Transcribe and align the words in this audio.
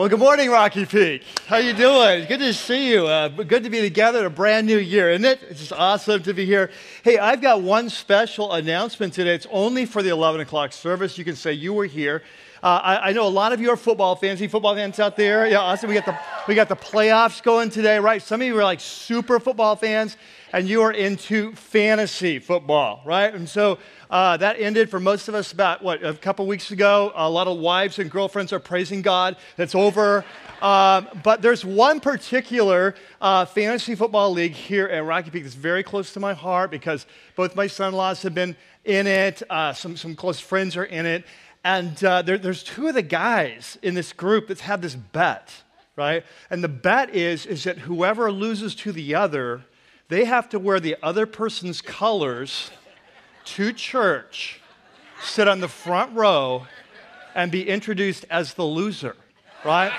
Well, 0.00 0.08
good 0.08 0.18
morning, 0.18 0.48
Rocky 0.48 0.86
Peak. 0.86 1.24
How 1.46 1.58
you 1.58 1.74
doing? 1.74 2.24
Good 2.24 2.38
to 2.38 2.54
see 2.54 2.90
you. 2.90 3.06
Uh, 3.06 3.28
good 3.28 3.64
to 3.64 3.68
be 3.68 3.82
together 3.82 4.24
a 4.24 4.30
brand 4.30 4.66
new 4.66 4.78
year, 4.78 5.10
isn't 5.10 5.26
it? 5.26 5.40
It's 5.50 5.60
just 5.60 5.74
awesome 5.74 6.22
to 6.22 6.32
be 6.32 6.46
here. 6.46 6.70
Hey, 7.02 7.18
I've 7.18 7.42
got 7.42 7.60
one 7.60 7.90
special 7.90 8.50
announcement 8.54 9.12
today. 9.12 9.34
It's 9.34 9.46
only 9.50 9.84
for 9.84 10.02
the 10.02 10.08
11 10.08 10.40
o'clock 10.40 10.72
service. 10.72 11.18
You 11.18 11.24
can 11.26 11.36
say 11.36 11.52
you 11.52 11.74
were 11.74 11.84
here. 11.84 12.22
Uh, 12.62 12.80
I, 12.82 13.08
I, 13.08 13.12
know 13.12 13.26
a 13.26 13.28
lot 13.28 13.52
of 13.52 13.60
you 13.60 13.68
are 13.72 13.76
football 13.76 14.16
fans. 14.16 14.40
Any 14.40 14.48
football 14.48 14.74
fans 14.74 14.98
out 15.00 15.16
there? 15.16 15.46
Yeah, 15.46 15.58
awesome. 15.58 15.90
We 15.90 15.94
got 15.94 16.06
the 16.06 16.18
we 16.48 16.54
got 16.54 16.70
the 16.70 16.76
playoffs 16.76 17.42
going 17.42 17.68
today, 17.68 17.98
right? 17.98 18.22
Some 18.22 18.40
of 18.40 18.46
you 18.46 18.58
are 18.58 18.64
like 18.64 18.80
super 18.80 19.38
football 19.38 19.76
fans, 19.76 20.16
and 20.52 20.68
you 20.68 20.82
are 20.82 20.92
into 20.92 21.52
fantasy 21.54 22.38
football, 22.38 23.02
right? 23.04 23.32
And 23.32 23.48
so 23.48 23.78
uh, 24.10 24.36
that 24.38 24.58
ended 24.58 24.90
for 24.90 24.98
most 24.98 25.28
of 25.28 25.34
us 25.34 25.52
about, 25.52 25.82
what, 25.82 26.04
a 26.04 26.14
couple 26.14 26.46
weeks 26.46 26.70
ago. 26.70 27.12
A 27.14 27.30
lot 27.30 27.46
of 27.46 27.58
wives 27.58 27.98
and 27.98 28.10
girlfriends 28.10 28.52
are 28.52 28.58
praising 28.58 29.02
God. 29.02 29.36
That's 29.56 29.74
over. 29.74 30.24
Um, 30.60 31.08
but 31.22 31.42
there's 31.42 31.64
one 31.64 32.00
particular 32.00 32.94
uh, 33.20 33.44
fantasy 33.44 33.94
football 33.94 34.32
league 34.32 34.52
here 34.52 34.86
at 34.86 35.04
Rocky 35.04 35.30
Peak 35.30 35.44
that's 35.44 35.54
very 35.54 35.82
close 35.82 36.12
to 36.14 36.20
my 36.20 36.34
heart 36.34 36.70
because 36.70 37.06
both 37.36 37.54
my 37.54 37.66
son 37.66 37.90
in 37.90 37.94
laws 37.94 38.22
have 38.22 38.34
been 38.34 38.56
in 38.84 39.06
it, 39.06 39.42
uh, 39.50 39.72
some, 39.72 39.96
some 39.96 40.16
close 40.16 40.40
friends 40.40 40.76
are 40.76 40.84
in 40.84 41.06
it. 41.06 41.24
And 41.62 42.02
uh, 42.02 42.22
there, 42.22 42.38
there's 42.38 42.62
two 42.62 42.88
of 42.88 42.94
the 42.94 43.02
guys 43.02 43.78
in 43.82 43.94
this 43.94 44.12
group 44.12 44.48
that's 44.48 44.62
had 44.62 44.80
this 44.80 44.94
bet, 44.94 45.52
right? 45.94 46.24
And 46.48 46.64
the 46.64 46.68
bet 46.68 47.14
is, 47.14 47.44
is 47.44 47.64
that 47.64 47.78
whoever 47.78 48.32
loses 48.32 48.74
to 48.76 48.92
the 48.92 49.14
other, 49.14 49.62
they 50.10 50.24
have 50.26 50.48
to 50.50 50.58
wear 50.58 50.80
the 50.80 50.96
other 51.02 51.24
person's 51.24 51.80
colors 51.80 52.70
to 53.44 53.72
church, 53.72 54.60
sit 55.22 55.48
on 55.48 55.60
the 55.60 55.68
front 55.68 56.14
row, 56.14 56.66
and 57.34 57.50
be 57.50 57.66
introduced 57.66 58.26
as 58.28 58.54
the 58.54 58.64
loser, 58.64 59.16
right? 59.64 59.92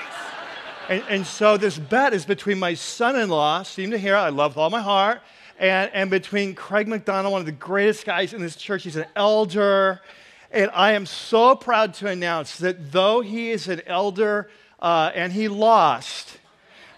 And, 0.90 1.02
and 1.08 1.26
so 1.26 1.56
this 1.56 1.78
bet 1.78 2.12
is 2.12 2.26
between 2.26 2.58
my 2.58 2.74
son 2.74 3.16
in 3.16 3.30
law, 3.30 3.62
Steve 3.62 3.88
Nahira, 3.88 4.18
I 4.18 4.28
love 4.28 4.52
with 4.52 4.58
all 4.58 4.70
my 4.70 4.82
heart, 4.82 5.22
and, 5.58 5.90
and 5.94 6.10
between 6.10 6.54
Craig 6.54 6.88
McDonald, 6.88 7.32
one 7.32 7.40
of 7.40 7.46
the 7.46 7.52
greatest 7.52 8.04
guys 8.04 8.34
in 8.34 8.42
this 8.42 8.56
church. 8.56 8.82
He's 8.84 8.96
an 8.96 9.06
elder. 9.16 10.00
And 10.50 10.70
I 10.74 10.92
am 10.92 11.06
so 11.06 11.56
proud 11.56 11.94
to 11.94 12.08
announce 12.08 12.58
that 12.58 12.92
though 12.92 13.22
he 13.22 13.50
is 13.50 13.68
an 13.68 13.80
elder 13.86 14.50
uh, 14.78 15.10
and 15.14 15.32
he 15.32 15.48
lost, 15.48 16.36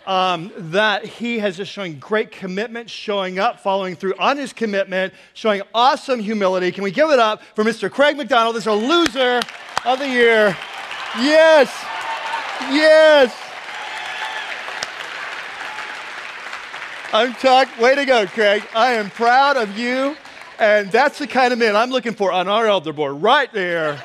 um, 0.07 0.53
that 0.57 1.05
he 1.05 1.39
has 1.39 1.57
just 1.57 1.73
showing 1.73 1.99
great 1.99 2.31
commitment, 2.31 2.91
showing 2.91 3.39
up, 3.39 3.61
following 3.61 3.97
through 3.97 4.15
on 4.19 4.37
his 4.37 4.53
commitment, 4.53 5.15
showing 5.33 5.63
awesome 5.75 6.21
humility. 6.21 6.71
Can 6.73 6.85
we 6.85 6.91
give 6.91 7.11
it 7.11 7.19
up 7.19 7.43
for 7.55 7.65
Mr. 7.65 7.91
Craig 7.91 8.17
McDonald? 8.17 8.57
This 8.57 8.65
is 8.65 8.69
a 8.69 8.73
loser 8.73 9.41
of 9.85 9.99
the 9.99 10.09
year. 10.09 10.57
Yes, 11.19 11.73
yes. 12.71 13.35
I'm 17.13 17.33
talking, 17.35 17.81
way 17.81 17.95
to 17.95 18.05
go, 18.05 18.27
Craig. 18.27 18.65
I 18.75 18.95
am 18.95 19.09
proud 19.11 19.57
of 19.57 19.79
you. 19.79 20.17
And 20.59 20.91
that's 20.91 21.19
the 21.19 21.27
kind 21.27 21.53
of 21.53 21.59
man 21.59 21.75
I'm 21.75 21.91
looking 21.91 22.15
for 22.15 22.31
on 22.31 22.49
our 22.49 22.67
elder 22.67 22.93
board, 22.93 23.23
right 23.23 23.53
there. 23.53 24.03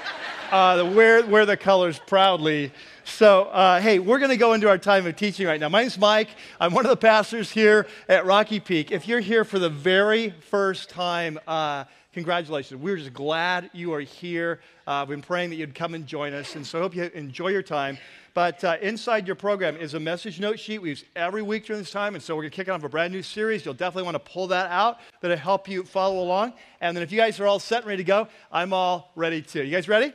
Uh, 0.51 0.91
wear, 0.95 1.25
wear 1.25 1.45
the 1.45 1.57
colors 1.57 1.99
proudly 1.99 2.71
so, 3.09 3.43
uh, 3.45 3.81
hey, 3.81 3.99
we're 3.99 4.19
going 4.19 4.31
to 4.31 4.37
go 4.37 4.53
into 4.53 4.69
our 4.69 4.77
time 4.77 5.05
of 5.05 5.15
teaching 5.15 5.47
right 5.47 5.59
now. 5.59 5.67
My 5.67 5.81
name's 5.81 5.97
Mike. 5.97 6.29
I'm 6.59 6.73
one 6.73 6.85
of 6.85 6.89
the 6.89 6.97
pastors 6.97 7.51
here 7.51 7.87
at 8.07 8.25
Rocky 8.25 8.59
Peak. 8.59 8.91
If 8.91 9.07
you're 9.07 9.19
here 9.19 9.43
for 9.43 9.59
the 9.59 9.69
very 9.69 10.29
first 10.29 10.89
time, 10.89 11.39
uh, 11.47 11.85
congratulations. 12.13 12.81
We're 12.81 12.97
just 12.97 13.13
glad 13.13 13.69
you 13.73 13.93
are 13.93 13.99
here. 13.99 14.61
Uh, 14.87 15.01
I've 15.01 15.07
been 15.07 15.21
praying 15.21 15.49
that 15.49 15.57
you'd 15.57 15.75
come 15.75 15.93
and 15.95 16.05
join 16.05 16.33
us, 16.33 16.55
and 16.55 16.65
so 16.65 16.79
I 16.79 16.81
hope 16.81 16.95
you 16.95 17.03
enjoy 17.13 17.49
your 17.49 17.63
time. 17.63 17.97
But 18.33 18.63
uh, 18.63 18.77
inside 18.81 19.25
your 19.27 19.35
program 19.35 19.75
is 19.75 19.95
a 19.95 19.99
message 19.99 20.39
note 20.39 20.59
sheet 20.59 20.79
we 20.79 20.89
use 20.89 21.03
every 21.15 21.41
week 21.41 21.65
during 21.65 21.81
this 21.81 21.91
time, 21.91 22.15
and 22.15 22.23
so 22.23 22.35
we're 22.35 22.43
going 22.43 22.51
to 22.51 22.55
kick 22.55 22.69
off 22.69 22.83
a 22.83 22.89
brand 22.89 23.11
new 23.11 23.23
series. 23.23 23.65
You'll 23.65 23.73
definitely 23.73 24.03
want 24.03 24.15
to 24.15 24.31
pull 24.31 24.47
that 24.47 24.69
out. 24.71 24.99
That'll 25.21 25.35
help 25.35 25.67
you 25.67 25.83
follow 25.83 26.21
along. 26.21 26.53
And 26.79 26.95
then 26.95 27.03
if 27.03 27.11
you 27.11 27.17
guys 27.17 27.39
are 27.39 27.47
all 27.47 27.59
set 27.59 27.79
and 27.79 27.87
ready 27.87 28.03
to 28.03 28.07
go, 28.07 28.27
I'm 28.51 28.71
all 28.71 29.11
ready 29.15 29.41
too. 29.41 29.63
You 29.63 29.71
guys 29.71 29.87
ready? 29.89 30.13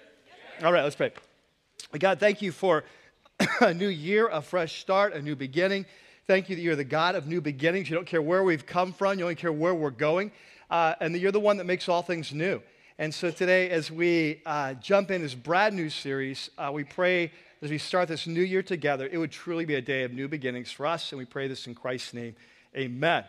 All 0.63 0.73
right, 0.73 0.85
let's 0.85 0.97
pray. 0.97 1.13
God, 1.99 2.19
thank 2.19 2.43
you 2.43 2.51
for 2.51 2.83
a 3.61 3.73
new 3.73 3.89
year, 3.89 4.27
a 4.27 4.43
fresh 4.43 4.81
start, 4.81 5.13
a 5.13 5.23
new 5.23 5.37
beginning. 5.37 5.87
Thank 6.27 6.49
you 6.49 6.57
that 6.57 6.63
you're 6.63 6.75
the 6.75 6.83
God 6.83 7.15
of 7.15 7.29
new 7.29 7.41
beginnings. 7.41 7.89
You 7.89 7.95
don't 7.95 8.07
care 8.07 8.21
where 8.21 8.43
we've 8.43 8.67
come 8.67 8.93
from, 8.93 9.17
you 9.17 9.25
only 9.25 9.37
care 9.37 9.53
where 9.53 9.75
we're 9.75 9.91
going, 9.91 10.33
uh, 10.71 10.95
and 11.01 11.15
that 11.15 11.21
you're 11.21 11.31
the 11.31 11.39
one 11.39 11.59
that 11.59 11.65
makes 11.65 11.89
all 11.89 12.03
things 12.03 12.33
new. 12.33 12.61
And 12.99 13.15
so 13.15 13.31
today, 13.31 13.71
as 13.71 13.93
we 13.93 14.43
uh, 14.45 14.75
jump 14.75 15.13
in 15.13 15.23
this 15.23 15.35
brand 15.35 15.77
new 15.77 15.89
series, 15.89 16.51
uh, 16.59 16.71
we 16.73 16.83
pray 16.83 17.31
as 17.63 17.71
we 17.71 17.79
start 17.79 18.09
this 18.09 18.27
new 18.27 18.43
year 18.43 18.63
together, 18.63 19.09
it 19.11 19.17
would 19.17 19.31
truly 19.31 19.65
be 19.65 19.77
a 19.77 19.81
day 19.81 20.03
of 20.03 20.13
new 20.13 20.27
beginnings 20.27 20.73
for 20.73 20.87
us, 20.87 21.13
and 21.13 21.19
we 21.19 21.25
pray 21.25 21.47
this 21.47 21.69
in 21.69 21.77
Christ's 21.77 22.13
name. 22.13 22.35
Amen. 22.77 23.25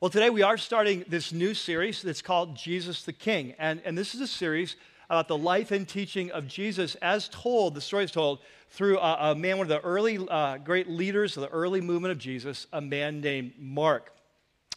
Well, 0.00 0.10
today 0.10 0.30
we 0.30 0.42
are 0.42 0.56
starting 0.56 1.04
this 1.06 1.32
new 1.32 1.52
series 1.52 2.00
that's 2.00 2.22
called 2.22 2.56
Jesus 2.56 3.02
the 3.02 3.12
King. 3.12 3.54
And, 3.58 3.82
and 3.84 3.96
this 3.96 4.14
is 4.14 4.20
a 4.22 4.26
series 4.26 4.76
about 5.08 5.28
the 5.28 5.38
life 5.38 5.70
and 5.70 5.88
teaching 5.88 6.30
of 6.32 6.46
Jesus 6.46 6.94
as 6.96 7.28
told, 7.28 7.74
the 7.74 7.80
story 7.80 8.04
is 8.04 8.10
told, 8.10 8.40
through 8.70 8.98
a, 8.98 9.30
a 9.30 9.34
man, 9.34 9.58
one 9.58 9.64
of 9.64 9.68
the 9.68 9.80
early 9.80 10.18
uh, 10.28 10.58
great 10.58 10.88
leaders 10.88 11.36
of 11.36 11.42
the 11.42 11.48
early 11.48 11.80
movement 11.80 12.12
of 12.12 12.18
Jesus, 12.18 12.66
a 12.72 12.80
man 12.80 13.20
named 13.20 13.52
Mark. 13.58 14.12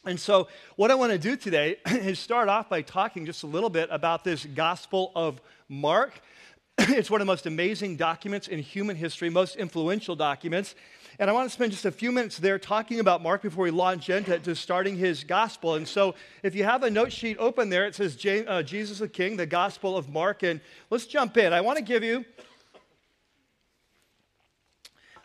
And 0.06 0.20
so, 0.20 0.48
what 0.76 0.92
I 0.92 0.96
want 0.96 1.12
to 1.12 1.18
do 1.18 1.36
today 1.36 1.78
is 1.88 2.20
start 2.20 2.48
off 2.48 2.70
by 2.70 2.82
talking 2.82 3.26
just 3.26 3.44
a 3.44 3.48
little 3.48 3.70
bit 3.70 3.90
about 3.92 4.24
this 4.24 4.46
Gospel 4.46 5.12
of 5.16 5.42
Mark. 5.68 6.22
it's 6.78 7.12
one 7.12 7.20
of 7.20 7.28
the 7.28 7.32
most 7.32 7.46
amazing 7.46 7.98
documents 7.98 8.48
in 8.48 8.60
human 8.60 8.96
history, 8.96 9.30
most 9.30 9.58
influential 9.58 10.16
documents. 10.16 10.76
And 11.22 11.30
I 11.30 11.34
want 11.34 11.50
to 11.50 11.54
spend 11.54 11.74
just 11.74 11.84
a 11.84 11.92
few 11.92 12.14
minutes 12.14 12.38
there 12.38 12.58
talking 12.58 13.02
about 13.02 13.22
Mark 13.22 13.42
before 13.42 13.66
we 13.66 13.72
launch 13.72 14.10
into 14.10 14.56
starting 14.56 14.96
his 14.96 15.26
gospel. 15.26 15.76
And 15.76 15.86
so, 15.86 16.16
if 16.44 16.56
you 16.56 16.64
have 16.64 16.84
a 16.84 16.90
note 16.90 17.12
sheet 17.12 17.36
open 17.40 17.68
there, 17.68 17.86
it 17.86 17.94
says 17.94 18.18
uh, 18.26 18.64
Jesus 18.64 19.00
the 19.00 19.10
King, 19.10 19.36
the 19.36 19.46
Gospel 19.46 19.98
of 19.98 20.08
Mark. 20.08 20.44
And 20.44 20.62
let's 20.90 21.06
jump 21.06 21.36
in. 21.36 21.52
I 21.52 21.60
want 21.60 21.78
to 21.78 21.84
give 21.84 22.04
you. 22.04 22.24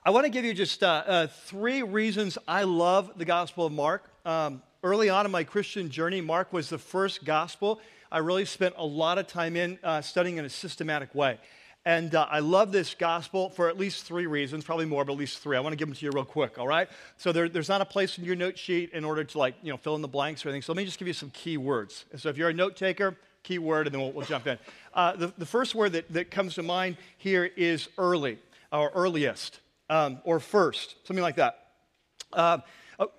I 0.04 0.10
want 0.10 0.24
to 0.24 0.30
give 0.30 0.44
you 0.44 0.52
just 0.52 0.82
uh, 0.82 1.04
uh, 1.06 1.26
three 1.28 1.84
reasons 1.84 2.38
I 2.48 2.64
love 2.64 3.12
the 3.16 3.24
Gospel 3.24 3.64
of 3.64 3.72
Mark. 3.72 4.10
Um, 4.26 4.64
early 4.82 5.10
on 5.10 5.26
in 5.26 5.30
my 5.30 5.44
Christian 5.44 5.90
journey, 5.90 6.20
Mark 6.20 6.52
was 6.52 6.68
the 6.68 6.78
first 6.78 7.24
gospel 7.24 7.80
I 8.14 8.18
really 8.18 8.44
spent 8.44 8.76
a 8.78 8.86
lot 8.86 9.18
of 9.18 9.26
time 9.26 9.56
in 9.56 9.76
uh, 9.82 10.00
studying 10.00 10.36
in 10.36 10.44
a 10.44 10.48
systematic 10.48 11.12
way. 11.16 11.36
And 11.86 12.14
uh, 12.14 12.26
I 12.30 12.38
love 12.38 12.72
this 12.72 12.94
gospel 12.94 13.50
for 13.50 13.68
at 13.68 13.78
least 13.78 14.04
three 14.04 14.26
reasons, 14.26 14.64
probably 14.64 14.86
more, 14.86 15.04
but 15.04 15.12
at 15.12 15.18
least 15.18 15.40
three. 15.40 15.54
I 15.54 15.60
want 15.60 15.74
to 15.74 15.76
give 15.76 15.86
them 15.86 15.94
to 15.94 16.04
you 16.04 16.10
real 16.10 16.24
quick, 16.24 16.58
all 16.58 16.66
right? 16.66 16.88
So 17.18 17.30
there, 17.30 17.46
there's 17.46 17.68
not 17.68 17.82
a 17.82 17.84
place 17.84 18.16
in 18.16 18.24
your 18.24 18.36
note 18.36 18.58
sheet 18.58 18.92
in 18.92 19.04
order 19.04 19.22
to 19.22 19.38
like, 19.38 19.54
you 19.62 19.70
know, 19.70 19.76
fill 19.76 19.94
in 19.94 20.00
the 20.00 20.08
blanks 20.08 20.46
or 20.46 20.48
anything. 20.48 20.62
So 20.62 20.72
let 20.72 20.78
me 20.78 20.86
just 20.86 20.98
give 20.98 21.08
you 21.08 21.14
some 21.14 21.28
key 21.30 21.58
words. 21.58 22.06
So 22.16 22.30
if 22.30 22.38
you're 22.38 22.48
a 22.48 22.54
note 22.54 22.76
taker, 22.76 23.16
key 23.42 23.58
word, 23.58 23.86
and 23.86 23.94
then 23.94 24.00
we'll, 24.00 24.12
we'll 24.12 24.24
jump 24.24 24.46
in. 24.46 24.58
Uh, 24.94 25.14
the, 25.14 25.32
the 25.36 25.44
first 25.44 25.74
word 25.74 25.92
that, 25.92 26.10
that 26.10 26.30
comes 26.30 26.54
to 26.54 26.62
mind 26.62 26.96
here 27.18 27.44
is 27.44 27.88
early, 27.98 28.38
or 28.72 28.90
earliest, 28.94 29.60
um, 29.90 30.20
or 30.24 30.40
first, 30.40 30.96
something 31.06 31.22
like 31.22 31.36
that. 31.36 31.66
Uh, 32.32 32.58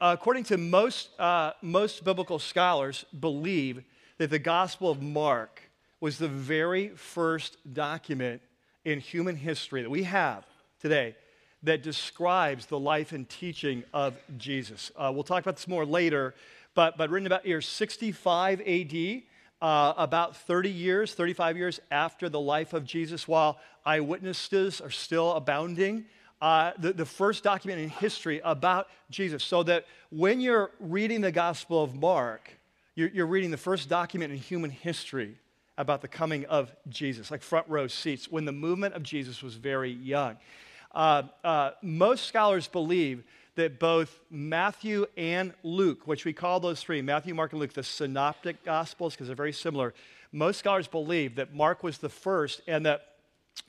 according 0.02 0.44
to 0.46 0.58
most, 0.58 1.10
uh, 1.20 1.52
most 1.62 2.04
biblical 2.04 2.40
scholars, 2.40 3.06
believe 3.20 3.84
that 4.18 4.32
the 4.32 4.40
Gospel 4.40 4.90
of 4.90 5.04
Mark 5.04 5.62
was 6.00 6.18
the 6.18 6.28
very 6.28 6.90
first 6.90 7.58
document 7.72 8.42
in 8.86 9.00
human 9.00 9.36
history 9.36 9.82
that 9.82 9.90
we 9.90 10.04
have 10.04 10.46
today 10.80 11.16
that 11.64 11.82
describes 11.82 12.68
the 12.68 12.80
life 12.80 13.12
and 13.12 13.28
teaching 13.28 13.84
of 13.94 14.16
Jesus. 14.38 14.92
Uh, 14.96 15.12
we'll 15.14 15.24
talk 15.24 15.42
about 15.42 15.56
this 15.56 15.68
more 15.68 15.86
later, 15.86 16.36
but, 16.76 16.96
but 16.98 17.10
written 17.10 17.26
about 17.26 17.46
year 17.46 17.60
65 17.62 18.62
AD, 18.62 19.22
uh, 19.62 19.94
about 19.98 20.38
30 20.38 20.70
years, 20.70 21.14
35 21.14 21.58
years 21.58 21.80
after 21.90 22.30
the 22.30 22.40
life 22.40 22.74
of 22.74 22.86
Jesus, 22.86 23.28
while 23.28 23.58
eyewitnesses 23.86 24.80
are 24.80 24.92
still 24.92 25.34
abounding. 25.34 26.06
Uh, 26.42 26.74
the, 26.78 26.94
the 26.94 27.06
first 27.06 27.44
document 27.44 27.82
in 27.82 27.90
history 27.90 28.42
about 28.44 28.88
Jesus. 29.10 29.44
So 29.44 29.64
that 29.64 29.86
when 30.12 30.42
you're 30.42 30.70
reading 30.80 31.22
the 31.22 31.32
Gospel 31.32 31.82
of 31.82 31.96
Mark, 31.96 32.52
you're, 32.94 33.10
you're 33.10 33.26
reading 33.26 33.50
the 33.50 33.58
first 33.58 33.90
document 33.90 34.32
in 34.32 34.38
human 34.38 34.70
history 34.70 35.38
about 35.78 36.02
the 36.02 36.08
coming 36.08 36.46
of 36.46 36.72
Jesus, 36.88 37.32
like 37.32 37.42
front 37.42 37.68
row 37.68 37.88
seats, 37.88 38.32
when 38.32 38.46
the 38.46 38.52
movement 38.52 38.96
of 38.96 39.04
Jesus 39.04 39.44
was 39.44 39.56
very 39.56 39.92
young. 39.92 40.38
Uh, 40.94 41.24
uh, 41.44 41.72
most 41.82 42.26
scholars 42.26 42.68
believe 42.68 43.24
that 43.56 43.80
both 43.80 44.20
Matthew 44.30 45.06
and 45.18 45.54
Luke, 45.64 46.08
which 46.08 46.26
we 46.26 46.34
call 46.34 46.60
those 46.60 46.82
three, 46.82 47.02
Matthew, 47.02 47.34
Mark, 47.34 47.52
and 47.52 47.60
Luke, 47.60 47.74
the 47.74 47.84
synoptic 47.84 48.64
gospels, 48.64 49.14
because 49.14 49.28
they're 49.28 49.36
very 49.36 49.54
similar, 49.54 49.94
most 50.32 50.60
scholars 50.60 50.88
believe 50.88 51.36
that 51.36 51.54
Mark 51.54 51.84
was 51.84 51.98
the 51.98 52.10
first 52.10 52.62
and 52.68 52.86
that 52.86 53.15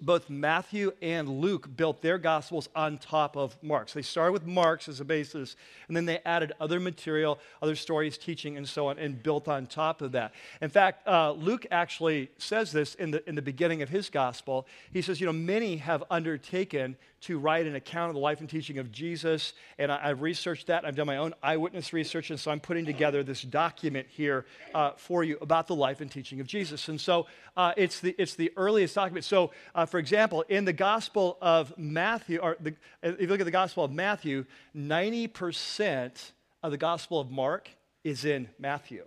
both 0.00 0.28
Matthew 0.28 0.92
and 1.00 1.28
Luke 1.28 1.74
built 1.74 2.02
their 2.02 2.18
gospels 2.18 2.68
on 2.76 2.98
top 2.98 3.36
of 3.36 3.56
Mark's. 3.62 3.94
They 3.94 4.02
started 4.02 4.32
with 4.32 4.46
Mark's 4.46 4.88
as 4.88 5.00
a 5.00 5.04
basis, 5.04 5.56
and 5.88 5.96
then 5.96 6.04
they 6.04 6.20
added 6.26 6.52
other 6.60 6.78
material, 6.78 7.38
other 7.62 7.74
stories, 7.74 8.18
teaching, 8.18 8.56
and 8.56 8.68
so 8.68 8.88
on, 8.88 8.98
and 8.98 9.22
built 9.22 9.48
on 9.48 9.66
top 9.66 10.02
of 10.02 10.12
that. 10.12 10.34
In 10.60 10.68
fact, 10.68 11.06
uh, 11.08 11.32
Luke 11.32 11.66
actually 11.70 12.30
says 12.36 12.72
this 12.72 12.94
in 12.96 13.10
the, 13.10 13.26
in 13.28 13.34
the 13.34 13.42
beginning 13.42 13.80
of 13.80 13.88
his 13.88 14.10
gospel. 14.10 14.66
He 14.92 15.00
says, 15.00 15.20
You 15.20 15.26
know, 15.26 15.32
many 15.32 15.78
have 15.78 16.04
undertaken 16.10 16.96
to 17.26 17.40
write 17.40 17.66
an 17.66 17.74
account 17.74 18.10
of 18.10 18.14
the 18.14 18.20
life 18.20 18.38
and 18.38 18.48
teaching 18.48 18.78
of 18.78 18.92
Jesus, 18.92 19.52
and 19.78 19.90
I, 19.90 20.08
have 20.08 20.22
researched 20.22 20.68
that. 20.68 20.84
I've 20.84 20.94
done 20.94 21.08
my 21.08 21.16
own 21.16 21.34
eyewitness 21.42 21.92
research, 21.92 22.30
and 22.30 22.38
so 22.38 22.52
I'm 22.52 22.60
putting 22.60 22.84
together 22.84 23.24
this 23.24 23.42
document 23.42 24.06
here 24.08 24.46
uh, 24.72 24.92
for 24.96 25.24
you 25.24 25.36
about 25.40 25.66
the 25.66 25.74
life 25.74 26.00
and 26.00 26.08
teaching 26.08 26.40
of 26.40 26.46
Jesus. 26.46 26.88
And 26.88 27.00
so 27.00 27.26
uh, 27.56 27.72
it's, 27.76 27.98
the, 27.98 28.14
it's 28.16 28.36
the 28.36 28.52
earliest 28.56 28.94
document. 28.94 29.24
So, 29.24 29.50
uh, 29.74 29.86
for 29.86 29.98
example, 29.98 30.42
in 30.48 30.64
the 30.64 30.72
Gospel 30.72 31.36
of 31.40 31.76
Matthew, 31.76 32.38
or 32.38 32.56
the, 32.60 32.76
if 33.02 33.20
you 33.20 33.26
look 33.26 33.40
at 33.40 33.46
the 33.46 33.50
Gospel 33.50 33.82
of 33.82 33.92
Matthew, 33.92 34.44
90% 34.76 36.30
of 36.62 36.70
the 36.70 36.78
Gospel 36.78 37.18
of 37.18 37.28
Mark 37.28 37.68
is 38.04 38.24
in 38.24 38.48
Matthew. 38.56 39.04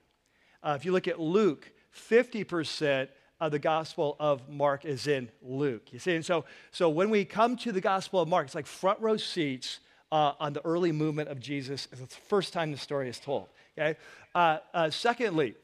Uh, 0.61 0.75
if 0.77 0.83
you 0.83 0.91
look 0.91 1.07
at 1.07 1.21
Luke, 1.21 1.71
50% 1.95 3.07
of 3.39 3.51
the 3.51 3.59
Gospel 3.59 4.15
of 4.19 4.49
Mark 4.49 4.85
is 4.85 5.07
in 5.07 5.29
Luke. 5.41 5.93
You 5.93 5.99
see, 5.99 6.15
and 6.15 6.25
so, 6.25 6.45
so 6.71 6.89
when 6.89 7.09
we 7.09 7.25
come 7.25 7.55
to 7.57 7.71
the 7.71 7.81
Gospel 7.81 8.19
of 8.19 8.27
Mark, 8.27 8.45
it's 8.45 8.55
like 8.55 8.67
front 8.67 8.99
row 8.99 9.17
seats 9.17 9.79
uh, 10.11 10.33
on 10.39 10.53
the 10.53 10.65
early 10.65 10.91
movement 10.91 11.29
of 11.29 11.39
Jesus. 11.39 11.87
It's 11.91 12.01
the 12.01 12.07
first 12.07 12.53
time 12.53 12.71
the 12.71 12.77
story 12.77 13.09
is 13.09 13.19
told. 13.19 13.47
Okay. 13.77 13.97
Uh, 14.35 14.57
uh, 14.73 14.89
secondly, 14.89 15.55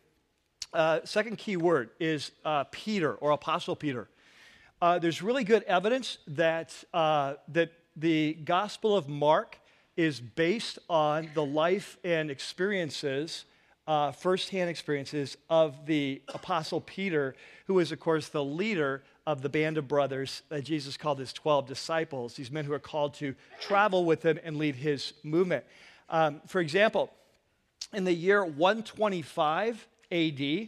uh, 0.73 0.99
second 1.03 1.37
key 1.37 1.57
word 1.57 1.89
is 1.99 2.31
uh, 2.43 2.63
Peter 2.71 3.13
or 3.15 3.31
Apostle 3.31 3.75
Peter. 3.75 4.07
Uh, 4.81 4.99
there's 4.99 5.21
really 5.21 5.43
good 5.43 5.63
evidence 5.63 6.17
that 6.27 6.73
that 6.93 7.71
the 7.95 8.33
Gospel 8.43 8.95
of 8.95 9.07
Mark 9.07 9.57
is 9.95 10.19
based 10.19 10.77
on 10.89 11.29
the 11.33 11.45
life 11.45 11.97
and 12.03 12.29
experiences 12.29 13.45
uh, 13.87 14.11
firsthand 14.11 14.69
experiences 14.69 15.37
of 15.49 15.85
the 15.85 16.21
Apostle 16.33 16.81
Peter, 16.81 17.35
who 17.67 17.79
is, 17.79 17.91
of 17.91 17.99
course, 17.99 18.29
the 18.29 18.43
leader 18.43 19.03
of 19.27 19.41
the 19.41 19.49
band 19.49 19.77
of 19.77 19.87
brothers 19.87 20.43
that 20.49 20.63
Jesus 20.63 20.97
called 20.97 21.19
his 21.19 21.33
12 21.33 21.67
disciples, 21.67 22.35
these 22.35 22.51
men 22.51 22.65
who 22.65 22.73
are 22.73 22.79
called 22.79 23.13
to 23.15 23.35
travel 23.59 24.05
with 24.05 24.23
him 24.23 24.39
and 24.43 24.57
lead 24.57 24.75
his 24.75 25.13
movement. 25.23 25.63
Um, 26.09 26.41
for 26.47 26.61
example, 26.61 27.11
in 27.93 28.03
the 28.03 28.13
year 28.13 28.43
125 28.43 29.87
AD, 30.11 30.67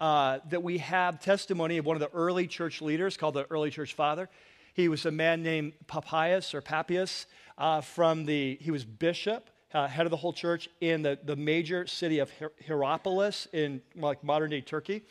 uh, 0.00 0.38
that 0.50 0.62
we 0.62 0.78
have 0.78 1.20
testimony 1.20 1.78
of 1.78 1.86
one 1.86 1.96
of 1.96 2.00
the 2.00 2.14
early 2.16 2.46
church 2.46 2.82
leaders 2.82 3.16
called 3.16 3.34
the 3.34 3.46
early 3.50 3.70
church 3.70 3.94
father. 3.94 4.28
He 4.74 4.88
was 4.88 5.06
a 5.06 5.10
man 5.10 5.42
named 5.42 5.72
Papias 5.86 6.52
or 6.52 6.60
Papias 6.60 7.26
uh, 7.56 7.80
from 7.80 8.26
the, 8.26 8.58
he 8.60 8.70
was 8.70 8.84
bishop 8.84 9.48
uh, 9.74 9.88
head 9.88 10.06
of 10.06 10.10
the 10.10 10.16
whole 10.16 10.32
church 10.32 10.68
in 10.80 11.02
the, 11.02 11.18
the 11.24 11.36
major 11.36 11.86
city 11.86 12.20
of 12.20 12.30
Hier- 12.30 12.52
Hierapolis 12.66 13.48
in 13.52 13.82
like 13.96 14.22
modern 14.22 14.50
day 14.50 14.60
Turkey. 14.60 15.02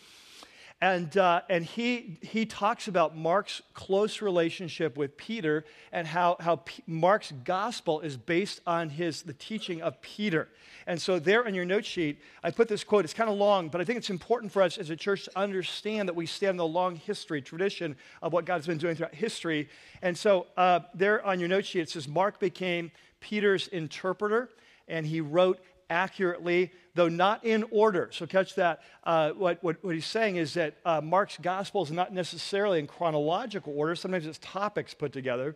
And, 0.83 1.15
uh, 1.15 1.44
and 1.50 1.63
he, 1.63 2.18
he 2.21 2.45
talks 2.45 2.89
about 2.89 3.15
Mark's 3.15 3.62
close 3.74 4.21
relationship 4.21 4.98
with 4.98 5.15
Peter 5.15 5.63
and 5.94 6.06
how, 6.06 6.36
how 6.42 6.57
P- 6.57 6.83
Mark's 6.86 7.31
gospel 7.45 8.01
is 8.01 8.18
based 8.18 8.60
on 8.68 8.89
his, 8.89 9.21
the 9.21 9.33
teaching 9.33 9.81
of 9.81 10.01
Peter. 10.01 10.50
And 10.86 11.01
so, 11.01 11.19
there 11.19 11.45
on 11.48 11.54
your 11.54 11.63
note 11.63 11.86
sheet, 11.86 12.19
I 12.44 12.51
put 12.51 12.68
this 12.68 12.83
quote. 12.83 13.06
It's 13.06 13.13
kind 13.13 13.30
of 13.30 13.38
long, 13.38 13.69
but 13.69 13.80
I 13.80 13.86
think 13.86 13.98
it's 13.98 14.09
important 14.09 14.51
for 14.51 14.62
us 14.62 14.77
as 14.77 14.89
a 14.89 14.98
church 14.98 15.24
to 15.24 15.39
understand 15.39 16.09
that 16.09 16.16
we 16.16 16.25
stand 16.25 16.51
in 16.51 16.57
the 16.57 16.68
long 16.68 16.98
history, 16.98 17.42
tradition 17.42 17.95
of 18.21 18.33
what 18.33 18.44
God's 18.44 18.68
been 18.68 18.77
doing 18.77 18.98
throughout 18.98 19.16
history. 19.16 19.69
And 20.01 20.18
so, 20.18 20.48
uh, 20.57 20.81
there 20.94 21.25
on 21.25 21.39
your 21.39 21.48
note 21.48 21.66
sheet, 21.66 21.80
it 21.80 21.92
says 21.92 22.09
Mark 22.09 22.42
became 22.42 22.92
Peter's 23.24 23.70
interpreter, 23.70 24.50
and 24.90 25.08
he 25.08 25.22
wrote 25.22 25.60
accurately, 25.90 26.72
though 26.94 27.08
not 27.08 27.46
in 27.46 27.64
order. 27.72 28.10
So, 28.12 28.28
catch 28.28 28.56
that. 28.56 28.81
Uh, 29.04 29.31
what, 29.31 29.64
what, 29.64 29.81
what, 29.81 29.96
he's 29.96 30.06
saying 30.06 30.36
is 30.36 30.56
that 30.56 30.75
uh, 30.86 31.00
Mark's 31.00 31.38
gospel 31.38 31.84
is 31.84 31.92
not 31.92 32.14
necessarily 32.14 32.80
in 32.80 32.88
chronological 32.88 33.74
order, 33.75 33.96
sometimes 33.96 34.25
it's 34.25 34.40
topics 34.42 34.94
put 34.94 35.14
together. 35.14 35.56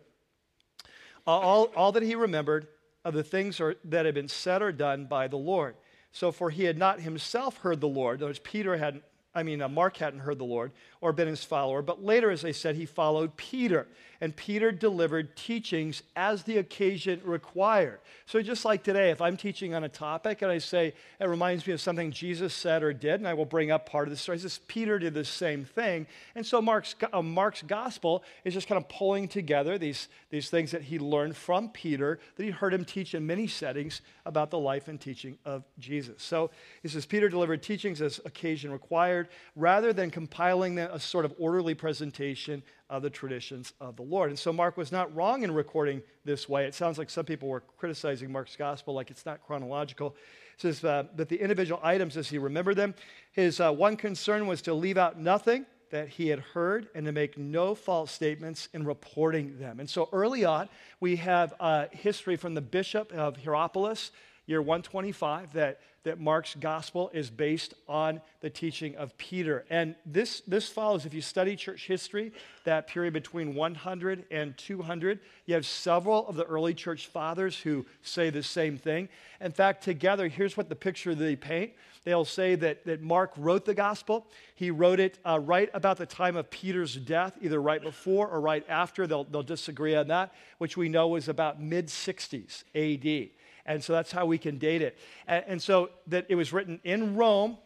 Uh, 1.27 1.31
all, 1.31 1.65
all 1.75 1.91
that 1.91 2.03
he 2.03 2.15
remembered 2.15 2.67
of 3.03 3.13
the 3.13 3.23
things 3.23 3.59
are, 3.59 3.75
that 3.83 4.05
had 4.05 4.15
been 4.15 4.29
said 4.29 4.61
or 4.61 4.71
done 4.71 5.05
by 5.05 5.27
the 5.27 5.37
Lord. 5.37 5.75
So, 6.13 6.31
for 6.31 6.49
he 6.49 6.63
had 6.63 6.77
not 6.77 7.01
himself 7.01 7.57
heard 7.57 7.81
the 7.81 7.87
Lord, 7.89 8.21
though 8.21 8.31
Peter 8.43 8.77
hadn't 8.77 9.03
I 9.37 9.43
mean, 9.43 9.61
uh, 9.61 9.69
Mark 9.69 9.97
hadn't 9.97 10.21
heard 10.21 10.39
the 10.39 10.45
Lord 10.45 10.71
or 10.99 11.13
been 11.13 11.27
his 11.27 11.43
follower, 11.43 11.83
but 11.83 12.03
later, 12.03 12.31
as 12.31 12.43
I 12.43 12.51
said, 12.51 12.75
he 12.75 12.87
followed 12.87 13.37
Peter. 13.37 13.87
And 14.21 14.35
Peter 14.35 14.71
delivered 14.71 15.35
teachings 15.35 16.03
as 16.15 16.43
the 16.43 16.57
occasion 16.57 17.21
required. 17.23 17.99
So, 18.25 18.41
just 18.41 18.65
like 18.65 18.83
today, 18.83 19.11
if 19.11 19.21
I'm 19.21 19.37
teaching 19.37 19.73
on 19.73 19.83
a 19.83 19.89
topic 19.89 20.41
and 20.41 20.51
I 20.51 20.57
say, 20.57 20.93
it 21.19 21.27
reminds 21.27 21.65
me 21.67 21.73
of 21.73 21.81
something 21.81 22.11
Jesus 22.11 22.53
said 22.53 22.83
or 22.83 22.93
did, 22.93 23.15
and 23.15 23.27
I 23.27 23.33
will 23.33 23.45
bring 23.45 23.71
up 23.71 23.87
part 23.87 24.07
of 24.07 24.11
the 24.11 24.17
story, 24.17 24.37
this 24.37 24.59
Peter 24.67 24.99
did 24.99 25.13
the 25.13 25.25
same 25.25 25.65
thing. 25.65 26.07
And 26.35 26.45
so, 26.45 26.61
Mark's, 26.61 26.95
uh, 27.13 27.21
Mark's 27.21 27.61
gospel 27.61 28.23
is 28.43 28.53
just 28.53 28.67
kind 28.67 28.81
of 28.81 28.89
pulling 28.89 29.27
together 29.27 29.77
these, 29.77 30.07
these 30.29 30.49
things 30.49 30.71
that 30.71 30.83
he 30.83 30.99
learned 30.99 31.35
from 31.35 31.69
Peter, 31.69 32.19
that 32.35 32.43
he 32.43 32.49
heard 32.49 32.73
him 32.73 32.85
teach 32.85 33.13
in 33.13 33.25
many 33.25 33.47
settings 33.47 34.01
about 34.25 34.49
the 34.49 34.59
life 34.59 34.87
and 34.87 34.99
teaching 34.99 35.37
of 35.45 35.63
Jesus. 35.79 36.23
So, 36.23 36.49
he 36.81 36.87
says, 36.87 37.05
Peter 37.05 37.29
delivered 37.29 37.61
teachings 37.61 38.01
as 38.01 38.19
occasion 38.25 38.71
required, 38.71 39.29
rather 39.55 39.93
than 39.93 40.09
compiling 40.09 40.79
a 40.79 40.99
sort 40.99 41.25
of 41.25 41.33
orderly 41.37 41.75
presentation 41.75 42.63
of 42.89 43.01
the 43.01 43.09
traditions 43.09 43.73
of 43.81 43.95
the 43.95 44.01
Lord. 44.09 44.29
And 44.29 44.39
so 44.39 44.51
Mark 44.53 44.77
was 44.77 44.91
not 44.91 45.13
wrong 45.15 45.43
in 45.43 45.51
recording 45.51 46.01
this 46.25 46.47
way. 46.47 46.65
It 46.65 46.75
sounds 46.75 46.97
like 46.97 47.09
some 47.09 47.25
people 47.25 47.47
were 47.49 47.63
criticizing 47.77 48.31
Mark's 48.31 48.55
gospel 48.55 48.93
like 48.93 49.11
it's 49.11 49.25
not 49.25 49.45
chronological. 49.45 50.15
It 50.55 50.61
says 50.61 50.83
uh, 50.83 51.03
that 51.15 51.29
the 51.29 51.39
individual 51.39 51.79
items 51.83 52.17
as 52.17 52.29
he 52.29 52.37
remembered 52.37 52.75
them, 52.75 52.95
his 53.31 53.59
uh, 53.59 53.71
one 53.71 53.95
concern 53.97 54.47
was 54.47 54.61
to 54.63 54.73
leave 54.73 54.97
out 54.97 55.19
nothing 55.19 55.65
that 55.89 56.09
he 56.09 56.27
had 56.27 56.39
heard 56.39 56.89
and 56.95 57.05
to 57.05 57.11
make 57.11 57.37
no 57.37 57.73
false 57.73 58.11
statements 58.11 58.67
in 58.73 58.83
reporting 58.85 59.57
them. 59.59 59.79
And 59.79 59.89
so 59.89 60.09
early 60.11 60.43
on, 60.43 60.67
we 60.99 61.15
have 61.17 61.53
uh, 61.59 61.85
history 61.91 62.35
from 62.35 62.53
the 62.53 62.61
bishop 62.61 63.11
of 63.13 63.37
Hierapolis, 63.37 64.11
year 64.47 64.61
125, 64.61 65.53
that 65.53 65.79
that 66.07 66.21
Mark's 66.21 66.55
gospel 66.55 67.11
is 67.13 67.29
based 67.29 67.73
on 67.85 68.21
the 68.39 68.49
teaching 68.49 68.95
of 68.95 69.17
Peter. 69.17 69.65
And 69.69 69.93
this, 70.05 70.41
this 70.47 70.69
follows, 70.69 71.05
if 71.05 71.13
you 71.13 71.19
study 71.19 71.57
church 71.57 71.85
history, 71.85 72.31
that 72.63 72.87
period 72.87 73.13
between 73.13 73.53
100 73.53 74.23
and 74.31 74.57
200, 74.57 75.19
you 75.45 75.53
have 75.53 75.65
several 75.65 76.25
of 76.29 76.37
the 76.37 76.45
early 76.45 76.73
church 76.73 77.07
fathers 77.07 77.59
who 77.59 77.85
say 78.03 78.29
the 78.29 78.41
same 78.41 78.77
thing. 78.77 79.09
In 79.41 79.51
fact, 79.51 79.83
together, 79.83 80.29
here's 80.29 80.55
what 80.55 80.69
the 80.69 80.75
picture 80.75 81.13
they 81.13 81.35
paint. 81.35 81.73
They'll 82.05 82.23
say 82.23 82.55
that, 82.55 82.85
that 82.85 83.01
Mark 83.01 83.33
wrote 83.35 83.65
the 83.65 83.73
gospel. 83.73 84.27
He 84.55 84.71
wrote 84.71 85.01
it 85.01 85.19
uh, 85.25 85.41
right 85.41 85.69
about 85.73 85.97
the 85.97 86.05
time 86.05 86.37
of 86.37 86.49
Peter's 86.49 86.95
death, 86.95 87.37
either 87.41 87.61
right 87.61 87.81
before 87.81 88.29
or 88.29 88.39
right 88.39 88.65
after. 88.69 89.07
They'll, 89.07 89.25
they'll 89.25 89.43
disagree 89.43 89.93
on 89.93 90.07
that, 90.07 90.33
which 90.57 90.77
we 90.77 90.87
know 90.87 91.09
was 91.09 91.27
about 91.27 91.61
mid 91.61 91.87
60s 91.87 92.63
AD. 92.73 93.31
And 93.67 93.83
so 93.83 93.93
that's 93.93 94.11
how 94.11 94.25
we 94.25 94.37
can 94.37 94.57
date 94.57 94.81
it. 94.81 94.97
And, 95.27 95.43
and 95.47 95.61
so 95.61 95.89
that 96.07 96.25
it 96.29 96.35
was 96.35 96.53
written 96.53 96.79
in 96.83 97.15
Rome. 97.15 97.57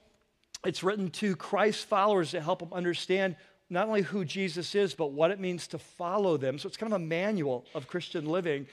It's 0.65 0.83
written 0.83 1.09
to 1.11 1.35
Christ's 1.35 1.83
followers 1.83 2.31
to 2.31 2.41
help 2.41 2.59
them 2.59 2.73
understand 2.73 3.35
not 3.69 3.87
only 3.87 4.01
who 4.01 4.25
Jesus 4.25 4.75
is, 4.75 4.93
but 4.93 5.13
what 5.13 5.31
it 5.31 5.39
means 5.39 5.67
to 5.67 5.79
follow 5.79 6.35
them. 6.35 6.59
So 6.59 6.67
it's 6.67 6.75
kind 6.75 6.91
of 6.91 7.01
a 7.01 7.05
manual 7.05 7.65
of 7.73 7.87
Christian 7.87 8.25
living. 8.25 8.67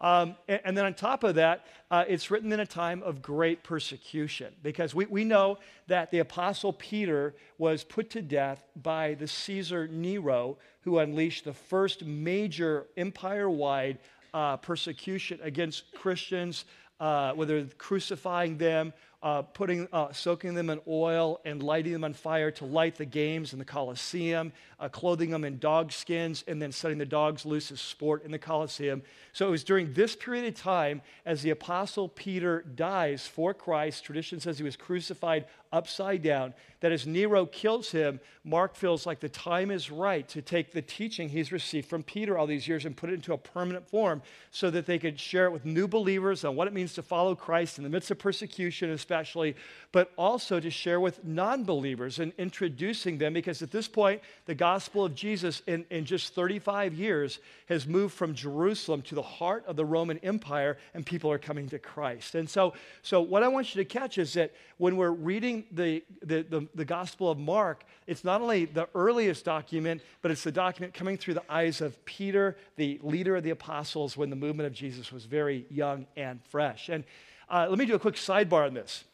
Um, 0.00 0.34
and, 0.48 0.60
and, 0.64 0.76
then 0.76 0.86
on 0.86 0.94
top 0.94 1.24
of 1.24 1.34
that, 1.34 1.66
uh, 1.90 2.04
it's 2.08 2.30
written 2.30 2.50
in 2.52 2.60
a 2.60 2.66
time 2.66 3.02
of 3.02 3.20
great 3.20 3.62
persecution 3.62 4.54
because 4.62 4.94
we, 4.94 5.04
we 5.04 5.24
know 5.24 5.58
that 5.88 6.10
the 6.10 6.20
Apostle 6.20 6.72
Peter 6.72 7.34
was 7.58 7.84
put 7.84 8.08
to 8.10 8.22
death 8.22 8.62
by 8.82 9.12
the 9.14 9.28
Caesar 9.28 9.86
Nero, 9.88 10.56
who 10.80 10.98
unleashed 10.98 11.44
the 11.44 11.52
first 11.52 12.04
major 12.04 12.86
empire 12.96 13.50
wide 13.50 13.98
uh, 14.34 14.56
persecution 14.58 15.38
against 15.42 15.92
Christians, 15.94 16.64
uh, 16.98 17.32
whether 17.32 17.64
crucifying 17.78 18.58
them, 18.58 18.92
uh, 19.22 19.42
putting, 19.42 19.88
uh, 19.92 20.12
soaking 20.12 20.54
them 20.54 20.70
in 20.70 20.80
oil 20.86 21.40
and 21.44 21.62
lighting 21.62 21.92
them 21.92 22.04
on 22.04 22.14
fire 22.14 22.50
to 22.50 22.64
light 22.64 22.96
the 22.96 23.04
games 23.04 23.52
in 23.52 23.58
the 23.58 23.64
Colosseum, 23.64 24.52
uh, 24.80 24.88
clothing 24.88 25.30
them 25.30 25.44
in 25.44 25.58
dog 25.58 25.92
skins, 25.92 26.42
and 26.48 26.60
then 26.60 26.72
setting 26.72 26.98
the 26.98 27.06
dogs 27.06 27.44
loose 27.44 27.70
as 27.70 27.80
sport 27.80 28.24
in 28.24 28.30
the 28.30 28.38
Colosseum. 28.38 29.02
So 29.32 29.46
it 29.46 29.50
was 29.50 29.62
during 29.62 29.92
this 29.92 30.16
period 30.16 30.46
of 30.46 30.60
time, 30.60 31.02
as 31.26 31.42
the 31.42 31.50
Apostle 31.50 32.08
Peter 32.08 32.62
dies 32.62 33.26
for 33.26 33.52
Christ, 33.52 34.04
tradition 34.04 34.40
says 34.40 34.58
he 34.58 34.64
was 34.64 34.76
crucified 34.76 35.44
upside 35.72 36.22
down, 36.22 36.52
that 36.80 36.90
as 36.90 37.06
Nero 37.06 37.46
kills 37.46 37.92
him, 37.92 38.18
Mark 38.42 38.74
feels 38.74 39.06
like 39.06 39.20
the 39.20 39.28
time 39.28 39.70
is 39.70 39.90
right 39.90 40.26
to 40.28 40.42
take 40.42 40.72
the 40.72 40.82
teaching 40.82 41.28
he's 41.28 41.52
received 41.52 41.88
from 41.88 42.02
Peter 42.02 42.36
all 42.36 42.46
these 42.46 42.66
years 42.66 42.86
and 42.86 42.96
put 42.96 43.10
it 43.10 43.14
into 43.14 43.34
a 43.34 43.38
permanent 43.38 43.86
form 43.86 44.22
so 44.50 44.70
that 44.70 44.86
they 44.86 44.98
could 44.98 45.20
share 45.20 45.44
it 45.44 45.52
with 45.52 45.64
new 45.64 45.86
believers 45.86 46.44
on 46.44 46.56
what 46.56 46.66
it 46.66 46.72
means 46.72 46.94
to 46.94 47.02
follow 47.02 47.34
Christ 47.34 47.78
in 47.78 47.84
the 47.84 47.90
midst 47.90 48.10
of 48.10 48.18
persecution, 48.18 48.90
especially, 48.90 49.54
but 49.92 50.10
also 50.16 50.58
to 50.58 50.70
share 50.70 50.98
with 50.98 51.22
non 51.24 51.64
believers 51.64 52.18
and 52.18 52.32
introducing 52.38 53.18
them 53.18 53.34
because 53.34 53.62
at 53.62 53.70
this 53.70 53.86
point, 53.86 54.22
the 54.46 54.54
gospel 54.54 54.69
of 54.76 55.14
Jesus 55.14 55.62
in, 55.66 55.84
in 55.90 56.04
just 56.04 56.34
35 56.34 56.94
years 56.94 57.38
has 57.66 57.86
moved 57.86 58.14
from 58.14 58.34
Jerusalem 58.34 59.02
to 59.02 59.14
the 59.14 59.22
heart 59.22 59.64
of 59.66 59.76
the 59.76 59.84
Roman 59.84 60.18
Empire, 60.18 60.78
and 60.94 61.04
people 61.04 61.30
are 61.30 61.38
coming 61.38 61.68
to 61.70 61.78
Christ. 61.78 62.34
And 62.34 62.48
so, 62.48 62.74
so 63.02 63.20
what 63.20 63.42
I 63.42 63.48
want 63.48 63.74
you 63.74 63.82
to 63.82 63.84
catch 63.84 64.18
is 64.18 64.32
that 64.34 64.52
when 64.78 64.96
we're 64.96 65.10
reading 65.10 65.64
the, 65.72 66.02
the, 66.22 66.42
the, 66.42 66.68
the 66.74 66.84
Gospel 66.84 67.30
of 67.30 67.38
Mark, 67.38 67.84
it's 68.06 68.24
not 68.24 68.40
only 68.40 68.64
the 68.64 68.88
earliest 68.94 69.44
document, 69.44 70.02
but 70.22 70.30
it's 70.30 70.44
the 70.44 70.52
document 70.52 70.94
coming 70.94 71.16
through 71.16 71.34
the 71.34 71.52
eyes 71.52 71.80
of 71.80 72.04
Peter, 72.04 72.56
the 72.76 73.00
leader 73.02 73.36
of 73.36 73.42
the 73.42 73.50
apostles, 73.50 74.16
when 74.16 74.30
the 74.30 74.36
movement 74.36 74.66
of 74.66 74.72
Jesus 74.72 75.12
was 75.12 75.24
very 75.24 75.66
young 75.70 76.06
and 76.16 76.40
fresh. 76.44 76.88
And 76.88 77.04
uh, 77.48 77.66
let 77.68 77.78
me 77.78 77.86
do 77.86 77.94
a 77.94 77.98
quick 77.98 78.14
sidebar 78.14 78.66
on 78.66 78.74
this. 78.74 79.04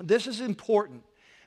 This 0.00 0.26
is 0.26 0.40
important 0.40 1.02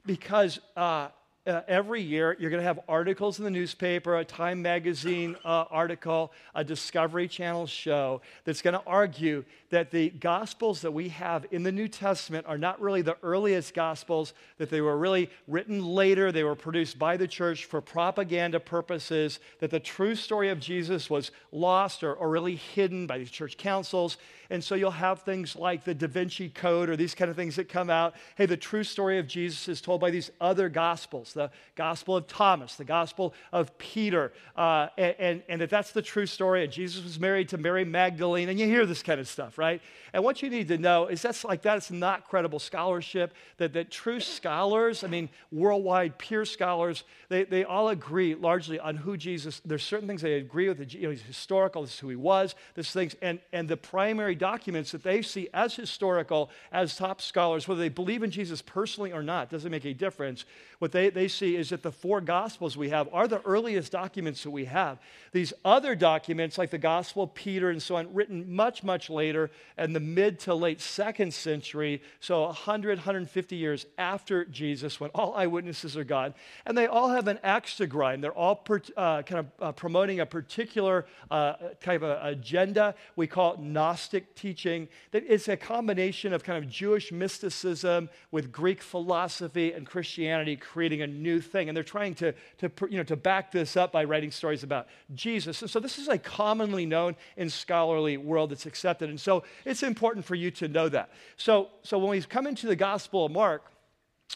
because 0.06 0.60
uh, 0.75 1.10
uh, 1.45 1.62
every 1.67 2.01
year 2.01 2.35
you're 2.39 2.50
going 2.50 2.62
to 2.62 2.67
have 2.67 2.79
articles 2.88 3.38
in 3.38 3.45
the 3.45 3.51
newspaper, 3.51 4.17
a 4.17 4.25
Time 4.25 4.62
magazine 4.62 5.35
uh, 5.43 5.65
article, 5.69 6.31
a 6.55 6.63
Discovery 6.63 7.27
Channel 7.27 7.67
show 7.67 8.21
that's 8.45 8.62
going 8.62 8.73
to 8.73 8.83
argue 8.88 9.43
that 9.69 9.91
the 9.91 10.09
gospels 10.09 10.81
that 10.81 10.91
we 10.91 11.09
have 11.09 11.45
in 11.51 11.63
the 11.63 11.71
New 11.71 11.88
Testament 11.88 12.45
are 12.47 12.57
not 12.57 12.79
really 12.79 13.01
the 13.01 13.17
earliest 13.23 13.73
gospels, 13.73 14.33
that 14.57 14.69
they 14.69 14.81
were 14.81 14.97
really 14.97 15.29
written 15.47 15.83
later, 15.83 16.31
they 16.31 16.43
were 16.43 16.55
produced 16.55 16.97
by 16.97 17.17
the 17.17 17.27
church 17.27 17.65
for 17.65 17.81
propaganda 17.81 18.59
purposes, 18.59 19.39
that 19.59 19.71
the 19.71 19.79
true 19.79 20.15
story 20.15 20.50
of 20.50 20.59
Jesus 20.59 21.09
was 21.09 21.31
lost 21.51 22.03
or, 22.03 22.13
or 22.13 22.29
really 22.29 22.55
hidden 22.55 23.05
by 23.05 23.17
these 23.17 23.31
church 23.31 23.57
councils. 23.57 24.17
And 24.53 24.63
so 24.63 24.75
you'll 24.75 24.91
have 24.91 25.24
things 25.24 25.55
like 25.55 25.83
the 25.83 25.95
Da 25.95 26.05
Vinci 26.05 26.48
Code 26.48 26.88
or 26.88 26.95
these 26.95 27.15
kind 27.15 27.31
of 27.31 27.36
things 27.36 27.55
that 27.55 27.67
come 27.67 27.89
out. 27.89 28.13
Hey, 28.36 28.45
the 28.45 28.55
true 28.55 28.83
story 28.83 29.17
of 29.17 29.25
Jesus 29.25 29.67
is 29.67 29.81
told 29.81 30.00
by 30.00 30.12
these 30.12 30.29
other 30.39 30.69
gospels 30.69 31.33
the 31.33 31.50
Gospel 31.75 32.15
of 32.17 32.27
Thomas, 32.27 32.75
the 32.75 32.86
Gospel 32.86 33.33
of 33.51 33.75
Peter, 33.79 34.31
uh, 34.55 34.89
and, 34.95 35.15
and, 35.17 35.43
and 35.50 35.62
that 35.62 35.72
that's 35.72 35.91
the 35.91 36.03
true 36.03 36.27
story. 36.27 36.63
And 36.63 36.72
Jesus 36.72 37.03
was 37.03 37.19
married 37.19 37.50
to 37.50 37.57
Mary 37.57 37.83
Magdalene. 37.83 38.48
And 38.48 38.60
you 38.60 38.67
hear 38.67 38.86
this 38.86 39.01
kind 39.01 39.19
of 39.19 39.27
stuff, 39.27 39.57
right? 39.57 39.81
And 40.13 40.24
what 40.24 40.43
you 40.43 40.51
need 40.51 40.67
to 40.67 40.77
know 40.77 41.07
is 41.07 41.24
that's 41.24 41.43
like 41.43 41.63
that. 41.63 41.77
It's 41.77 41.89
not 41.89 42.29
credible 42.29 42.60
scholarship. 42.60 43.33
That, 43.57 43.74
that 43.74 43.89
true 43.89 44.19
scholars, 44.19 45.03
I 45.03 45.07
mean, 45.07 45.29
worldwide 45.51 46.19
peer 46.19 46.45
scholars, 46.45 47.05
they, 47.29 47.45
they 47.45 47.63
all 47.63 47.89
agree 47.89 48.36
largely 48.36 48.79
on 48.79 48.98
who 48.98 49.17
Jesus, 49.17 49.63
there's 49.65 49.81
certain 49.81 50.07
things 50.07 50.22
they 50.22 50.33
agree 50.33 50.69
with. 50.69 50.93
You 50.93 51.01
know, 51.01 51.10
he's 51.10 51.24
historical, 51.24 51.81
this 51.81 51.95
is 51.95 52.00
who 52.00 52.10
he 52.10 52.15
was, 52.15 52.53
this 52.75 52.91
things. 52.91 53.15
And, 53.19 53.39
and 53.51 53.67
the 53.67 53.77
primary 53.77 54.36
documents 54.43 54.91
that 54.91 55.03
they 55.03 55.21
see 55.21 55.47
as 55.53 55.73
historical, 55.73 56.50
as 56.73 56.97
top 56.97 57.21
scholars, 57.21 57.65
whether 57.65 57.79
they 57.79 57.88
believe 57.88 58.23
in 58.23 58.29
Jesus 58.29 58.62
personally 58.62 59.13
or 59.13 59.23
not, 59.23 59.50
doesn't 59.50 59.71
make 59.71 59.85
a 59.85 59.93
difference. 59.93 60.43
What 60.79 60.91
they, 60.91 61.09
they 61.09 61.29
see 61.29 61.55
is 61.55 61.69
that 61.69 61.81
the 61.81 61.93
four 61.93 62.19
gospels 62.19 62.75
we 62.75 62.89
have 62.89 63.07
are 63.13 63.25
the 63.25 63.41
earliest 63.43 63.93
documents 63.93 64.43
that 64.43 64.51
we 64.51 64.65
have. 64.65 65.00
These 65.31 65.53
other 65.63 65.95
documents, 65.95 66.57
like 66.57 66.71
the 66.71 66.77
Gospel 66.77 67.23
of 67.23 67.33
Peter 67.33 67.69
and 67.69 67.81
so 67.81 67.95
on, 67.95 68.13
written 68.13 68.53
much, 68.53 68.83
much 68.83 69.09
later 69.09 69.50
in 69.77 69.93
the 69.93 70.01
mid 70.01 70.39
to 70.39 70.53
late 70.53 70.81
second 70.81 71.33
century, 71.33 72.01
so 72.19 72.41
100, 72.47 72.97
150 72.97 73.55
years 73.55 73.85
after 73.97 74.43
Jesus, 74.43 75.00
when 75.00 75.09
all 75.12 75.33
eyewitnesses 75.35 75.95
are 75.95 76.03
gone. 76.03 76.33
And 76.65 76.77
they 76.77 76.88
all 76.88 77.07
have 77.07 77.29
an 77.29 77.39
axe 77.43 77.77
to 77.77 77.88
grind. 77.88 78.21
They're 78.21 78.33
all 78.33 78.57
per, 78.57 78.81
uh, 78.97 79.21
kind 79.21 79.39
of 79.39 79.45
uh, 79.62 79.71
promoting 79.71 80.19
a 80.19 80.25
particular 80.25 81.05
uh, 81.31 81.53
kind 81.79 82.03
of 82.03 82.25
agenda. 82.25 82.93
We 83.15 83.27
call 83.27 83.53
it 83.53 83.62
Gnostic 83.62 84.23
teaching. 84.36 84.88
That 85.12 85.24
it's 85.27 85.48
a 85.48 85.58
combination 85.58 86.34
of 86.34 86.44
kind 86.44 86.63
of 86.63 86.70
Jewish 86.70 87.12
mysticism 87.12 88.10
with 88.32 88.51
Greek 88.51 88.82
philosophy 88.82 89.74
and 89.74 89.86
Christianity, 89.86 90.56
creating 90.56 91.01
a 91.01 91.08
new 91.08 91.42
thing. 91.42 91.70
And 91.70 91.75
they're 91.75 91.84
trying 91.84 92.15
to, 92.15 92.34
to, 92.60 92.72
you 92.89 92.98
know, 92.98 93.03
to 93.03 93.15
back 93.15 93.51
this 93.51 93.77
up 93.77 93.92
by 93.92 94.03
writing 94.03 94.32
stories 94.32 94.63
about 94.63 94.88
Jesus. 95.13 95.62
And 95.62 95.70
so 95.70 95.80
this 95.80 95.98
is 95.98 96.08
a 96.08 96.18
commonly 96.18 96.86
known 96.86 97.15
in 97.38 97.50
scholarly 97.50 98.18
world 98.18 98.51
that's 98.51 98.65
accepted. 98.65 99.10
And 99.10 99.20
so 99.20 99.44
it's 99.65 99.84
important 99.84 100.25
for 100.25 100.36
you 100.36 100.51
to 100.51 100.68
know 100.68 100.89
that. 100.89 101.12
So, 101.38 101.70
so 101.84 101.98
when 101.98 102.10
we 102.10 102.22
come 102.22 102.48
into 102.48 102.68
the 102.68 102.75
Gospel 102.75 103.25
of 103.25 103.32
Mark, 103.32 103.72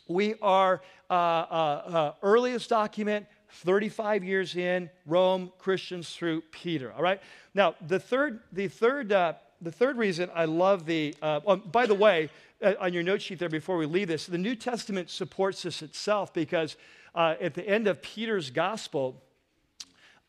we 0.07 0.35
are 0.41 0.81
uh, 1.09 1.13
uh, 1.13 1.15
uh, 1.15 2.13
earliest 2.21 2.69
document, 2.69 3.25
35 3.49 4.23
years 4.23 4.55
in, 4.55 4.89
Rome, 5.05 5.51
Christians 5.57 6.09
through 6.15 6.41
Peter. 6.51 6.93
All 6.93 7.01
right. 7.01 7.21
Now 7.53 7.75
the 7.85 7.99
third, 7.99 8.41
the 8.51 8.67
third, 8.67 9.11
uh, 9.11 9.33
the 9.61 9.71
third 9.71 9.97
reason 9.97 10.29
I 10.33 10.45
love 10.45 10.85
the. 10.85 11.15
Uh, 11.21 11.39
oh, 11.45 11.55
by 11.57 11.85
the 11.85 11.95
way, 11.95 12.29
uh, 12.61 12.73
on 12.79 12.93
your 12.93 13.03
note 13.03 13.21
sheet 13.21 13.39
there 13.39 13.49
before 13.49 13.77
we 13.77 13.85
leave 13.85 14.07
this, 14.07 14.25
the 14.25 14.37
New 14.37 14.55
Testament 14.55 15.09
supports 15.09 15.63
this 15.63 15.81
itself 15.81 16.33
because 16.33 16.75
at 17.15 17.55
the 17.55 17.67
end 17.67 17.87
of 17.87 17.99
Peter's 18.03 18.51
gospel 18.51 19.23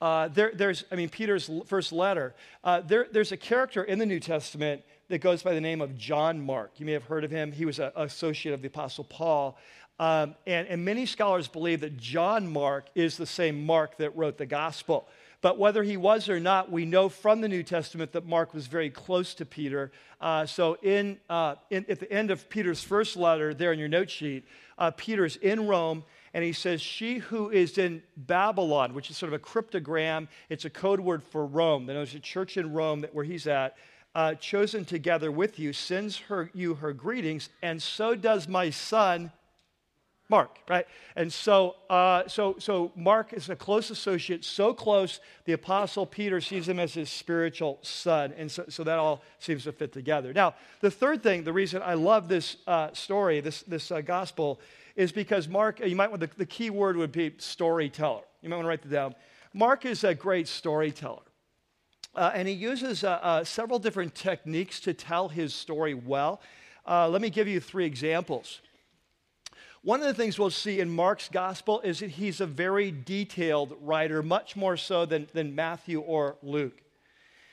uh, 0.00 0.28
there, 0.28 0.52
there's, 0.54 0.84
I 0.92 0.94
mean, 0.94 1.08
Peter's 1.08 1.50
first 1.66 1.92
letter. 1.92 2.34
Uh, 2.62 2.80
there, 2.80 3.06
there's 3.10 3.32
a 3.32 3.36
character 3.36 3.82
in 3.82 3.98
the 3.98 4.06
New 4.06 4.20
Testament 4.20 4.82
that 5.08 5.18
goes 5.18 5.42
by 5.42 5.54
the 5.54 5.60
name 5.60 5.80
of 5.80 5.96
John 5.96 6.40
Mark. 6.40 6.72
You 6.76 6.86
may 6.86 6.92
have 6.92 7.04
heard 7.04 7.24
of 7.24 7.30
him. 7.30 7.50
He 7.50 7.64
was 7.64 7.78
an 7.78 7.90
associate 7.96 8.52
of 8.52 8.62
the 8.62 8.68
Apostle 8.68 9.04
Paul. 9.04 9.58
Um, 9.98 10.36
and, 10.46 10.68
and 10.68 10.84
many 10.84 11.06
scholars 11.06 11.48
believe 11.48 11.80
that 11.80 11.96
John 11.96 12.46
Mark 12.52 12.86
is 12.94 13.16
the 13.16 13.26
same 13.26 13.66
Mark 13.66 13.96
that 13.96 14.16
wrote 14.16 14.38
the 14.38 14.46
gospel. 14.46 15.08
But 15.40 15.58
whether 15.58 15.84
he 15.84 15.96
was 15.96 16.28
or 16.28 16.40
not, 16.40 16.70
we 16.70 16.84
know 16.84 17.08
from 17.08 17.40
the 17.40 17.48
New 17.48 17.62
Testament 17.62 18.12
that 18.12 18.26
Mark 18.26 18.54
was 18.54 18.66
very 18.66 18.90
close 18.90 19.34
to 19.34 19.46
Peter. 19.46 19.92
Uh, 20.20 20.46
so, 20.46 20.76
in, 20.82 21.18
uh, 21.30 21.54
in, 21.70 21.86
at 21.88 22.00
the 22.00 22.12
end 22.12 22.32
of 22.32 22.48
Peter's 22.48 22.82
first 22.82 23.16
letter, 23.16 23.54
there 23.54 23.72
in 23.72 23.78
your 23.78 23.88
note 23.88 24.10
sheet, 24.10 24.44
uh, 24.78 24.90
Peter's 24.90 25.36
in 25.36 25.68
Rome 25.68 26.02
and 26.34 26.44
he 26.44 26.52
says, 26.52 26.80
She 26.80 27.18
who 27.18 27.50
is 27.50 27.78
in 27.78 28.02
Babylon, 28.16 28.94
which 28.94 29.10
is 29.10 29.16
sort 29.16 29.32
of 29.32 29.40
a 29.40 29.42
cryptogram, 29.42 30.28
it's 30.48 30.64
a 30.64 30.70
code 30.70 31.00
word 31.00 31.22
for 31.22 31.46
Rome. 31.46 31.86
There's 31.86 32.14
a 32.14 32.20
church 32.20 32.56
in 32.56 32.72
Rome 32.72 33.00
that, 33.00 33.14
where 33.14 33.24
he's 33.24 33.46
at, 33.46 33.76
uh, 34.14 34.34
chosen 34.34 34.84
together 34.84 35.30
with 35.30 35.58
you, 35.58 35.72
sends 35.72 36.16
her, 36.18 36.50
you 36.54 36.74
her 36.74 36.92
greetings, 36.92 37.50
and 37.62 37.80
so 37.82 38.14
does 38.14 38.48
my 38.48 38.70
son. 38.70 39.32
Mark, 40.30 40.58
right? 40.68 40.86
And 41.16 41.32
so, 41.32 41.76
uh, 41.88 42.24
so, 42.28 42.56
so 42.58 42.92
Mark 42.94 43.32
is 43.32 43.48
a 43.48 43.56
close 43.56 43.90
associate, 43.90 44.44
so 44.44 44.74
close, 44.74 45.20
the 45.46 45.54
Apostle 45.54 46.04
Peter 46.04 46.40
sees 46.40 46.68
him 46.68 46.78
as 46.78 46.92
his 46.92 47.08
spiritual 47.08 47.78
son. 47.80 48.34
And 48.36 48.50
so, 48.50 48.64
so 48.68 48.84
that 48.84 48.98
all 48.98 49.22
seems 49.38 49.64
to 49.64 49.72
fit 49.72 49.92
together. 49.92 50.34
Now, 50.34 50.54
the 50.80 50.90
third 50.90 51.22
thing, 51.22 51.44
the 51.44 51.52
reason 51.52 51.80
I 51.82 51.94
love 51.94 52.28
this 52.28 52.58
uh, 52.66 52.92
story, 52.92 53.40
this, 53.40 53.62
this 53.62 53.90
uh, 53.90 54.02
gospel, 54.02 54.60
is 54.96 55.12
because 55.12 55.48
Mark, 55.48 55.80
you 55.80 55.96
might 55.96 56.10
want 56.10 56.20
the, 56.20 56.30
the 56.36 56.46
key 56.46 56.68
word 56.68 56.96
would 56.96 57.12
be 57.12 57.34
storyteller. 57.38 58.22
You 58.42 58.50
might 58.50 58.56
want 58.56 58.66
to 58.66 58.68
write 58.68 58.82
that 58.82 58.90
down. 58.90 59.14
Mark 59.54 59.86
is 59.86 60.04
a 60.04 60.14
great 60.14 60.46
storyteller. 60.46 61.22
Uh, 62.14 62.32
and 62.34 62.48
he 62.48 62.54
uses 62.54 63.04
uh, 63.04 63.18
uh, 63.22 63.44
several 63.44 63.78
different 63.78 64.14
techniques 64.14 64.80
to 64.80 64.92
tell 64.92 65.28
his 65.28 65.54
story 65.54 65.94
well. 65.94 66.40
Let 66.86 67.20
me 67.20 67.30
give 67.30 67.46
you 67.46 67.60
three 67.60 67.84
examples. 67.84 68.60
One 69.82 70.00
of 70.00 70.06
the 70.06 70.14
things 70.14 70.38
we'll 70.38 70.50
see 70.50 70.80
in 70.80 70.90
Mark's 70.90 71.28
gospel 71.28 71.80
is 71.82 72.00
that 72.00 72.10
he's 72.10 72.40
a 72.40 72.46
very 72.46 72.90
detailed 72.90 73.76
writer, 73.80 74.22
much 74.22 74.56
more 74.56 74.76
so 74.76 75.06
than, 75.06 75.28
than 75.32 75.54
Matthew 75.54 76.00
or 76.00 76.36
Luke. 76.42 76.82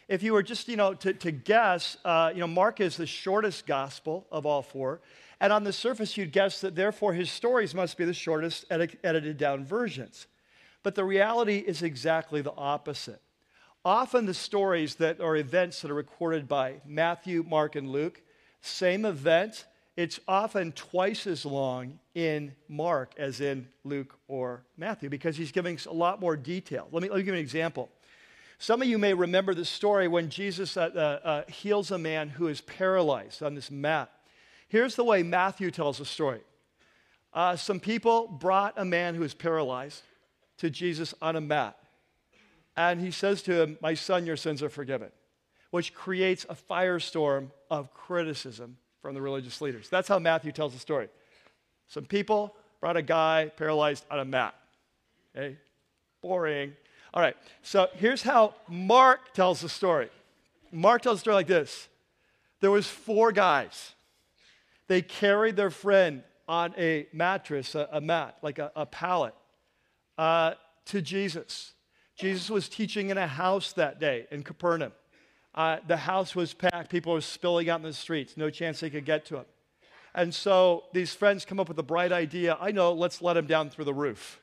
If 0.08 0.24
you 0.24 0.34
were 0.34 0.44
just, 0.44 0.68
you 0.68 0.76
know, 0.76 0.94
to, 0.96 1.14
to 1.14 1.32
guess, 1.32 1.98
uh, 2.04 2.32
you 2.34 2.40
know, 2.40 2.48
Mark 2.48 2.80
is 2.80 2.98
the 2.98 3.06
shortest 3.06 3.68
gospel 3.68 4.26
of 4.32 4.46
all 4.46 4.62
four. 4.62 5.02
And 5.40 5.54
on 5.54 5.64
the 5.64 5.74
surface, 5.74 6.18
you'd 6.18 6.32
guess 6.32 6.62
that 6.62 6.76
therefore 6.76 7.14
his 7.14 7.32
stories 7.32 7.76
must 7.76 7.98
be 7.98 8.06
the 8.06 8.14
shortest 8.14 8.66
ed- 8.70 8.98
edited 9.04 9.38
down 9.38 9.66
versions. 9.66 10.28
But 10.84 10.96
the 10.96 11.04
reality 11.04 11.58
is 11.58 11.82
exactly 11.82 12.42
the 12.42 12.54
opposite. 12.56 13.22
Often 13.84 14.26
the 14.26 14.34
stories 14.34 14.96
that 14.96 15.22
are 15.22 15.36
events 15.36 15.82
that 15.82 15.92
are 15.92 15.96
recorded 15.96 16.48
by 16.48 16.82
Matthew, 16.86 17.44
Mark, 17.48 17.76
and 17.76 17.90
Luke, 17.90 18.22
same 18.62 19.06
event, 19.06 19.66
it's 19.98 20.20
often 20.28 20.74
twice 20.74 21.26
as 21.26 21.46
long 21.46 22.00
in 22.14 22.54
Mark 22.68 23.14
as 23.18 23.40
in 23.40 23.68
Luke 23.84 24.18
or 24.28 24.66
Matthew 24.78 25.10
because 25.10 25.38
he's 25.38 25.52
giving 25.52 25.80
a 25.88 25.94
lot 25.94 26.20
more 26.20 26.36
detail. 26.36 26.88
Let 26.92 27.02
me, 27.04 27.10
let 27.10 27.18
me 27.18 27.24
give 27.24 27.34
you 27.34 27.40
an 27.40 27.40
example. 27.40 27.90
Some 28.58 28.82
of 28.82 28.88
you 28.88 28.98
may 28.98 29.14
remember 29.14 29.54
the 29.54 29.66
story 29.66 30.08
when 30.08 30.30
Jesus 30.30 30.78
uh, 30.78 30.90
uh, 30.96 31.28
uh 31.28 31.44
heals 31.50 31.92
a 31.92 31.98
man 31.98 32.30
who 32.30 32.48
is 32.48 32.62
paralyzed 32.62 33.42
on 33.42 33.56
this 33.56 33.72
mat. 33.72 34.12
Here's 34.68 34.96
the 34.96 35.04
way 35.04 35.24
Matthew 35.24 35.72
tells 35.72 36.00
the 36.00 36.06
story 36.06 36.42
uh, 37.34 37.56
some 37.56 37.80
people 37.80 38.28
brought 38.28 38.74
a 38.78 38.86
man 38.86 39.16
who 39.16 39.24
is 39.24 39.34
paralyzed 39.34 40.02
to 40.58 40.70
Jesus 40.70 41.14
on 41.22 41.36
a 41.36 41.42
mat. 41.42 41.78
And 42.78 43.00
he 43.00 43.12
says 43.12 43.42
to 43.44 43.62
him, 43.62 43.78
My 43.82 43.94
son, 43.94 44.26
your 44.26 44.38
sins 44.38 44.62
are 44.62 44.70
forgiven, 44.70 45.12
which 45.72 45.94
creates 45.94 46.46
a 46.50 46.56
firestorm 46.56 47.52
of 47.70 47.94
criticism 47.94 48.78
from 49.06 49.14
the 49.14 49.22
religious 49.22 49.62
leaders. 49.62 49.88
That's 49.88 50.08
how 50.08 50.18
Matthew 50.18 50.52
tells 50.52 50.74
the 50.74 50.80
story. 50.80 51.10
Some 51.88 52.06
people 52.06 52.56
brought 52.82 52.98
a 52.98 53.04
guy 53.04 53.52
paralyzed 53.56 54.04
on 54.10 54.18
a 54.18 54.26
mat. 54.26 54.56
Okay? 55.38 55.58
Boring. 56.24 56.74
All 57.14 57.22
right, 57.22 57.38
so 57.62 57.88
here's 57.94 58.24
how 58.24 58.56
Mark 58.68 59.32
tells 59.36 59.62
the 59.62 59.70
story. 59.70 60.10
Mark 60.72 61.04
tells 61.04 61.18
the 61.18 61.20
story 61.20 61.36
like 61.36 61.46
this. 61.46 61.88
There 62.62 62.72
was 62.72 62.88
four 62.88 63.32
guys 63.32 63.94
They 64.88 65.04
carried 65.04 65.56
their 65.56 65.70
friend 65.70 66.24
on 66.48 66.74
a 66.76 67.06
mattress, 67.14 67.76
a, 67.76 67.88
a 67.92 68.02
mat, 68.02 68.38
like 68.42 68.58
a, 68.58 68.72
a 68.76 68.88
pallet, 68.88 69.36
uh, 70.18 70.54
to 70.86 71.00
Jesus. 71.00 71.74
Jesus 72.18 72.50
was 72.50 72.68
teaching 72.68 73.12
in 73.12 73.20
a 73.20 73.28
house 73.28 73.72
that 73.74 74.00
day 74.00 74.26
in 74.32 74.42
Capernaum. 74.42 74.94
Uh, 75.56 75.78
the 75.88 75.98
house 75.98 76.36
was 76.36 76.54
packed. 76.54 76.90
People 76.90 77.14
were 77.14 77.22
spilling 77.22 77.70
out 77.70 77.80
in 77.80 77.86
the 77.86 77.94
streets. 77.94 78.36
No 78.36 78.50
chance 78.50 78.82
they 78.82 78.90
could 78.90 79.06
get 79.06 79.26
to 79.28 79.38
him. 79.38 79.46
And 80.14 80.34
so 80.34 80.84
these 80.94 81.14
friends 81.14 81.46
come 81.46 81.60
up 81.60 81.70
with 81.70 81.80
a 81.80 81.84
bright 81.84 82.12
idea. 82.12 82.58
I 82.60 82.72
know, 82.72 82.92
let's 82.94 83.22
let 83.22 83.38
him 83.38 83.48
down 83.48 83.70
through 83.70 83.86
the 83.86 83.94
roof. 83.94 84.42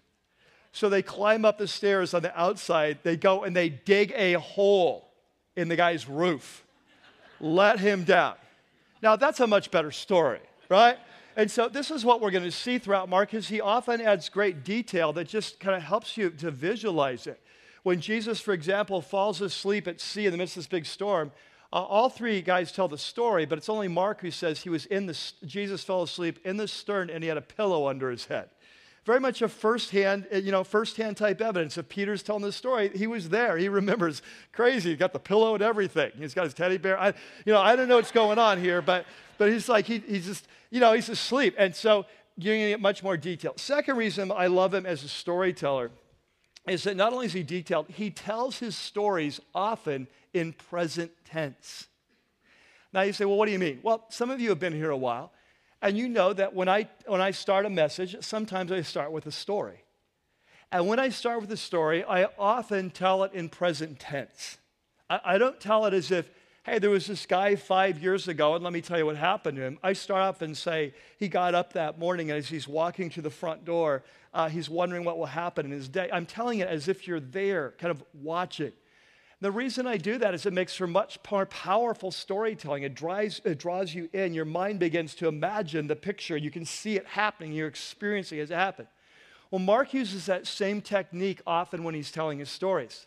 So 0.72 0.88
they 0.88 1.02
climb 1.02 1.44
up 1.44 1.58
the 1.58 1.68
stairs 1.68 2.14
on 2.14 2.22
the 2.22 2.38
outside. 2.38 2.98
They 3.02 3.16
go 3.16 3.44
and 3.44 3.54
they 3.54 3.68
dig 3.68 4.12
a 4.16 4.34
hole 4.34 5.10
in 5.54 5.68
the 5.68 5.76
guy's 5.76 6.08
roof. 6.08 6.64
let 7.40 7.78
him 7.78 8.04
down. 8.04 8.34
Now, 9.02 9.16
that's 9.16 9.40
a 9.40 9.46
much 9.46 9.70
better 9.70 9.90
story, 9.90 10.40
right? 10.68 10.96
And 11.36 11.50
so 11.50 11.68
this 11.68 11.90
is 11.90 12.04
what 12.04 12.20
we're 12.20 12.30
going 12.30 12.44
to 12.44 12.52
see 12.52 12.78
throughout 12.78 13.08
Mark 13.08 13.34
is 13.34 13.48
he 13.48 13.60
often 13.60 14.00
adds 14.00 14.28
great 14.28 14.64
detail 14.64 15.12
that 15.14 15.28
just 15.28 15.58
kind 15.58 15.74
of 15.76 15.82
helps 15.82 16.16
you 16.16 16.30
to 16.30 16.50
visualize 16.50 17.26
it. 17.26 17.40
When 17.82 18.00
Jesus, 18.00 18.40
for 18.40 18.52
example, 18.52 19.00
falls 19.00 19.40
asleep 19.40 19.88
at 19.88 20.00
sea 20.00 20.26
in 20.26 20.32
the 20.32 20.38
midst 20.38 20.56
of 20.56 20.62
this 20.62 20.68
big 20.68 20.86
storm, 20.86 21.32
uh, 21.72 21.76
all 21.76 22.08
three 22.08 22.42
guys 22.42 22.70
tell 22.70 22.86
the 22.86 22.98
story, 22.98 23.46
but 23.46 23.58
it's 23.58 23.68
only 23.68 23.88
Mark 23.88 24.20
who 24.20 24.30
says 24.30 24.60
he 24.60 24.68
was 24.68 24.86
in 24.86 25.06
the, 25.06 25.18
Jesus 25.44 25.82
fell 25.82 26.02
asleep 26.02 26.38
in 26.44 26.58
the 26.58 26.68
stern 26.68 27.10
and 27.10 27.24
he 27.24 27.28
had 27.28 27.38
a 27.38 27.42
pillow 27.42 27.88
under 27.88 28.10
his 28.10 28.26
head. 28.26 28.50
Very 29.04 29.18
much 29.18 29.42
a 29.42 29.48
first-hand, 29.48 30.28
uh, 30.32 30.36
you 30.36 30.52
know, 30.52 30.62
first-hand 30.62 31.16
type 31.16 31.40
evidence. 31.40 31.76
If 31.76 31.88
Peter's 31.88 32.22
telling 32.22 32.42
the 32.42 32.52
story, 32.52 32.90
he 32.94 33.08
was 33.08 33.30
there. 33.30 33.56
He 33.56 33.68
remembers. 33.68 34.22
Crazy. 34.52 34.90
He 34.90 34.96
got 34.96 35.12
the 35.12 35.18
pillow 35.18 35.54
and 35.54 35.62
everything. 35.62 36.12
He's 36.16 36.34
got 36.34 36.44
his 36.44 36.54
teddy 36.54 36.78
bear. 36.78 37.00
I, 37.00 37.08
you 37.44 37.52
know, 37.52 37.60
I 37.60 37.74
don't 37.74 37.88
know 37.88 37.96
what's 37.96 38.12
going 38.12 38.38
on 38.38 38.60
here, 38.60 38.80
but 38.80 39.04
but 39.38 39.50
he's 39.50 39.68
like 39.68 39.86
he, 39.86 39.98
he's 39.98 40.26
just, 40.26 40.46
you 40.70 40.78
know, 40.78 40.92
he's 40.92 41.08
asleep. 41.08 41.56
And 41.58 41.74
so 41.74 42.06
you're 42.36 42.54
going 42.54 42.66
to 42.66 42.70
get 42.70 42.80
much 42.80 43.02
more 43.02 43.16
detail. 43.16 43.54
Second 43.56 43.96
reason 43.96 44.30
I 44.30 44.46
love 44.46 44.72
him 44.72 44.86
as 44.86 45.02
a 45.02 45.08
storyteller 45.08 45.90
is 46.66 46.84
that 46.84 46.96
not 46.96 47.12
only 47.12 47.26
is 47.26 47.32
he 47.32 47.42
detailed, 47.42 47.88
he 47.88 48.10
tells 48.10 48.58
his 48.58 48.76
stories 48.76 49.40
often 49.54 50.06
in 50.32 50.52
present 50.52 51.10
tense. 51.24 51.88
Now 52.92 53.02
you 53.02 53.12
say, 53.12 53.24
well, 53.24 53.36
what 53.36 53.46
do 53.46 53.52
you 53.52 53.58
mean? 53.58 53.80
Well, 53.82 54.04
some 54.10 54.30
of 54.30 54.40
you 54.40 54.50
have 54.50 54.60
been 54.60 54.74
here 54.74 54.90
a 54.90 54.96
while, 54.96 55.32
and 55.80 55.96
you 55.96 56.08
know 56.08 56.32
that 56.32 56.54
when 56.54 56.68
I, 56.68 56.88
when 57.06 57.20
I 57.20 57.32
start 57.32 57.66
a 57.66 57.70
message, 57.70 58.16
sometimes 58.20 58.70
I 58.70 58.82
start 58.82 59.10
with 59.12 59.26
a 59.26 59.32
story. 59.32 59.84
And 60.70 60.86
when 60.86 60.98
I 60.98 61.08
start 61.08 61.40
with 61.40 61.50
a 61.50 61.56
story, 61.56 62.04
I 62.04 62.28
often 62.38 62.90
tell 62.90 63.24
it 63.24 63.32
in 63.32 63.48
present 63.48 63.98
tense. 63.98 64.58
I, 65.10 65.20
I 65.24 65.38
don't 65.38 65.60
tell 65.60 65.86
it 65.86 65.94
as 65.94 66.10
if, 66.10 66.30
hey, 66.64 66.78
there 66.78 66.90
was 66.90 67.06
this 67.06 67.26
guy 67.26 67.56
five 67.56 68.00
years 68.00 68.28
ago, 68.28 68.54
and 68.54 68.62
let 68.62 68.72
me 68.72 68.80
tell 68.80 68.96
you 68.96 69.04
what 69.04 69.16
happened 69.16 69.56
to 69.56 69.62
him. 69.62 69.78
I 69.82 69.94
start 69.94 70.22
off 70.22 70.42
and 70.42 70.56
say, 70.56 70.94
he 71.18 71.26
got 71.26 71.54
up 71.54 71.72
that 71.72 71.98
morning, 71.98 72.30
and 72.30 72.38
as 72.38 72.48
he's 72.48 72.68
walking 72.68 73.10
to 73.10 73.22
the 73.22 73.30
front 73.30 73.64
door, 73.64 74.04
uh, 74.32 74.48
he's 74.48 74.70
wondering 74.70 75.02
what 75.02 75.18
will 75.18 75.26
happen 75.26 75.66
in 75.66 75.72
his 75.72 75.88
day. 75.88 76.08
I'm 76.12 76.24
telling 76.24 76.60
it 76.60 76.68
as 76.68 76.86
if 76.86 77.08
you're 77.08 77.18
there, 77.18 77.74
kind 77.78 77.90
of 77.90 78.04
watching. 78.14 78.72
The 79.40 79.50
reason 79.50 79.88
I 79.88 79.96
do 79.96 80.18
that 80.18 80.34
is 80.34 80.46
it 80.46 80.52
makes 80.52 80.76
for 80.76 80.86
much 80.86 81.18
more 81.28 81.46
powerful 81.46 82.12
storytelling. 82.12 82.84
It, 82.84 82.94
drives, 82.94 83.40
it 83.44 83.58
draws 83.58 83.92
you 83.92 84.08
in. 84.12 84.32
Your 84.32 84.44
mind 84.44 84.78
begins 84.78 85.16
to 85.16 85.26
imagine 85.26 85.88
the 85.88 85.96
picture. 85.96 86.36
You 86.36 86.52
can 86.52 86.64
see 86.64 86.94
it 86.94 87.04
happening. 87.06 87.52
You're 87.52 87.66
experiencing 87.66 88.38
it 88.38 88.42
as 88.42 88.50
it 88.52 88.54
happened. 88.54 88.86
Well, 89.50 89.58
Mark 89.58 89.94
uses 89.94 90.26
that 90.26 90.46
same 90.46 90.80
technique 90.80 91.42
often 91.44 91.82
when 91.82 91.96
he's 91.96 92.12
telling 92.12 92.38
his 92.38 92.50
stories. 92.50 93.06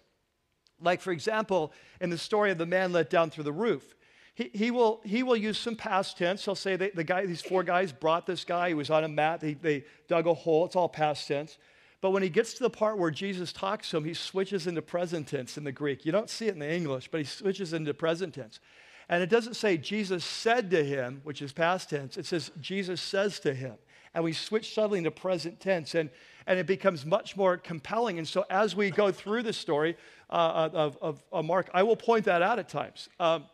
Like, 0.81 1.01
for 1.01 1.11
example, 1.11 1.71
in 2.01 2.09
the 2.09 2.17
story 2.17 2.51
of 2.51 2.57
the 2.57 2.65
man 2.65 2.91
let 2.91 3.09
down 3.09 3.29
through 3.29 3.45
the 3.45 3.53
roof, 3.53 3.95
he, 4.33 4.51
he, 4.53 4.71
will, 4.71 5.01
he 5.05 5.23
will 5.23 5.37
use 5.37 5.57
some 5.57 5.75
past 5.75 6.17
tense. 6.17 6.43
He'll 6.43 6.55
say 6.55 6.75
that 6.75 6.95
the 6.95 7.03
guy, 7.03 7.25
these 7.25 7.41
four 7.41 7.63
guys 7.63 7.93
brought 7.93 8.25
this 8.25 8.43
guy. 8.43 8.67
He 8.67 8.73
was 8.73 8.89
on 8.89 9.05
a 9.05 9.07
mat. 9.07 9.39
They, 9.39 9.53
they 9.53 9.85
dug 10.09 10.27
a 10.27 10.33
hole. 10.33 10.65
It's 10.65 10.75
all 10.75 10.89
past 10.89 11.27
tense. 11.27 11.57
But 12.01 12.11
when 12.11 12.21
he 12.21 12.29
gets 12.29 12.53
to 12.55 12.63
the 12.63 12.69
part 12.69 12.97
where 12.97 13.11
Jesus 13.11 13.53
talks 13.53 13.89
to 13.89 13.97
him, 13.97 14.03
he 14.03 14.13
switches 14.13 14.67
into 14.67 14.81
present 14.81 15.27
tense 15.27 15.57
in 15.57 15.63
the 15.63 15.71
Greek. 15.71 16.05
You 16.05 16.11
don't 16.11 16.29
see 16.29 16.47
it 16.47 16.53
in 16.53 16.59
the 16.59 16.71
English, 16.71 17.07
but 17.09 17.19
he 17.19 17.25
switches 17.25 17.71
into 17.71 17.93
present 17.93 18.33
tense. 18.33 18.59
And 19.07 19.23
it 19.23 19.29
doesn't 19.29 19.53
say 19.53 19.77
Jesus 19.77 20.25
said 20.25 20.69
to 20.71 20.83
him, 20.83 21.21
which 21.23 21.41
is 21.41 21.53
past 21.53 21.89
tense. 21.89 22.17
It 22.17 22.25
says 22.25 22.51
Jesus 22.59 23.01
says 23.01 23.39
to 23.39 23.53
him. 23.53 23.75
And 24.13 24.23
we 24.23 24.33
switch 24.33 24.73
suddenly 24.73 24.99
into 24.99 25.11
present 25.11 25.59
tense, 25.59 25.95
and, 25.95 26.09
and 26.47 26.59
it 26.59 26.65
becomes 26.65 27.05
much 27.05 27.35
more 27.35 27.57
compelling. 27.57 28.17
And 28.17 28.27
so 28.27 28.45
as 28.49 28.75
we 28.75 28.91
go 28.91 29.11
through 29.11 29.43
the 29.43 29.53
story 29.53 29.97
uh, 30.29 30.69
of, 30.73 30.97
of, 31.01 31.23
of, 31.31 31.45
Mark, 31.45 31.69
I 31.73 31.83
will 31.83 31.95
point 31.95 32.25
that 32.25 32.41
out 32.41 32.59
at 32.59 32.69
times. 32.69 33.09
Um, 33.19 33.45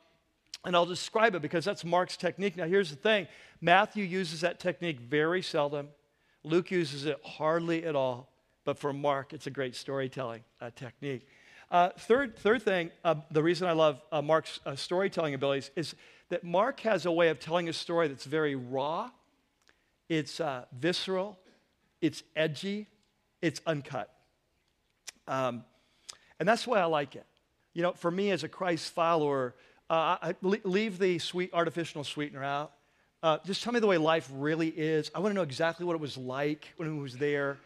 and 0.65 0.75
I'll 0.75 0.85
describe 0.85 1.33
it 1.35 1.41
because 1.41 1.65
that's 1.65 1.83
Mark's 1.83 2.17
technique. 2.17 2.55
Now, 2.57 2.65
here's 2.65 2.89
the 2.89 2.95
thing 2.95 3.27
Matthew 3.61 4.03
uses 4.03 4.41
that 4.41 4.59
technique 4.59 4.99
very 4.99 5.41
seldom, 5.41 5.89
Luke 6.43 6.71
uses 6.71 7.05
it 7.05 7.19
hardly 7.23 7.85
at 7.85 7.95
all 7.95 8.31
but 8.63 8.77
for 8.77 8.93
Mark, 8.93 9.33
it's 9.33 9.47
a 9.47 9.51
great 9.51 9.75
storytelling 9.75 10.43
uh, 10.59 10.69
technique. 10.75 11.27
Uh, 11.69 11.89
third, 11.97 12.37
third 12.37 12.61
thing, 12.61 12.91
uh, 13.03 13.15
the 13.31 13.41
reason 13.41 13.67
I 13.67 13.71
love 13.71 14.01
uh, 14.11 14.21
Mark's 14.21 14.59
uh, 14.65 14.75
storytelling 14.75 15.33
abilities 15.33 15.71
is 15.75 15.95
that 16.29 16.43
Mark 16.43 16.81
has 16.81 17.05
a 17.05 17.11
way 17.11 17.29
of 17.29 17.39
telling 17.39 17.69
a 17.69 17.73
story 17.73 18.07
that's 18.07 18.25
very 18.25 18.55
raw, 18.55 19.09
it's 20.09 20.39
uh, 20.39 20.65
visceral, 20.77 21.39
it's 22.01 22.23
edgy, 22.35 22.87
it's 23.41 23.61
uncut. 23.65 24.13
Um, 25.27 25.63
and 26.39 26.47
that's 26.47 26.65
why 26.65 26.79
I 26.79 26.85
like 26.85 27.15
it. 27.15 27.25
You 27.73 27.83
know, 27.83 27.93
for 27.93 28.11
me 28.11 28.31
as 28.31 28.43
a 28.43 28.49
Christ 28.49 28.91
follower, 28.91 29.55
I 29.89 30.35
leave 30.41 30.99
the 30.99 31.19
sweet 31.19 31.51
artificial 31.53 32.03
sweetener 32.03 32.43
out. 32.43 32.71
just 33.45 33.63
tell 33.63 33.73
me 33.73 33.79
the 33.79 33.87
way 33.87 33.97
life 33.97 34.29
really 34.33 34.69
is. 34.69 35.11
I 35.13 35.19
want 35.19 35.31
to 35.31 35.35
know 35.35 35.41
exactly 35.41 35.85
what 35.85 35.93
it 35.93 36.01
was 36.01 36.17
like 36.17 36.67
when 36.77 36.87
it 36.89 37.01
was 37.01 37.17
there. 37.17 37.57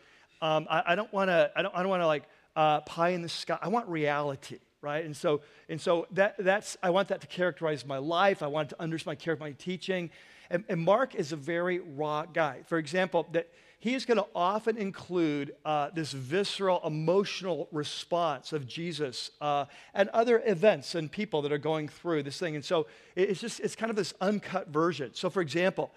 Um, 0.41 0.67
I, 0.69 0.83
I, 0.87 0.95
don't 0.95 1.11
want 1.13 1.29
to. 1.29 1.51
I 1.55 1.61
don't, 1.61 1.75
I 1.75 1.81
don't 1.81 1.89
want 1.89 2.01
to 2.01 2.07
like 2.07 2.23
uh, 2.55 2.81
pie 2.81 3.09
in 3.09 3.21
the 3.21 3.29
sky. 3.29 3.57
I 3.61 3.69
want 3.69 3.87
reality, 3.87 4.59
right? 4.81 5.05
And 5.05 5.15
so, 5.15 5.41
and 5.69 5.79
so 5.79 6.07
that, 6.11 6.35
that's. 6.37 6.77
I 6.83 6.89
want 6.89 7.07
that 7.09 7.21
to 7.21 7.27
characterize 7.27 7.85
my 7.85 7.97
life. 7.97 8.43
I 8.43 8.47
want 8.47 8.69
to 8.69 8.81
understand 8.81 9.17
my 9.17 9.23
character, 9.23 9.43
my 9.43 9.51
teaching. 9.53 10.09
And, 10.49 10.63
and 10.67 10.81
Mark 10.81 11.15
is 11.15 11.31
a 11.31 11.35
very 11.35 11.79
raw 11.79 12.25
guy. 12.25 12.61
For 12.65 12.77
example, 12.77 13.27
that 13.31 13.47
he 13.79 13.93
is 13.93 14.05
going 14.05 14.17
to 14.17 14.25
often 14.33 14.77
include 14.77 15.55
uh, 15.63 15.89
this 15.93 16.11
visceral, 16.11 16.81
emotional 16.85 17.67
response 17.71 18.53
of 18.53 18.67
Jesus 18.67 19.31
uh, 19.41 19.65
and 19.93 20.09
other 20.09 20.41
events 20.45 20.95
and 20.95 21.11
people 21.11 21.41
that 21.43 21.51
are 21.51 21.57
going 21.57 21.87
through 21.87 22.23
this 22.23 22.39
thing. 22.39 22.55
And 22.55 22.65
so 22.65 22.87
it's 23.15 23.41
just 23.41 23.59
it's 23.59 23.75
kind 23.75 23.89
of 23.89 23.95
this 23.95 24.13
uncut 24.21 24.69
version. 24.69 25.11
So, 25.13 25.29
for 25.29 25.41
example, 25.41 25.91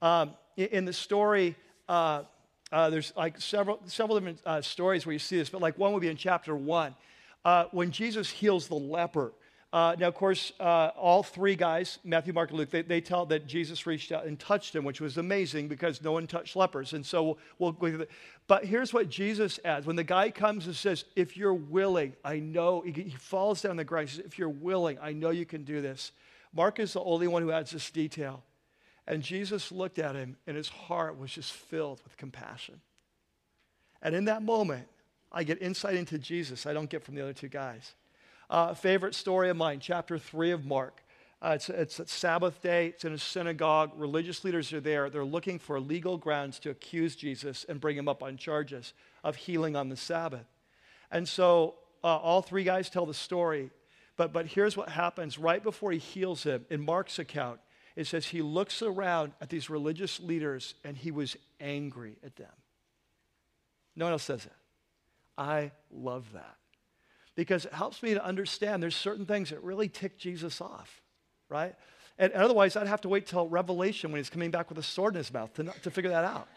um, 0.00 0.34
in, 0.56 0.66
in 0.68 0.84
the 0.84 0.92
story. 0.92 1.56
Uh, 1.88 2.22
uh, 2.72 2.90
there's 2.90 3.12
like 3.16 3.40
several, 3.40 3.78
several 3.86 4.18
different 4.18 4.40
uh, 4.44 4.60
stories 4.60 5.06
where 5.06 5.12
you 5.12 5.18
see 5.18 5.36
this, 5.36 5.48
but 5.48 5.60
like 5.60 5.78
one 5.78 5.92
would 5.92 6.00
be 6.00 6.08
in 6.08 6.16
chapter 6.16 6.56
one, 6.56 6.92
uh, 7.44 7.66
when 7.70 7.92
Jesus 7.92 8.28
heals 8.30 8.66
the 8.66 8.74
leper. 8.74 9.32
Uh, 9.74 9.96
now, 9.98 10.06
of 10.06 10.14
course, 10.14 10.52
uh, 10.60 10.90
all 10.96 11.24
three 11.24 11.56
guys, 11.56 11.98
Matthew, 12.04 12.32
Mark, 12.32 12.50
and 12.50 12.60
Luke, 12.60 12.70
they, 12.70 12.82
they, 12.82 13.00
tell 13.00 13.26
that 13.26 13.44
Jesus 13.48 13.88
reached 13.88 14.12
out 14.12 14.24
and 14.24 14.38
touched 14.38 14.72
him, 14.72 14.84
which 14.84 15.00
was 15.00 15.18
amazing 15.18 15.66
because 15.66 16.00
no 16.00 16.12
one 16.12 16.28
touched 16.28 16.54
lepers. 16.54 16.92
And 16.92 17.04
so 17.04 17.38
we'll, 17.58 17.72
go 17.72 17.88
through 17.88 17.98
that. 17.98 18.10
But 18.46 18.64
here's 18.66 18.94
what 18.94 19.08
Jesus 19.08 19.58
adds. 19.64 19.84
When 19.84 19.96
the 19.96 20.04
guy 20.04 20.30
comes 20.30 20.66
and 20.66 20.76
says, 20.76 21.04
If 21.16 21.36
you're 21.36 21.52
willing, 21.52 22.12
I 22.24 22.38
know, 22.38 22.82
he, 22.82 22.92
he 22.92 23.16
falls 23.18 23.62
down 23.62 23.74
the 23.74 23.82
ground. 23.82 24.10
He 24.10 24.14
says, 24.14 24.24
If 24.24 24.38
you're 24.38 24.48
willing, 24.48 24.96
I 25.02 25.12
know 25.12 25.30
you 25.30 25.44
can 25.44 25.64
do 25.64 25.80
this. 25.80 26.12
Mark 26.52 26.78
is 26.78 26.92
the 26.92 27.02
only 27.02 27.26
one 27.26 27.42
who 27.42 27.50
adds 27.50 27.72
this 27.72 27.90
detail. 27.90 28.44
And 29.08 29.24
Jesus 29.24 29.72
looked 29.72 29.98
at 29.98 30.14
him, 30.14 30.36
and 30.46 30.56
his 30.56 30.68
heart 30.68 31.18
was 31.18 31.32
just 31.32 31.52
filled 31.52 32.00
with 32.04 32.16
compassion. 32.16 32.80
And 34.00 34.14
in 34.14 34.26
that 34.26 34.44
moment, 34.44 34.86
I 35.32 35.42
get 35.42 35.60
insight 35.60 35.96
into 35.96 36.16
Jesus 36.16 36.64
I 36.64 36.72
don't 36.72 36.88
get 36.88 37.02
from 37.02 37.16
the 37.16 37.22
other 37.22 37.32
two 37.32 37.48
guys. 37.48 37.94
Uh, 38.54 38.72
favorite 38.72 39.16
story 39.16 39.50
of 39.50 39.56
mine, 39.56 39.80
chapter 39.80 40.16
3 40.16 40.52
of 40.52 40.64
Mark. 40.64 41.02
Uh, 41.42 41.54
it's, 41.56 41.68
it's 41.68 41.98
a 41.98 42.06
Sabbath 42.06 42.62
day, 42.62 42.86
it's 42.86 43.04
in 43.04 43.12
a 43.12 43.18
synagogue. 43.18 43.90
Religious 43.96 44.44
leaders 44.44 44.72
are 44.72 44.78
there. 44.78 45.10
They're 45.10 45.24
looking 45.24 45.58
for 45.58 45.80
legal 45.80 46.16
grounds 46.16 46.60
to 46.60 46.70
accuse 46.70 47.16
Jesus 47.16 47.66
and 47.68 47.80
bring 47.80 47.96
him 47.96 48.06
up 48.06 48.22
on 48.22 48.36
charges 48.36 48.92
of 49.24 49.34
healing 49.34 49.74
on 49.74 49.88
the 49.88 49.96
Sabbath. 49.96 50.46
And 51.10 51.28
so 51.28 51.74
uh, 52.04 52.16
all 52.16 52.42
three 52.42 52.62
guys 52.62 52.88
tell 52.88 53.06
the 53.06 53.12
story. 53.12 53.70
But, 54.16 54.32
but 54.32 54.46
here's 54.46 54.76
what 54.76 54.88
happens 54.88 55.36
right 55.36 55.60
before 55.60 55.90
he 55.90 55.98
heals 55.98 56.44
him 56.44 56.64
in 56.70 56.80
Mark's 56.80 57.18
account 57.18 57.58
it 57.96 58.06
says 58.06 58.26
he 58.26 58.40
looks 58.40 58.82
around 58.82 59.32
at 59.40 59.48
these 59.48 59.68
religious 59.68 60.20
leaders 60.20 60.74
and 60.84 60.96
he 60.96 61.10
was 61.10 61.36
angry 61.58 62.18
at 62.24 62.36
them. 62.36 62.52
No 63.96 64.04
one 64.04 64.12
else 64.12 64.22
says 64.22 64.46
it. 64.46 64.52
I 65.36 65.72
love 65.90 66.26
that 66.34 66.56
because 67.34 67.64
it 67.64 67.72
helps 67.72 68.02
me 68.02 68.14
to 68.14 68.24
understand 68.24 68.82
there's 68.82 68.96
certain 68.96 69.26
things 69.26 69.50
that 69.50 69.62
really 69.62 69.88
tick 69.88 70.18
Jesus 70.18 70.60
off, 70.60 71.02
right? 71.48 71.74
And, 72.18 72.32
and 72.32 72.42
otherwise, 72.42 72.76
I'd 72.76 72.86
have 72.86 73.00
to 73.02 73.08
wait 73.08 73.26
till 73.26 73.48
Revelation 73.48 74.12
when 74.12 74.20
he's 74.20 74.30
coming 74.30 74.50
back 74.50 74.68
with 74.68 74.78
a 74.78 74.82
sword 74.82 75.14
in 75.14 75.18
his 75.18 75.32
mouth 75.32 75.52
to, 75.54 75.64
to 75.82 75.90
figure 75.90 76.10
that 76.10 76.24
out. 76.24 76.48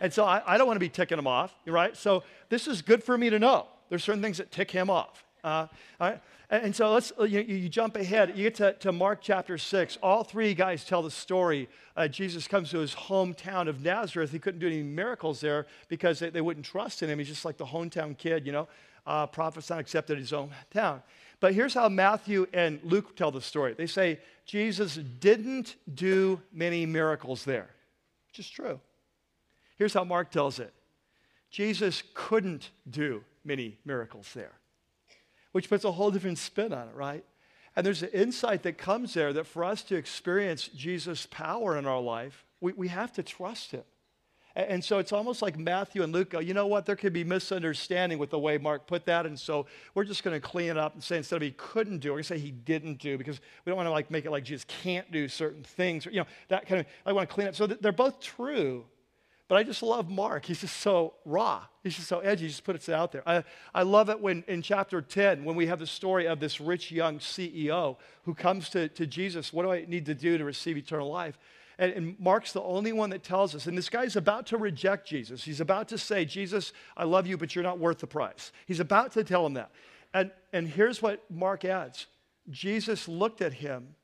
And 0.00 0.12
so 0.12 0.24
I, 0.24 0.42
I 0.46 0.58
don't 0.58 0.66
want 0.66 0.76
to 0.76 0.80
be 0.80 0.88
ticking 0.88 1.18
him 1.18 1.26
off, 1.26 1.54
right? 1.66 1.96
So 1.96 2.22
this 2.48 2.66
is 2.66 2.82
good 2.82 3.02
for 3.02 3.16
me 3.16 3.30
to 3.30 3.38
know. 3.38 3.66
There's 3.88 4.04
certain 4.04 4.22
things 4.22 4.38
that 4.38 4.50
tick 4.50 4.70
him 4.70 4.90
off. 4.90 5.24
Uh, 5.44 5.66
all 6.00 6.10
right? 6.10 6.20
And 6.48 6.74
so 6.74 6.92
let's, 6.92 7.12
uh, 7.18 7.24
you, 7.24 7.40
you, 7.40 7.68
jump 7.68 7.96
ahead. 7.96 8.32
You 8.36 8.44
get 8.44 8.54
to, 8.56 8.72
to 8.74 8.92
Mark 8.92 9.20
chapter 9.20 9.58
6. 9.58 9.98
All 10.02 10.22
three 10.22 10.54
guys 10.54 10.84
tell 10.84 11.02
the 11.02 11.10
story. 11.10 11.68
Uh, 11.96 12.06
Jesus 12.06 12.46
comes 12.46 12.70
to 12.70 12.78
his 12.78 12.94
hometown 12.94 13.68
of 13.68 13.82
Nazareth. 13.82 14.30
He 14.30 14.38
couldn't 14.38 14.60
do 14.60 14.66
any 14.66 14.82
miracles 14.82 15.40
there 15.40 15.66
because 15.88 16.20
they, 16.20 16.30
they 16.30 16.40
wouldn't 16.40 16.66
trust 16.66 17.02
in 17.02 17.10
him. 17.10 17.18
He's 17.18 17.28
just 17.28 17.44
like 17.44 17.56
the 17.56 17.66
hometown 17.66 18.16
kid, 18.16 18.46
you 18.46 18.52
know. 18.52 18.68
Uh, 19.06 19.26
prophets 19.26 19.70
not 19.70 19.78
accepted 19.78 20.14
in 20.14 20.18
his 20.18 20.32
own 20.32 20.50
town. 20.72 21.02
But 21.38 21.54
here's 21.54 21.74
how 21.74 21.88
Matthew 21.88 22.46
and 22.52 22.80
Luke 22.82 23.14
tell 23.14 23.30
the 23.30 23.40
story. 23.40 23.74
They 23.74 23.86
say 23.86 24.18
Jesus 24.46 24.96
didn't 24.96 25.76
do 25.92 26.40
many 26.52 26.86
miracles 26.86 27.44
there, 27.44 27.68
which 28.28 28.38
is 28.38 28.48
true. 28.48 28.80
Here's 29.76 29.94
how 29.94 30.04
Mark 30.04 30.30
tells 30.30 30.58
it 30.58 30.72
Jesus 31.50 32.02
couldn't 32.14 32.70
do 32.88 33.22
many 33.44 33.78
miracles 33.84 34.30
there, 34.34 34.52
which 35.52 35.68
puts 35.68 35.84
a 35.84 35.92
whole 35.92 36.10
different 36.10 36.38
spin 36.38 36.72
on 36.72 36.88
it, 36.88 36.94
right? 36.94 37.24
And 37.76 37.84
there's 37.84 38.02
an 38.02 38.10
insight 38.10 38.62
that 38.62 38.78
comes 38.78 39.12
there 39.12 39.34
that 39.34 39.46
for 39.46 39.62
us 39.62 39.82
to 39.84 39.96
experience 39.96 40.68
Jesus' 40.68 41.26
power 41.30 41.76
in 41.76 41.86
our 41.86 42.00
life, 42.00 42.44
we, 42.60 42.72
we 42.72 42.88
have 42.88 43.12
to 43.14 43.22
trust 43.22 43.72
him. 43.72 43.84
And 44.56 44.82
so 44.82 44.98
it's 44.98 45.12
almost 45.12 45.42
like 45.42 45.58
Matthew 45.58 46.02
and 46.02 46.14
Luke 46.14 46.30
go, 46.30 46.38
you 46.38 46.54
know 46.54 46.66
what, 46.66 46.86
there 46.86 46.96
could 46.96 47.12
be 47.12 47.24
misunderstanding 47.24 48.18
with 48.18 48.30
the 48.30 48.38
way 48.38 48.56
Mark 48.56 48.86
put 48.86 49.04
that. 49.04 49.26
And 49.26 49.38
so 49.38 49.66
we're 49.94 50.04
just 50.04 50.24
going 50.24 50.34
to 50.34 50.40
clean 50.40 50.70
it 50.70 50.78
up 50.78 50.94
and 50.94 51.04
say 51.04 51.18
instead 51.18 51.36
of 51.36 51.42
he 51.42 51.50
couldn't 51.50 51.98
do, 51.98 52.08
we're 52.08 52.14
going 52.14 52.22
to 52.22 52.28
say 52.28 52.38
he 52.38 52.52
didn't 52.52 52.98
do 52.98 53.18
because 53.18 53.38
we 53.64 53.70
don't 53.70 53.76
want 53.76 53.86
to 53.86 53.90
like 53.90 54.10
make 54.10 54.24
it 54.24 54.30
like 54.30 54.44
Jesus 54.44 54.64
can't 54.64 55.12
do 55.12 55.28
certain 55.28 55.62
things. 55.62 56.06
Or, 56.06 56.10
you 56.10 56.20
know, 56.20 56.26
that 56.48 56.66
kind 56.66 56.80
of, 56.80 56.86
I 57.04 57.12
want 57.12 57.28
to 57.28 57.34
clean 57.34 57.48
up. 57.48 57.54
So 57.54 57.66
they're 57.66 57.92
both 57.92 58.18
true. 58.18 58.86
But 59.46 59.56
I 59.56 59.62
just 59.62 59.82
love 59.82 60.08
Mark. 60.08 60.46
He's 60.46 60.62
just 60.62 60.78
so 60.78 61.14
raw. 61.26 61.66
He's 61.82 61.94
just 61.94 62.08
so 62.08 62.20
edgy. 62.20 62.44
He 62.44 62.48
just 62.48 62.64
puts 62.64 62.88
it 62.88 62.94
out 62.94 63.12
there. 63.12 63.22
I, 63.28 63.44
I 63.74 63.82
love 63.82 64.08
it 64.08 64.18
when 64.18 64.42
in 64.48 64.62
chapter 64.62 65.02
10, 65.02 65.44
when 65.44 65.54
we 65.54 65.66
have 65.66 65.78
the 65.80 65.86
story 65.86 66.26
of 66.26 66.40
this 66.40 66.62
rich 66.62 66.90
young 66.90 67.18
CEO 67.18 67.96
who 68.24 68.34
comes 68.34 68.70
to, 68.70 68.88
to 68.88 69.06
Jesus, 69.06 69.52
what 69.52 69.64
do 69.64 69.70
I 69.70 69.84
need 69.86 70.06
to 70.06 70.14
do 70.14 70.38
to 70.38 70.44
receive 70.44 70.78
eternal 70.78 71.10
life? 71.10 71.38
And, 71.78 71.92
and, 71.92 72.20
Mark's 72.20 72.52
the 72.52 72.62
only 72.62 72.92
one 72.92 73.10
that 73.10 73.22
tells 73.22 73.54
us. 73.54 73.66
And 73.66 73.76
this 73.76 73.90
guy's 73.90 74.16
about 74.16 74.46
to 74.46 74.56
reject 74.56 75.06
Jesus. 75.06 75.44
He's 75.44 75.60
about 75.60 75.88
to 75.88 75.98
say, 75.98 76.24
Jesus, 76.24 76.72
I 76.96 77.04
love 77.04 77.26
you, 77.26 77.36
but 77.36 77.54
you're 77.54 77.64
not 77.64 77.78
worth 77.78 77.98
the 77.98 78.06
price. 78.06 78.50
He's 78.66 78.80
about 78.80 79.12
to 79.12 79.24
tell 79.24 79.44
him 79.44 79.54
that. 79.54 79.70
And, 80.14 80.30
and 80.52 80.66
here's 80.66 81.02
what 81.02 81.22
Mark 81.30 81.64
adds 81.64 82.06
Jesus 82.50 83.08
looked 83.08 83.42
at 83.42 83.52
him 83.52 83.94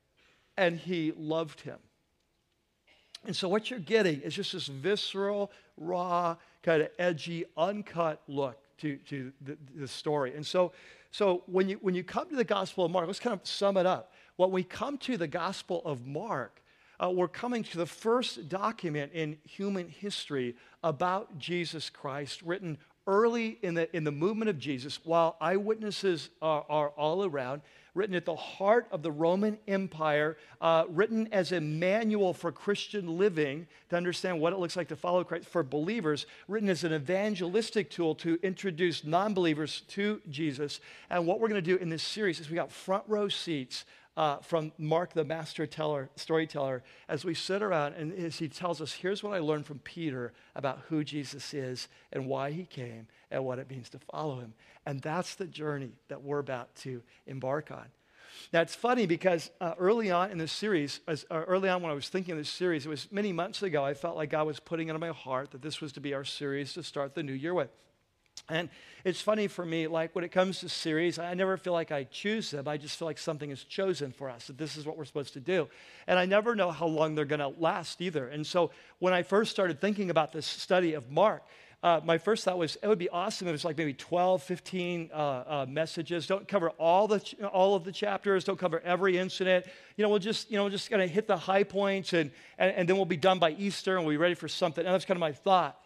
and 0.56 0.78
he 0.78 1.12
loved 1.16 1.62
him. 1.62 1.78
And 3.24 3.34
so 3.34 3.48
what 3.48 3.70
you're 3.70 3.78
getting 3.78 4.20
is 4.20 4.34
just 4.34 4.52
this 4.52 4.66
visceral, 4.66 5.52
raw, 5.76 6.36
kind 6.62 6.82
of 6.82 6.88
edgy, 6.98 7.44
uncut 7.56 8.20
look 8.26 8.58
to, 8.78 8.96
to 8.96 9.32
the, 9.40 9.56
the 9.76 9.88
story. 9.88 10.34
And 10.34 10.44
so, 10.44 10.72
so 11.12 11.44
when, 11.46 11.68
you, 11.68 11.78
when 11.80 11.94
you 11.94 12.02
come 12.02 12.28
to 12.28 12.36
the 12.36 12.44
Gospel 12.44 12.84
of 12.84 12.90
Mark, 12.90 13.06
let's 13.06 13.20
kind 13.20 13.38
of 13.38 13.46
sum 13.46 13.76
it 13.76 13.86
up. 13.86 14.12
When 14.36 14.50
we 14.50 14.64
come 14.64 14.98
to 14.98 15.16
the 15.16 15.28
Gospel 15.28 15.82
of 15.84 16.04
Mark, 16.06 16.61
uh, 17.02 17.10
we're 17.10 17.28
coming 17.28 17.64
to 17.64 17.78
the 17.78 17.86
first 17.86 18.48
document 18.48 19.12
in 19.12 19.36
human 19.44 19.88
history 19.88 20.54
about 20.84 21.38
Jesus 21.38 21.90
Christ, 21.90 22.42
written 22.42 22.78
early 23.06 23.58
in 23.62 23.74
the, 23.74 23.94
in 23.96 24.04
the 24.04 24.12
movement 24.12 24.48
of 24.48 24.58
Jesus, 24.58 25.00
while 25.04 25.36
eyewitnesses 25.40 26.30
are, 26.40 26.64
are 26.68 26.90
all 26.90 27.24
around 27.24 27.62
written 27.94 28.14
at 28.14 28.24
the 28.24 28.36
heart 28.36 28.86
of 28.90 29.02
the 29.02 29.10
Roman 29.10 29.58
Empire, 29.68 30.36
uh, 30.60 30.84
written 30.88 31.28
as 31.32 31.52
a 31.52 31.60
manual 31.60 32.32
for 32.32 32.50
Christian 32.50 33.18
living 33.18 33.66
to 33.90 33.96
understand 33.96 34.40
what 34.40 34.52
it 34.52 34.58
looks 34.58 34.76
like 34.76 34.88
to 34.88 34.96
follow 34.96 35.22
Christ 35.24 35.46
for 35.46 35.62
believers, 35.62 36.26
written 36.48 36.68
as 36.68 36.84
an 36.84 36.94
evangelistic 36.94 37.90
tool 37.90 38.14
to 38.16 38.38
introduce 38.42 39.04
non 39.04 39.34
believers 39.34 39.82
to 39.88 40.20
Jesus. 40.30 40.80
And 41.10 41.26
what 41.26 41.40
we're 41.40 41.48
going 41.48 41.62
to 41.62 41.76
do 41.76 41.76
in 41.76 41.90
this 41.90 42.02
series 42.02 42.40
is 42.40 42.48
we 42.48 42.56
got 42.56 42.72
front 42.72 43.04
row 43.06 43.28
seats 43.28 43.84
uh, 44.16 44.38
from 44.38 44.72
Mark, 44.78 45.14
the 45.14 45.24
master 45.24 45.66
teller, 45.66 46.10
storyteller, 46.16 46.82
as 47.08 47.24
we 47.24 47.34
sit 47.34 47.62
around 47.62 47.94
and 47.94 48.12
as 48.12 48.38
he 48.38 48.48
tells 48.48 48.80
us, 48.80 48.92
here's 48.92 49.22
what 49.22 49.32
I 49.32 49.38
learned 49.38 49.66
from 49.66 49.78
Peter 49.78 50.32
about 50.54 50.80
who 50.88 51.02
Jesus 51.02 51.54
is 51.54 51.88
and 52.12 52.26
why 52.26 52.50
he 52.50 52.64
came 52.64 53.06
and 53.30 53.44
what 53.44 53.58
it 53.58 53.70
means 53.70 53.88
to 53.90 53.98
follow 53.98 54.38
him. 54.40 54.52
And 54.84 55.00
that's 55.00 55.34
the 55.34 55.46
journey 55.46 55.92
that 56.08 56.22
we're 56.22 56.40
about 56.40 56.74
to 56.76 57.02
embark 57.26 57.70
on. 57.70 57.86
Now, 58.52 58.60
it's 58.60 58.74
funny 58.74 59.06
because 59.06 59.50
uh, 59.60 59.74
early 59.78 60.10
on 60.10 60.30
in 60.30 60.38
this 60.38 60.52
series, 60.52 61.00
as, 61.06 61.24
uh, 61.30 61.42
early 61.46 61.68
on 61.68 61.82
when 61.82 61.90
I 61.90 61.94
was 61.94 62.08
thinking 62.08 62.32
of 62.32 62.38
this 62.38 62.48
series, 62.48 62.86
it 62.86 62.88
was 62.88 63.08
many 63.10 63.32
months 63.32 63.62
ago, 63.62 63.84
I 63.84 63.94
felt 63.94 64.16
like 64.16 64.30
God 64.30 64.46
was 64.46 64.60
putting 64.60 64.88
it 64.88 64.94
in 64.94 65.00
my 65.00 65.08
heart 65.08 65.50
that 65.52 65.62
this 65.62 65.80
was 65.80 65.92
to 65.92 66.00
be 66.00 66.14
our 66.14 66.24
series 66.24 66.72
to 66.74 66.82
start 66.82 67.14
the 67.14 67.22
new 67.22 67.32
year 67.32 67.54
with. 67.54 67.70
And 68.48 68.68
it's 69.04 69.20
funny 69.20 69.48
for 69.48 69.64
me, 69.64 69.86
like 69.86 70.14
when 70.14 70.24
it 70.24 70.30
comes 70.30 70.60
to 70.60 70.68
series, 70.68 71.18
I 71.18 71.34
never 71.34 71.56
feel 71.56 71.72
like 71.72 71.92
I 71.92 72.04
choose 72.04 72.50
them. 72.50 72.68
I 72.68 72.76
just 72.76 72.98
feel 72.98 73.06
like 73.06 73.18
something 73.18 73.50
is 73.50 73.64
chosen 73.64 74.12
for 74.12 74.28
us, 74.28 74.48
that 74.48 74.58
this 74.58 74.76
is 74.76 74.84
what 74.84 74.96
we're 74.96 75.04
supposed 75.04 75.34
to 75.34 75.40
do. 75.40 75.68
And 76.06 76.18
I 76.18 76.26
never 76.26 76.54
know 76.54 76.70
how 76.70 76.86
long 76.86 77.14
they're 77.14 77.24
going 77.24 77.40
to 77.40 77.48
last 77.48 78.00
either. 78.00 78.28
And 78.28 78.46
so 78.46 78.70
when 78.98 79.12
I 79.12 79.22
first 79.22 79.50
started 79.50 79.80
thinking 79.80 80.10
about 80.10 80.32
this 80.32 80.46
study 80.46 80.94
of 80.94 81.10
Mark, 81.10 81.42
uh, 81.82 82.00
my 82.04 82.16
first 82.16 82.44
thought 82.44 82.58
was 82.58 82.76
it 82.80 82.86
would 82.86 82.98
be 82.98 83.08
awesome 83.08 83.48
if 83.48 83.50
it 83.50 83.52
was 83.52 83.64
like 83.64 83.76
maybe 83.76 83.92
12, 83.92 84.40
15 84.42 85.10
uh, 85.12 85.16
uh, 85.16 85.66
messages. 85.68 86.28
Don't 86.28 86.46
cover 86.46 86.70
all, 86.70 87.08
the 87.08 87.18
ch- 87.18 87.34
all 87.40 87.74
of 87.74 87.82
the 87.82 87.90
chapters. 87.90 88.44
Don't 88.44 88.58
cover 88.58 88.80
every 88.84 89.18
incident. 89.18 89.66
You 89.96 90.02
know, 90.02 90.08
we'll 90.08 90.20
just, 90.20 90.48
you 90.48 90.56
know, 90.56 90.68
just 90.68 90.90
kind 90.90 91.02
of 91.02 91.10
hit 91.10 91.26
the 91.26 91.36
high 91.36 91.64
points 91.64 92.12
and, 92.12 92.30
and, 92.56 92.72
and 92.76 92.88
then 92.88 92.96
we'll 92.96 93.04
be 93.04 93.16
done 93.16 93.40
by 93.40 93.50
Easter 93.50 93.96
and 93.96 94.06
we'll 94.06 94.14
be 94.14 94.18
ready 94.18 94.34
for 94.34 94.46
something. 94.46 94.84
And 94.84 94.94
that's 94.94 95.04
kind 95.04 95.16
of 95.16 95.20
my 95.20 95.32
thought. 95.32 95.81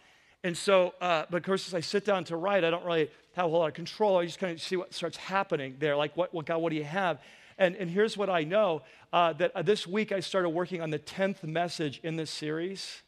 And 0.47 0.57
so, 0.57 0.95
uh, 1.01 1.25
but 1.29 1.39
of 1.39 1.43
course, 1.43 1.67
as 1.67 1.75
I 1.75 1.81
sit 1.81 2.05
down 2.05 2.23
to 2.27 2.37
write, 2.37 2.63
I 2.63 2.71
don't 2.71 2.85
really 2.85 3.11
have 3.35 3.47
a 3.47 3.49
whole 3.49 3.59
lot 3.59 3.67
of 3.67 3.75
control. 3.75 4.19
I 4.19 4.27
just 4.27 4.39
kind 4.39 4.53
of 4.53 4.63
see 4.63 4.77
what 4.77 4.95
starts 4.95 5.17
happening 5.17 5.75
there. 5.81 5.97
Like, 5.97 6.17
what, 6.17 6.33
what 6.33 6.47
God, 6.47 6.59
what 6.59 6.71
do 6.71 6.77
you 6.77 6.85
have? 6.85 7.19
And, 7.59 7.75
and 7.75 7.91
here's 7.91 8.17
what 8.17 8.31
I 8.31 8.45
know 8.45 8.83
uh, 9.13 9.33
that 9.33 9.51
uh, 9.57 9.63
this 9.63 9.89
week 9.89 10.13
I 10.13 10.21
started 10.21 10.51
working 10.51 10.81
on 10.81 10.91
the 10.91 11.01
10th 11.01 11.43
message 11.43 11.99
in 12.05 12.15
this 12.15 12.31
series, 12.31 13.03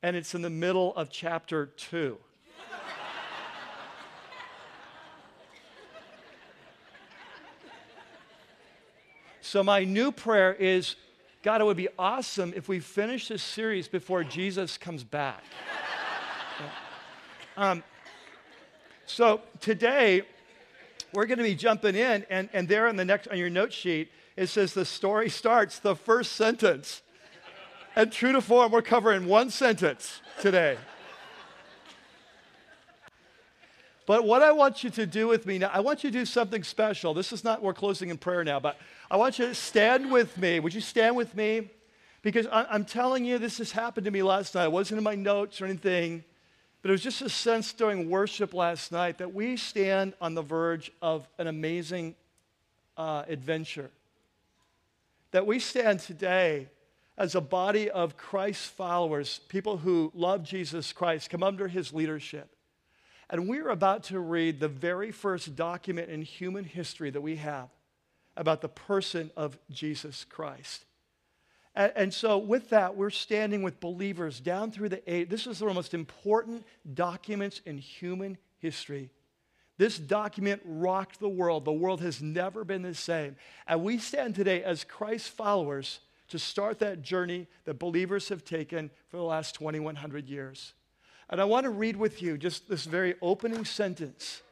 and 0.00 0.14
it's 0.14 0.32
in 0.32 0.42
the 0.42 0.50
middle 0.50 0.94
of 0.94 1.10
chapter 1.10 1.66
2. 1.66 2.16
so, 9.40 9.64
my 9.64 9.82
new 9.82 10.12
prayer 10.12 10.54
is 10.54 10.94
God, 11.42 11.60
it 11.60 11.64
would 11.64 11.76
be 11.76 11.88
awesome 11.98 12.52
if 12.54 12.68
we 12.68 12.78
finish 12.78 13.26
this 13.26 13.42
series 13.42 13.88
before 13.88 14.22
Jesus 14.22 14.78
comes 14.78 15.02
back. 15.02 15.42
Um, 17.56 17.82
so 19.04 19.42
today, 19.60 20.22
we're 21.12 21.26
going 21.26 21.38
to 21.38 21.44
be 21.44 21.54
jumping 21.54 21.94
in, 21.94 22.24
and, 22.30 22.48
and 22.54 22.66
there 22.66 22.88
on 22.88 22.96
the 22.96 23.04
next 23.04 23.28
on 23.28 23.36
your 23.36 23.50
note 23.50 23.72
sheet, 23.72 24.10
it 24.36 24.46
says 24.46 24.72
the 24.72 24.86
story 24.86 25.28
starts 25.28 25.78
the 25.78 25.94
first 25.94 26.32
sentence. 26.32 27.02
And 27.94 28.10
true 28.10 28.32
to 28.32 28.40
form, 28.40 28.72
we're 28.72 28.80
covering 28.80 29.26
one 29.26 29.50
sentence 29.50 30.22
today. 30.40 30.78
But 34.06 34.24
what 34.24 34.42
I 34.42 34.52
want 34.52 34.82
you 34.82 34.88
to 34.90 35.06
do 35.06 35.28
with 35.28 35.44
me 35.44 35.58
now, 35.58 35.70
I 35.72 35.80
want 35.80 36.02
you 36.02 36.10
to 36.10 36.18
do 36.18 36.24
something 36.24 36.64
special. 36.64 37.12
This 37.12 37.32
is 37.32 37.44
not, 37.44 37.62
we're 37.62 37.74
closing 37.74 38.08
in 38.08 38.16
prayer 38.16 38.42
now, 38.44 38.58
but 38.58 38.78
I 39.10 39.16
want 39.16 39.38
you 39.38 39.46
to 39.46 39.54
stand 39.54 40.10
with 40.10 40.38
me. 40.38 40.58
Would 40.58 40.72
you 40.72 40.80
stand 40.80 41.16
with 41.16 41.36
me? 41.36 41.70
Because 42.22 42.46
I'm 42.50 42.84
telling 42.86 43.24
you, 43.26 43.38
this 43.38 43.58
has 43.58 43.72
happened 43.72 44.06
to 44.06 44.10
me 44.10 44.22
last 44.22 44.54
night. 44.54 44.64
It 44.64 44.72
wasn't 44.72 44.98
in 44.98 45.04
my 45.04 45.16
notes 45.16 45.60
or 45.60 45.66
anything. 45.66 46.24
But 46.82 46.90
it 46.90 46.92
was 46.92 47.02
just 47.02 47.22
a 47.22 47.28
sense 47.28 47.72
during 47.72 48.10
worship 48.10 48.52
last 48.52 48.90
night 48.90 49.18
that 49.18 49.32
we 49.32 49.56
stand 49.56 50.14
on 50.20 50.34
the 50.34 50.42
verge 50.42 50.90
of 51.00 51.28
an 51.38 51.46
amazing 51.46 52.16
uh, 52.96 53.22
adventure. 53.28 53.90
That 55.30 55.46
we 55.46 55.60
stand 55.60 56.00
today 56.00 56.68
as 57.16 57.36
a 57.36 57.40
body 57.40 57.88
of 57.88 58.16
Christ 58.16 58.72
followers, 58.72 59.40
people 59.48 59.76
who 59.76 60.10
love 60.14 60.42
Jesus 60.42 60.92
Christ, 60.92 61.30
come 61.30 61.44
under 61.44 61.68
his 61.68 61.92
leadership. 61.92 62.48
And 63.30 63.48
we're 63.48 63.68
about 63.68 64.04
to 64.04 64.18
read 64.18 64.58
the 64.58 64.68
very 64.68 65.12
first 65.12 65.54
document 65.54 66.10
in 66.10 66.22
human 66.22 66.64
history 66.64 67.10
that 67.10 67.20
we 67.20 67.36
have 67.36 67.68
about 68.36 68.60
the 68.60 68.68
person 68.68 69.30
of 69.36 69.56
Jesus 69.70 70.24
Christ. 70.24 70.84
And, 71.74 71.92
and, 71.96 72.14
so, 72.14 72.36
with 72.36 72.70
that, 72.70 72.96
we're 72.96 73.10
standing 73.10 73.62
with 73.62 73.80
believers 73.80 74.40
down 74.40 74.70
through 74.70 74.90
the 74.90 75.12
age. 75.12 75.30
This 75.30 75.46
is 75.46 75.60
one 75.60 75.70
of 75.70 75.74
the 75.74 75.78
most 75.78 75.94
important 75.94 76.66
documents 76.92 77.62
in 77.64 77.78
human 77.78 78.36
history. 78.58 79.10
This 79.78 79.98
document 79.98 80.60
rocked 80.64 81.18
the 81.18 81.30
world. 81.30 81.64
The 81.64 81.72
world 81.72 82.02
has 82.02 82.20
never 82.20 82.62
been 82.62 82.82
the 82.82 82.94
same. 82.94 83.36
And 83.66 83.82
we 83.82 83.98
stand 83.98 84.34
today 84.34 84.62
as 84.62 84.84
Christ 84.84 85.30
followers 85.30 86.00
to 86.28 86.38
start 86.38 86.78
that 86.80 87.02
journey 87.02 87.46
that 87.64 87.78
believers 87.78 88.28
have 88.28 88.44
taken 88.44 88.90
for 89.08 89.16
the 89.16 89.22
last 89.22 89.54
2,100 89.54 90.28
years. 90.28 90.74
And 91.30 91.40
I 91.40 91.44
want 91.44 91.64
to 91.64 91.70
read 91.70 91.96
with 91.96 92.20
you 92.20 92.36
just 92.36 92.68
this 92.68 92.84
very 92.84 93.14
opening 93.22 93.64
sentence. 93.64 94.42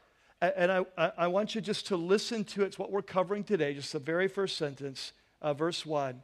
And 0.40 0.72
I, 0.72 1.12
I 1.18 1.26
want 1.26 1.54
you 1.54 1.60
just 1.60 1.86
to 1.88 1.96
listen 1.96 2.44
to 2.44 2.62
it. 2.62 2.68
It's 2.68 2.78
what 2.78 2.90
we're 2.90 3.02
covering 3.02 3.44
today, 3.44 3.74
just 3.74 3.92
the 3.92 3.98
very 3.98 4.26
first 4.26 4.56
sentence, 4.56 5.12
uh, 5.42 5.52
verse 5.52 5.84
1 5.84 6.22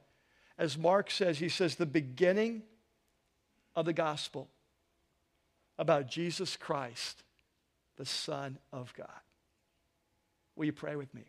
as 0.59 0.79
Mark 0.79 1.11
says, 1.11 1.39
he 1.39 1.49
says, 1.49 1.75
the 1.75 1.87
beginning 1.87 2.63
of 3.75 3.85
the 3.85 3.93
gospel 3.93 4.49
about 5.79 6.09
Jesus 6.09 6.57
Christ, 6.57 7.23
the 7.97 8.07
Son 8.07 8.59
of 8.73 8.93
God. 8.95 9.09
Will 10.57 10.65
you 10.65 10.73
pray 10.73 10.97
with 10.97 11.13
me? 11.15 11.25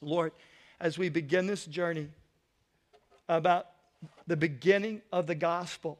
Lord, 0.00 0.32
as 0.80 0.96
we 0.96 1.08
begin 1.08 1.46
this 1.46 1.66
journey 1.66 2.08
about 3.28 3.66
the 4.28 4.36
beginning 4.36 5.02
of 5.12 5.26
the 5.26 5.34
gospel 5.34 5.98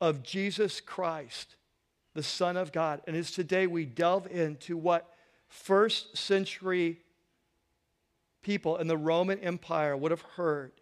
of 0.00 0.22
Jesus 0.22 0.80
Christ, 0.80 1.56
the 2.14 2.22
Son 2.22 2.56
of 2.56 2.70
God, 2.70 3.00
and 3.08 3.16
as 3.16 3.32
today 3.32 3.66
we 3.66 3.84
delve 3.84 4.28
into 4.28 4.76
what 4.76 5.12
first 5.48 6.16
century 6.16 6.98
people 8.42 8.76
in 8.76 8.86
the 8.86 8.96
Roman 8.96 9.40
Empire 9.40 9.96
would 9.96 10.12
have 10.12 10.22
heard 10.22 10.72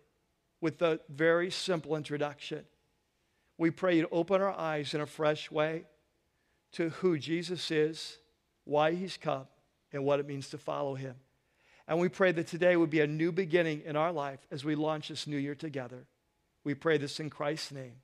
with 0.66 0.78
the 0.78 0.98
very 1.08 1.48
simple 1.48 1.94
introduction. 1.94 2.64
We 3.56 3.70
pray 3.70 3.98
you 3.98 4.08
open 4.10 4.42
our 4.42 4.50
eyes 4.50 4.94
in 4.94 5.00
a 5.00 5.06
fresh 5.06 5.48
way 5.48 5.84
to 6.72 6.88
who 6.88 7.20
Jesus 7.20 7.70
is, 7.70 8.18
why 8.64 8.92
he's 8.92 9.16
come, 9.16 9.46
and 9.92 10.04
what 10.04 10.18
it 10.18 10.26
means 10.26 10.48
to 10.48 10.58
follow 10.58 10.96
him. 10.96 11.14
And 11.86 12.00
we 12.00 12.08
pray 12.08 12.32
that 12.32 12.48
today 12.48 12.74
would 12.74 12.90
be 12.90 12.98
a 12.98 13.06
new 13.06 13.30
beginning 13.30 13.82
in 13.86 13.94
our 13.94 14.10
life 14.10 14.40
as 14.50 14.64
we 14.64 14.74
launch 14.74 15.06
this 15.06 15.28
new 15.28 15.36
year 15.36 15.54
together. 15.54 16.04
We 16.64 16.74
pray 16.74 16.98
this 16.98 17.20
in 17.20 17.30
Christ's 17.30 17.70
name. 17.70 17.94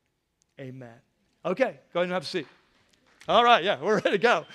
Amen. 0.61 1.01
Okay, 1.45 1.81
go 1.93 1.99
ahead 1.99 2.05
and 2.05 2.13
have 2.13 2.23
a 2.23 2.27
seat. 2.27 2.47
All 3.27 3.43
right, 3.43 3.65
yeah, 3.65 3.83
we're 3.83 3.97
ready 3.97 4.13
to 4.13 4.19
go. 4.19 4.47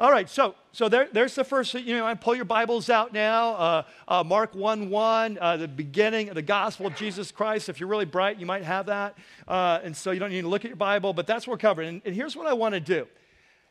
All 0.00 0.10
right, 0.10 0.28
so 0.28 0.54
so 0.72 0.88
there, 0.88 1.06
there's 1.12 1.34
the 1.34 1.44
first. 1.44 1.74
You 1.74 1.98
know, 1.98 2.14
pull 2.14 2.34
your 2.34 2.46
Bibles 2.46 2.88
out 2.88 3.12
now. 3.12 3.50
Uh, 3.52 3.82
uh, 4.08 4.24
Mark 4.24 4.54
one 4.54 4.88
one, 4.88 5.36
uh, 5.38 5.58
the 5.58 5.68
beginning 5.68 6.30
of 6.30 6.34
the 6.34 6.42
gospel 6.42 6.86
of 6.86 6.96
Jesus 6.96 7.30
Christ. 7.30 7.68
If 7.68 7.78
you're 7.78 7.90
really 7.90 8.06
bright, 8.06 8.38
you 8.38 8.46
might 8.46 8.64
have 8.64 8.86
that, 8.86 9.18
uh, 9.46 9.80
and 9.84 9.94
so 9.94 10.10
you 10.10 10.18
don't 10.18 10.30
need 10.30 10.40
to 10.40 10.48
look 10.48 10.64
at 10.64 10.70
your 10.70 10.76
Bible. 10.76 11.12
But 11.12 11.26
that's 11.26 11.46
what 11.46 11.52
we're 11.52 11.58
covering. 11.58 11.88
And, 11.88 12.02
and 12.06 12.14
here's 12.14 12.34
what 12.34 12.46
I 12.46 12.54
want 12.54 12.72
to 12.72 12.80
do. 12.80 13.06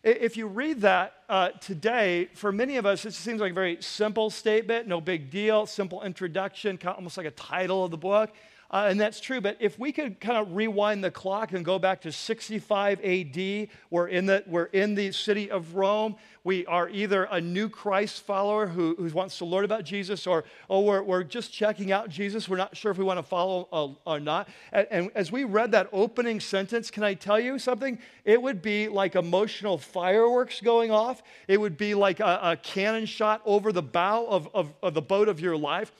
If 0.03 0.37
you 0.37 0.45
read 0.45 0.81
that 0.81 1.13
uh, 1.27 1.49
today, 1.59 2.29
for 2.33 2.51
many 2.51 2.77
of 2.77 2.85
us, 2.85 3.03
it 3.05 3.13
seems 3.13 3.41
like 3.41 3.51
a 3.51 3.55
very 3.55 3.77
simple 3.81 4.29
statement, 4.29 4.87
no 4.87 5.01
big 5.01 5.31
deal, 5.31 5.65
simple 5.65 6.03
introduction, 6.03 6.77
almost 6.85 7.17
like 7.17 7.27
a 7.27 7.31
title 7.31 7.85
of 7.85 7.91
the 7.91 7.97
book. 7.97 8.31
Uh, 8.71 8.87
and 8.89 8.99
that's 8.99 9.19
true. 9.19 9.41
But 9.41 9.57
if 9.59 9.77
we 9.77 9.91
could 9.91 10.21
kind 10.21 10.37
of 10.37 10.55
rewind 10.55 11.03
the 11.03 11.11
clock 11.11 11.51
and 11.51 11.63
go 11.63 11.77
back 11.77 12.01
to 12.01 12.11
65 12.11 13.01
AD, 13.03 13.67
we're 13.89 14.07
in 14.07 14.25
the, 14.25 14.45
we're 14.47 14.65
in 14.65 14.95
the 14.95 15.11
city 15.11 15.51
of 15.51 15.75
Rome. 15.75 16.15
We 16.45 16.65
are 16.67 16.89
either 16.89 17.25
a 17.25 17.41
new 17.41 17.67
Christ 17.67 18.23
follower 18.23 18.67
who, 18.67 18.95
who 18.97 19.09
wants 19.09 19.37
to 19.39 19.45
learn 19.45 19.65
about 19.65 19.83
Jesus, 19.83 20.25
or, 20.25 20.45
or 20.69 20.85
we're, 20.85 21.03
we're 21.03 21.23
just 21.23 21.51
checking 21.51 21.91
out 21.91 22.09
Jesus. 22.09 22.47
We're 22.47 22.57
not 22.57 22.75
sure 22.75 22.91
if 22.91 22.97
we 22.97 23.03
want 23.03 23.19
to 23.19 23.23
follow 23.23 23.67
or, 23.71 23.97
or 24.05 24.19
not. 24.21 24.47
And, 24.71 24.87
and 24.89 25.11
as 25.15 25.33
we 25.33 25.43
read 25.43 25.73
that 25.73 25.89
opening 25.91 26.39
sentence, 26.39 26.89
can 26.89 27.03
I 27.03 27.13
tell 27.13 27.41
you 27.41 27.59
something? 27.59 27.99
It 28.23 28.41
would 28.41 28.61
be 28.61 28.87
like 28.87 29.15
emotional 29.15 29.77
fireworks 29.77 30.61
going 30.61 30.91
off, 30.91 31.21
it 31.49 31.59
would 31.59 31.77
be 31.77 31.93
like 31.93 32.21
a, 32.21 32.39
a 32.41 32.55
cannon 32.55 33.05
shot 33.05 33.41
over 33.43 33.73
the 33.73 33.81
bow 33.81 34.25
of, 34.27 34.47
of, 34.53 34.73
of 34.81 34.93
the 34.93 35.01
boat 35.01 35.27
of 35.27 35.41
your 35.41 35.57
life 35.57 35.91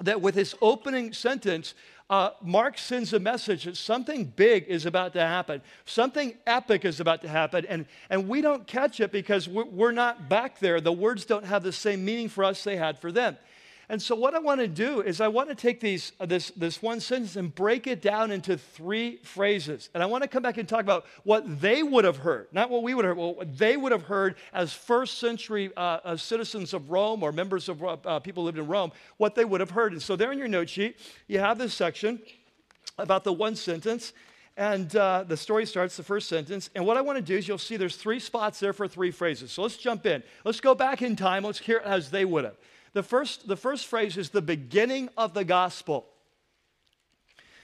that 0.00 0.20
with 0.20 0.34
his 0.34 0.54
opening 0.60 1.12
sentence, 1.12 1.74
uh, 2.10 2.30
Mark 2.42 2.76
sends 2.76 3.12
a 3.12 3.20
message 3.20 3.64
that 3.64 3.76
something 3.76 4.24
big 4.24 4.66
is 4.68 4.84
about 4.84 5.14
to 5.14 5.20
happen, 5.20 5.62
something 5.86 6.34
epic 6.46 6.84
is 6.84 7.00
about 7.00 7.22
to 7.22 7.28
happen, 7.28 7.64
and, 7.66 7.86
and 8.10 8.28
we 8.28 8.40
don't 8.40 8.66
catch 8.66 9.00
it 9.00 9.12
because 9.12 9.48
we're, 9.48 9.64
we're 9.64 9.92
not 9.92 10.28
back 10.28 10.58
there. 10.58 10.80
The 10.80 10.92
words 10.92 11.24
don't 11.24 11.44
have 11.46 11.62
the 11.62 11.72
same 11.72 12.04
meaning 12.04 12.28
for 12.28 12.44
us 12.44 12.64
they 12.64 12.76
had 12.76 12.98
for 12.98 13.12
them. 13.12 13.36
And 13.92 14.00
so, 14.00 14.14
what 14.14 14.34
I 14.34 14.38
want 14.38 14.58
to 14.62 14.68
do 14.68 15.02
is, 15.02 15.20
I 15.20 15.28
want 15.28 15.50
to 15.50 15.54
take 15.54 15.78
these, 15.78 16.12
uh, 16.18 16.24
this, 16.24 16.50
this 16.52 16.80
one 16.80 16.98
sentence 16.98 17.36
and 17.36 17.54
break 17.54 17.86
it 17.86 18.00
down 18.00 18.30
into 18.30 18.56
three 18.56 19.16
phrases. 19.18 19.90
And 19.92 20.02
I 20.02 20.06
want 20.06 20.22
to 20.22 20.28
come 20.28 20.42
back 20.42 20.56
and 20.56 20.66
talk 20.66 20.80
about 20.80 21.04
what 21.24 21.60
they 21.60 21.82
would 21.82 22.06
have 22.06 22.16
heard, 22.16 22.46
not 22.52 22.70
what 22.70 22.82
we 22.82 22.94
would 22.94 23.04
have 23.04 23.18
heard, 23.18 23.36
what 23.36 23.58
they 23.58 23.76
would 23.76 23.92
have 23.92 24.04
heard 24.04 24.36
as 24.54 24.72
first 24.72 25.18
century 25.18 25.70
uh, 25.76 25.98
uh, 26.04 26.16
citizens 26.16 26.72
of 26.72 26.90
Rome 26.90 27.22
or 27.22 27.32
members 27.32 27.68
of 27.68 27.84
uh, 27.84 27.98
uh, 28.06 28.18
people 28.18 28.44
who 28.44 28.46
lived 28.46 28.56
in 28.56 28.66
Rome, 28.66 28.92
what 29.18 29.34
they 29.34 29.44
would 29.44 29.60
have 29.60 29.72
heard. 29.72 29.92
And 29.92 30.00
so, 30.00 30.16
there 30.16 30.32
in 30.32 30.38
your 30.38 30.48
note 30.48 30.70
sheet, 30.70 30.96
you 31.26 31.40
have 31.40 31.58
this 31.58 31.74
section 31.74 32.18
about 32.96 33.24
the 33.24 33.32
one 33.34 33.54
sentence. 33.54 34.14
And 34.56 34.96
uh, 34.96 35.24
the 35.28 35.36
story 35.36 35.66
starts, 35.66 35.98
the 35.98 36.02
first 36.02 36.30
sentence. 36.30 36.70
And 36.74 36.86
what 36.86 36.96
I 36.96 37.02
want 37.02 37.18
to 37.18 37.22
do 37.22 37.36
is 37.36 37.46
you'll 37.46 37.58
see 37.58 37.76
there's 37.76 37.96
three 37.96 38.20
spots 38.20 38.58
there 38.58 38.72
for 38.72 38.88
three 38.88 39.10
phrases. 39.10 39.52
So 39.52 39.60
let's 39.60 39.76
jump 39.76 40.06
in. 40.06 40.22
Let's 40.46 40.60
go 40.60 40.74
back 40.74 41.02
in 41.02 41.14
time. 41.14 41.44
Let's 41.44 41.58
hear 41.58 41.76
it 41.76 41.84
as 41.84 42.10
they 42.10 42.24
would 42.24 42.44
have. 42.44 42.56
The 42.94 43.02
first, 43.02 43.48
the 43.48 43.56
first 43.56 43.86
phrase 43.86 44.16
is 44.16 44.30
the 44.30 44.42
beginning 44.42 45.08
of 45.16 45.32
the 45.32 45.44
gospel. 45.44 46.06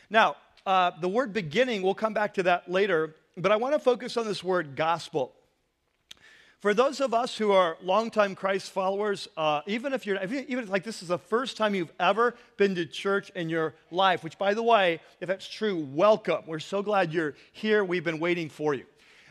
Now, 0.08 0.36
uh, 0.64 0.92
the 1.00 1.08
word 1.08 1.32
beginning, 1.32 1.82
we'll 1.82 1.94
come 1.94 2.14
back 2.14 2.34
to 2.34 2.42
that 2.44 2.70
later, 2.70 3.14
but 3.36 3.52
I 3.52 3.56
want 3.56 3.74
to 3.74 3.78
focus 3.78 4.16
on 4.16 4.26
this 4.26 4.42
word 4.42 4.74
gospel. 4.74 5.34
For 6.60 6.74
those 6.74 7.00
of 7.00 7.14
us 7.14 7.38
who 7.38 7.52
are 7.52 7.76
longtime 7.82 8.34
Christ 8.34 8.72
followers, 8.72 9.28
uh, 9.36 9.60
even 9.66 9.92
if 9.92 10.06
you're 10.06 10.20
even 10.24 10.64
if 10.64 10.68
like 10.68 10.82
this 10.82 11.02
is 11.02 11.08
the 11.08 11.18
first 11.18 11.56
time 11.56 11.72
you've 11.72 11.92
ever 12.00 12.34
been 12.56 12.74
to 12.74 12.84
church 12.84 13.30
in 13.36 13.48
your 13.48 13.74
life, 13.92 14.24
which 14.24 14.36
by 14.38 14.54
the 14.54 14.62
way, 14.62 15.00
if 15.20 15.28
that's 15.28 15.48
true, 15.48 15.86
welcome. 15.92 16.42
We're 16.46 16.58
so 16.58 16.82
glad 16.82 17.12
you're 17.12 17.34
here. 17.52 17.84
We've 17.84 18.02
been 18.02 18.18
waiting 18.18 18.48
for 18.48 18.74
you. 18.74 18.86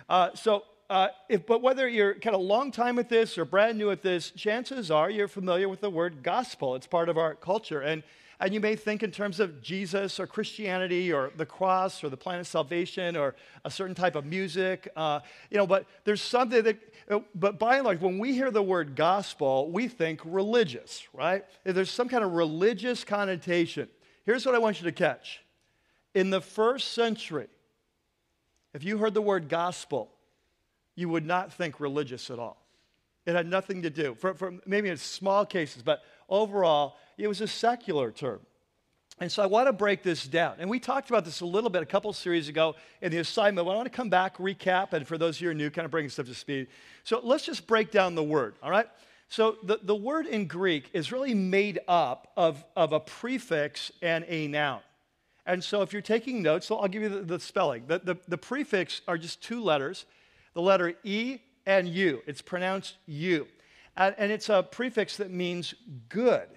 Uh, 0.08 0.30
so 0.36 0.64
uh, 0.90 1.10
if, 1.28 1.46
but 1.46 1.62
whether 1.62 1.88
you're 1.88 2.14
kind 2.16 2.36
of 2.36 2.42
long 2.42 2.72
time 2.72 2.98
at 2.98 3.10
this 3.10 3.38
or 3.38 3.44
brand 3.44 3.78
new 3.78 3.92
at 3.92 4.02
this, 4.02 4.32
chances 4.32 4.90
are 4.90 5.10
you're 5.10 5.28
familiar 5.28 5.68
with 5.68 5.82
the 5.82 5.90
word 5.90 6.24
gospel. 6.24 6.76
It's 6.76 6.88
part 6.88 7.10
of 7.10 7.18
our 7.18 7.36
culture. 7.36 7.82
And, 7.82 8.04
and 8.40 8.54
you 8.54 8.62
may 8.62 8.78
think 8.78 9.04
in 9.04 9.12
terms 9.12 9.42
of 9.42 9.62
Jesus 9.62 10.18
or 10.18 10.28
Christianity 10.28 11.12
or 11.12 11.32
the 11.36 11.46
cross 11.46 12.06
or 12.06 12.10
the 12.10 12.16
plan 12.16 12.40
of 12.40 12.48
salvation 12.48 13.18
or 13.18 13.36
a 13.66 13.72
certain 13.72 13.96
type 13.96 14.16
of 14.16 14.26
music. 14.26 14.88
Uh, 14.96 15.20
you 15.50 15.58
know, 15.58 15.68
but 15.68 15.86
there's 16.06 16.22
something 16.22 16.64
that, 16.64 16.78
uh, 17.10 17.20
but 17.36 17.60
by 17.60 17.76
and 17.76 17.86
large, 17.86 18.00
when 18.00 18.18
we 18.18 18.34
hear 18.34 18.50
the 18.50 18.64
word 18.64 18.96
gospel, 18.96 19.70
we 19.70 19.90
think 19.90 20.22
religious, 20.24 21.06
right? 21.14 21.44
There's 21.66 21.92
some 21.92 22.08
kind 22.08 22.24
of 22.24 22.32
religious 22.32 23.04
connotation. 23.04 23.90
Here's 24.26 24.46
what 24.46 24.56
I 24.56 24.60
want 24.60 24.80
you 24.80 24.86
to 24.86 24.94
catch. 24.94 25.44
In 26.14 26.30
the 26.30 26.42
first 26.42 26.94
century, 26.94 27.48
if 28.74 28.86
you 28.86 29.00
heard 29.00 29.14
the 29.14 29.22
word 29.22 29.50
gospel, 29.50 30.12
you 30.98 31.08
would 31.08 31.26
not 31.26 31.54
think 31.54 31.80
religious 31.80 32.30
at 32.30 32.40
all. 32.40 32.58
It 33.26 33.36
had 33.36 33.48
nothing 33.48 33.84
to 33.84 33.90
do, 33.90 34.16
for, 34.16 34.34
for 34.34 34.56
maybe 34.66 34.90
in 34.90 34.98
small 34.98 35.46
cases, 35.46 35.84
but 35.84 36.02
overall, 36.28 36.96
it 37.18 37.28
was 37.28 37.40
a 37.40 37.48
secular 37.48 38.12
term. 38.12 38.40
And 39.20 39.32
so 39.32 39.42
I 39.42 39.46
want 39.46 39.68
to 39.68 39.74
break 39.74 40.04
this 40.04 40.28
down. 40.28 40.56
And 40.60 40.70
we 40.70 40.80
talked 40.80 41.10
about 41.10 41.26
this 41.26 41.42
a 41.42 41.46
little 41.46 41.70
bit 41.70 41.82
a 41.82 41.86
couple 41.86 42.12
series 42.14 42.50
ago 42.50 42.76
in 43.02 43.12
the 43.12 43.18
assignment. 43.18 43.66
But 43.66 43.72
I 43.72 43.76
want 43.76 43.92
to 43.92 43.96
come 43.96 44.10
back, 44.10 44.38
recap, 44.38 44.94
and 44.94 45.08
for 45.08 45.18
those 45.18 45.38
of 45.38 45.42
you 45.42 45.48
who 45.48 45.52
are 45.52 45.56
new, 45.56 45.70
kind 45.72 45.86
of 45.86 45.92
bring 45.92 46.06
up 46.06 46.12
to 46.12 46.36
speed. 46.36 46.68
So 47.04 47.20
let's 47.24 47.44
just 47.46 47.66
break 47.66 47.90
down 47.90 48.14
the 48.14 48.24
word, 48.24 48.56
all 48.62 48.70
right? 48.70 48.88
So 49.30 49.58
the, 49.64 49.80
the 49.82 49.96
word 49.96 50.28
in 50.28 50.46
Greek 50.46 50.90
is 50.94 51.12
really 51.12 51.34
made 51.34 51.80
up 51.88 52.32
of, 52.38 52.64
of 52.76 52.94
a 52.94 53.00
prefix 53.00 53.92
and 54.02 54.24
a 54.28 54.48
noun. 54.48 54.82
And 55.46 55.64
so 55.64 55.82
if 55.82 55.94
you're 55.94 56.02
taking 56.02 56.44
notes, 56.44 56.68
so 56.68 56.78
I'll 56.78 56.88
give 56.88 57.02
you 57.02 57.10
the, 57.10 57.22
the 57.22 57.40
spelling. 57.40 57.86
The, 57.88 58.00
the, 58.00 58.18
the 58.28 58.38
prefix 58.38 59.02
are 59.08 59.18
just 59.18 59.42
two 59.42 59.64
letters, 59.64 60.06
the 60.58 60.64
letter 60.64 60.96
E 61.04 61.38
and 61.68 61.88
U. 61.88 62.24
It's 62.26 62.42
pronounced 62.42 62.96
U. 63.06 63.46
And, 63.96 64.16
and 64.18 64.32
it's 64.32 64.50
a 64.50 64.64
prefix 64.64 65.18
that 65.18 65.30
means 65.30 65.76
good. 66.10 66.48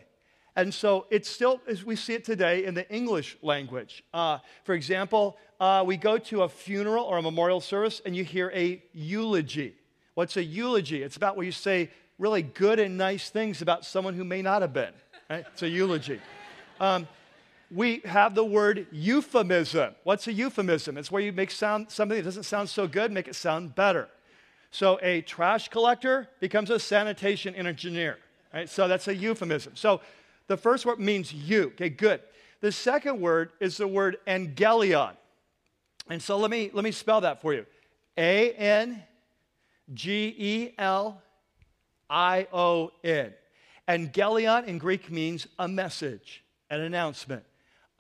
And 0.56 0.72
so 0.72 1.04
it's 1.10 1.28
still, 1.28 1.60
as 1.68 1.84
we 1.84 1.96
see 1.96 2.14
it 2.14 2.24
today, 2.24 2.64
in 2.64 2.72
the 2.72 2.90
English 2.90 3.36
language. 3.42 4.02
Uh, 4.14 4.38
for 4.64 4.74
example, 4.74 5.36
uh, 5.60 5.84
we 5.86 5.98
go 5.98 6.16
to 6.16 6.44
a 6.44 6.48
funeral 6.48 7.04
or 7.04 7.18
a 7.18 7.22
memorial 7.22 7.60
service 7.60 8.00
and 8.06 8.16
you 8.16 8.24
hear 8.24 8.50
a 8.54 8.82
eulogy. 8.94 9.74
What's 10.14 10.38
a 10.38 10.42
eulogy? 10.42 11.02
It's 11.02 11.18
about 11.18 11.36
where 11.36 11.44
you 11.44 11.52
say 11.52 11.90
really 12.18 12.40
good 12.40 12.80
and 12.80 12.96
nice 12.96 13.28
things 13.28 13.60
about 13.60 13.84
someone 13.84 14.14
who 14.14 14.24
may 14.24 14.40
not 14.40 14.62
have 14.62 14.72
been. 14.72 14.94
Right? 15.28 15.44
It's 15.52 15.62
a 15.62 15.68
eulogy. 15.68 16.20
Um, 16.80 17.06
we 17.70 18.00
have 18.04 18.34
the 18.34 18.44
word 18.44 18.86
euphemism. 18.90 19.94
What's 20.02 20.26
a 20.26 20.32
euphemism? 20.32 20.98
It's 20.98 21.10
where 21.10 21.22
you 21.22 21.32
make 21.32 21.50
sound 21.50 21.90
something 21.90 22.16
that 22.16 22.24
doesn't 22.24 22.42
sound 22.42 22.68
so 22.68 22.88
good, 22.88 23.12
make 23.12 23.28
it 23.28 23.36
sound 23.36 23.74
better. 23.74 24.08
So 24.72 24.98
a 25.02 25.22
trash 25.22 25.68
collector 25.68 26.28
becomes 26.40 26.70
a 26.70 26.78
sanitation 26.78 27.54
engineer. 27.54 28.18
Right? 28.52 28.68
So 28.68 28.88
that's 28.88 29.08
a 29.08 29.14
euphemism. 29.14 29.76
So 29.76 30.00
the 30.48 30.56
first 30.56 30.84
word 30.84 30.98
means 30.98 31.32
you. 31.32 31.68
Okay, 31.74 31.88
good. 31.88 32.20
The 32.60 32.72
second 32.72 33.20
word 33.20 33.50
is 33.60 33.76
the 33.76 33.86
word 33.86 34.18
angelion. 34.26 35.12
And 36.08 36.20
so 36.20 36.36
let 36.38 36.50
me 36.50 36.70
let 36.72 36.84
me 36.84 36.90
spell 36.90 37.20
that 37.20 37.40
for 37.40 37.54
you. 37.54 37.66
A 38.18 38.52
N 38.52 39.02
G 39.94 40.34
E 40.36 40.74
L 40.76 41.22
I 42.08 42.48
O 42.52 42.90
N. 43.04 43.32
Angelion 43.88 44.66
in 44.66 44.78
Greek 44.78 45.10
means 45.10 45.46
a 45.58 45.68
message, 45.68 46.42
an 46.68 46.80
announcement. 46.80 47.44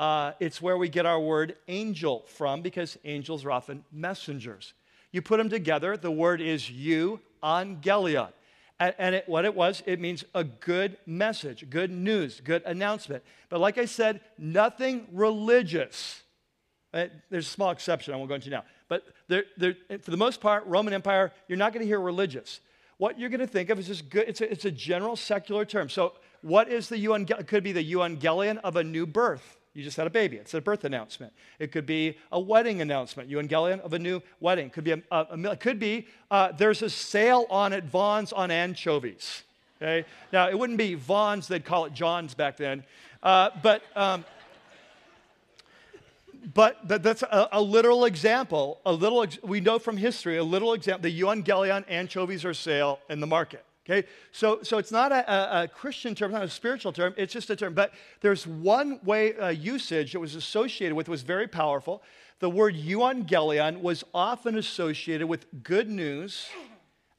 Uh, 0.00 0.32
it's 0.40 0.62
where 0.62 0.78
we 0.78 0.88
get 0.88 1.04
our 1.04 1.20
word 1.20 1.56
angel 1.68 2.24
from 2.26 2.62
because 2.62 2.96
angels 3.04 3.44
are 3.44 3.50
often 3.50 3.84
messengers. 3.92 4.72
You 5.12 5.20
put 5.20 5.36
them 5.36 5.50
together, 5.50 5.94
the 5.94 6.10
word 6.10 6.40
is 6.40 6.70
you, 6.70 7.20
angelion. 7.42 8.30
And, 8.78 8.94
and 8.96 9.14
it, 9.16 9.28
what 9.28 9.44
it 9.44 9.54
was, 9.54 9.82
it 9.84 10.00
means 10.00 10.24
a 10.34 10.42
good 10.42 10.96
message, 11.04 11.68
good 11.68 11.90
news, 11.90 12.40
good 12.40 12.62
announcement. 12.64 13.22
But 13.50 13.60
like 13.60 13.76
I 13.76 13.84
said, 13.84 14.22
nothing 14.38 15.06
religious. 15.12 16.22
Uh, 16.94 17.08
there's 17.28 17.46
a 17.46 17.50
small 17.50 17.70
exception 17.70 18.14
I 18.14 18.16
won't 18.16 18.30
go 18.30 18.36
into 18.36 18.48
now. 18.48 18.64
But 18.88 19.04
they're, 19.28 19.44
they're, 19.58 19.76
for 20.00 20.10
the 20.10 20.16
most 20.16 20.40
part, 20.40 20.64
Roman 20.64 20.94
Empire, 20.94 21.30
you're 21.46 21.58
not 21.58 21.74
going 21.74 21.82
to 21.82 21.86
hear 21.86 22.00
religious. 22.00 22.60
what 22.96 23.18
you're 23.18 23.28
going 23.28 23.40
to 23.40 23.46
think 23.46 23.68
of 23.68 23.78
is 23.78 23.88
just 23.88 24.08
good. 24.08 24.26
It's 24.26 24.40
a, 24.40 24.50
it's 24.50 24.64
a 24.64 24.70
general 24.70 25.14
secular 25.14 25.66
term. 25.66 25.90
So, 25.90 26.14
what 26.40 26.70
is 26.70 26.88
the 26.88 26.96
euangelion? 26.96 27.46
Could 27.46 27.64
be 27.64 27.72
the 27.72 27.84
euangelion 27.84 28.56
of 28.64 28.76
a 28.76 28.82
new 28.82 29.06
birth. 29.06 29.58
You 29.72 29.84
just 29.84 29.96
had 29.96 30.06
a 30.06 30.10
baby. 30.10 30.36
It's 30.36 30.52
a 30.54 30.60
birth 30.60 30.84
announcement. 30.84 31.32
It 31.60 31.70
could 31.70 31.86
be 31.86 32.18
a 32.32 32.40
wedding 32.40 32.80
announcement, 32.80 33.30
euangelion 33.30 33.80
of 33.80 33.92
a 33.92 33.98
new 33.98 34.20
wedding. 34.40 34.68
Could 34.68 34.82
be 34.82 34.92
a, 34.92 35.02
a, 35.12 35.26
a 35.30 35.56
could 35.56 35.78
be 35.78 36.08
uh, 36.30 36.52
there's 36.52 36.82
a 36.82 36.90
sale 36.90 37.46
on 37.50 37.72
at 37.72 37.84
Vons 37.84 38.32
on 38.32 38.50
anchovies. 38.50 39.44
Okay. 39.80 40.04
Now 40.32 40.48
it 40.48 40.58
wouldn't 40.58 40.78
be 40.78 40.94
Vons; 40.94 41.46
they'd 41.46 41.64
call 41.64 41.84
it 41.84 41.92
John's 41.92 42.34
back 42.34 42.56
then. 42.56 42.82
Uh, 43.22 43.50
but 43.62 43.82
um, 43.94 44.24
but 46.54 46.78
that's 46.84 47.22
a, 47.22 47.48
a, 47.52 47.62
literal 47.62 48.06
example. 48.06 48.80
A 48.84 48.92
little 48.92 49.22
ex- 49.22 49.42
we 49.42 49.60
know 49.60 49.78
from 49.78 49.96
history 49.96 50.36
a 50.38 50.44
little 50.44 50.72
example. 50.72 51.02
The 51.02 51.20
euangelion 51.20 51.84
anchovies 51.88 52.44
are 52.44 52.54
sale 52.54 52.98
in 53.08 53.20
the 53.20 53.26
market. 53.26 53.64
Okay, 53.90 54.06
so, 54.30 54.62
so 54.62 54.78
it's 54.78 54.92
not 54.92 55.10
a, 55.10 55.32
a, 55.32 55.62
a, 55.64 55.68
Christian 55.68 56.14
term, 56.14 56.30
not 56.30 56.44
a 56.44 56.48
spiritual 56.48 56.92
term, 56.92 57.12
it's 57.16 57.32
just 57.32 57.50
a 57.50 57.56
term. 57.56 57.74
But 57.74 57.92
there's 58.20 58.46
one 58.46 59.00
way 59.02 59.36
uh, 59.36 59.48
usage 59.48 60.12
that 60.12 60.20
was 60.20 60.36
associated 60.36 60.94
with 60.94 61.08
was 61.08 61.22
very 61.22 61.48
powerful. 61.48 62.00
The 62.38 62.48
word 62.48 62.76
euangelion 62.76 63.80
was 63.80 64.04
often 64.14 64.56
associated 64.56 65.26
with 65.26 65.44
good 65.64 65.90
news, 65.90 66.48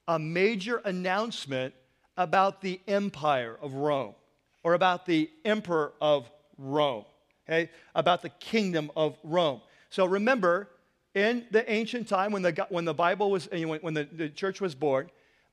a 0.08 0.18
major 0.18 0.78
announcement 0.86 1.74
about 2.16 2.62
the 2.62 2.80
empire 2.88 3.58
of 3.62 3.74
Rome 3.74 4.16
or 4.64 4.74
about 4.74 5.06
the 5.06 5.30
emperor 5.44 5.92
of 6.00 6.32
Rome, 6.58 7.04
okay, 7.50 7.70
about 7.96 8.22
the 8.22 8.30
kingdom 8.30 8.92
of 8.96 9.18
Rome. 9.24 9.60
So 9.90 10.06
remember, 10.06 10.70
in 11.16 11.46
the 11.52 11.70
ancient 11.70 12.08
time 12.08 12.32
when 12.32 12.44
the, 12.44 12.66
when 12.70 12.86
the 12.86 12.94
Bible 12.94 13.30
was, 13.30 13.50
when 13.52 13.94
the, 13.94 14.08
the 14.10 14.30
church 14.30 14.62
was 14.62 14.74
born, 14.74 15.10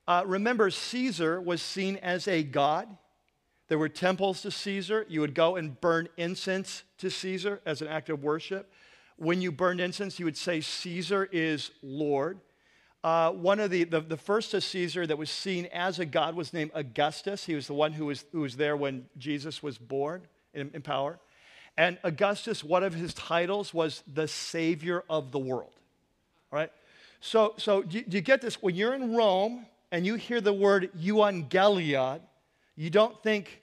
uh, 0.08 0.24
remember, 0.26 0.70
Caesar 0.70 1.38
was 1.38 1.60
seen 1.60 1.96
as 1.96 2.26
a 2.26 2.42
god. 2.42 2.88
There 3.68 3.78
were 3.78 3.90
temples 3.90 4.40
to 4.40 4.50
Caesar. 4.50 5.04
You 5.06 5.20
would 5.20 5.34
go 5.34 5.56
and 5.56 5.78
burn 5.78 6.08
incense 6.16 6.82
to 6.96 7.10
Caesar 7.10 7.60
as 7.66 7.82
an 7.82 7.88
act 7.88 8.08
of 8.08 8.22
worship. 8.22 8.72
When 9.16 9.42
you 9.42 9.52
burned 9.52 9.82
incense, 9.82 10.18
you 10.18 10.24
would 10.24 10.38
say, 10.38 10.62
Caesar 10.62 11.28
is 11.30 11.72
Lord. 11.82 12.40
Uh, 13.04 13.32
one 13.32 13.60
of 13.60 13.70
the, 13.70 13.84
the, 13.84 14.00
the, 14.00 14.16
first 14.16 14.54
of 14.54 14.64
Caesar 14.64 15.06
that 15.06 15.18
was 15.18 15.28
seen 15.28 15.66
as 15.66 15.98
a 15.98 16.06
god 16.06 16.34
was 16.34 16.54
named 16.54 16.70
Augustus. 16.74 17.44
He 17.44 17.54
was 17.54 17.66
the 17.66 17.74
one 17.74 17.92
who 17.92 18.06
was, 18.06 18.24
who 18.32 18.40
was 18.40 18.56
there 18.56 18.78
when 18.78 19.06
Jesus 19.18 19.62
was 19.62 19.76
born 19.76 20.22
in, 20.54 20.70
in 20.72 20.80
power. 20.80 21.18
And 21.76 21.98
Augustus, 22.02 22.64
one 22.64 22.82
of 22.82 22.94
his 22.94 23.12
titles 23.12 23.74
was 23.74 24.02
the 24.12 24.26
Savior 24.26 25.04
of 25.10 25.32
the 25.32 25.38
world. 25.38 25.74
All 26.50 26.58
right? 26.58 26.72
So, 27.20 27.52
so 27.58 27.82
do, 27.82 28.02
do 28.02 28.16
you 28.16 28.22
get 28.22 28.40
this? 28.40 28.62
When 28.62 28.74
you're 28.74 28.94
in 28.94 29.14
Rome, 29.14 29.66
and 29.90 30.06
you 30.06 30.16
hear 30.16 30.40
the 30.40 30.52
word 30.52 30.90
euangelion, 30.98 32.20
you 32.76 32.90
don't 32.90 33.20
think 33.22 33.62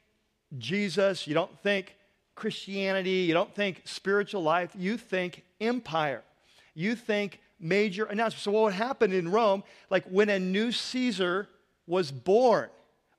Jesus, 0.58 1.28
you 1.28 1.34
don't 1.34 1.58
think 1.62 1.96
Christianity, 2.36 3.10
you 3.10 3.34
don't 3.34 3.54
think 3.54 3.82
spiritual 3.86 4.44
life, 4.44 4.72
you 4.78 4.98
think 4.98 5.44
empire. 5.62 6.24
You 6.74 6.96
think 6.96 7.40
major 7.60 8.06
announcement. 8.06 8.42
So, 8.42 8.52
what 8.52 8.64
would 8.64 8.74
happen 8.74 9.14
in 9.14 9.32
Rome, 9.32 9.64
like 9.90 10.06
when 10.06 10.30
a 10.30 10.40
new 10.40 10.72
Caesar 10.72 11.48
was 11.88 12.12
born, 12.12 12.70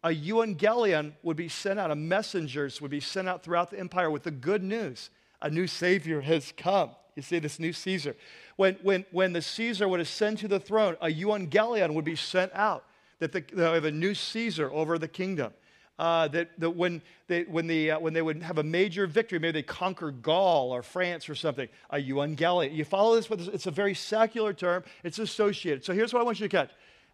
a 0.02 0.08
euangelion 0.10 1.12
would 1.22 1.36
be 1.36 1.48
sent 1.48 1.78
out, 1.78 1.90
a 1.90 1.96
messengers 1.96 2.80
would 2.80 2.90
be 2.90 3.00
sent 3.00 3.28
out 3.28 3.42
throughout 3.42 3.70
the 3.70 3.80
empire 3.80 4.10
with 4.10 4.24
the 4.24 4.30
good 4.30 4.62
news. 4.62 5.10
A 5.42 5.50
new 5.50 5.66
Savior 5.66 6.20
has 6.20 6.52
come. 6.56 6.90
You 7.14 7.22
see, 7.22 7.38
this 7.38 7.58
new 7.58 7.72
Caesar. 7.72 8.14
When, 8.56 8.74
when, 8.82 9.04
when 9.10 9.32
the 9.32 9.42
Caesar 9.42 9.88
would 9.88 10.00
ascend 10.00 10.38
to 10.38 10.48
the 10.48 10.60
throne, 10.60 10.96
a 11.00 11.06
euangelion 11.06 11.94
would 11.94 12.04
be 12.04 12.16
sent 12.16 12.52
out 12.54 12.84
that 13.18 13.32
the, 13.32 13.44
they 13.52 13.62
have 13.62 13.84
a 13.84 13.90
new 13.90 14.14
Caesar 14.14 14.70
over 14.72 14.98
the 14.98 15.08
kingdom. 15.08 15.52
Uh, 15.98 16.28
that, 16.28 16.50
that 16.58 16.70
when, 16.70 17.00
they, 17.26 17.44
when, 17.44 17.66
the, 17.66 17.92
uh, 17.92 17.98
when 17.98 18.12
they 18.12 18.20
would 18.20 18.42
have 18.42 18.58
a 18.58 18.62
major 18.62 19.06
victory, 19.06 19.38
maybe 19.38 19.52
they 19.52 19.62
conquer 19.62 20.10
Gaul 20.10 20.70
or 20.70 20.82
France 20.82 21.26
or 21.26 21.34
something, 21.34 21.68
a 21.88 21.96
euangelion. 21.96 22.74
You 22.74 22.84
follow 22.84 23.14
this? 23.16 23.30
With, 23.30 23.48
it's 23.48 23.66
a 23.66 23.70
very 23.70 23.94
secular 23.94 24.52
term. 24.52 24.84
It's 25.04 25.18
associated. 25.18 25.86
So 25.86 25.94
here's 25.94 26.12
what 26.12 26.20
I 26.20 26.22
want 26.22 26.38
you 26.38 26.48
to 26.48 26.54
catch. 26.54 26.70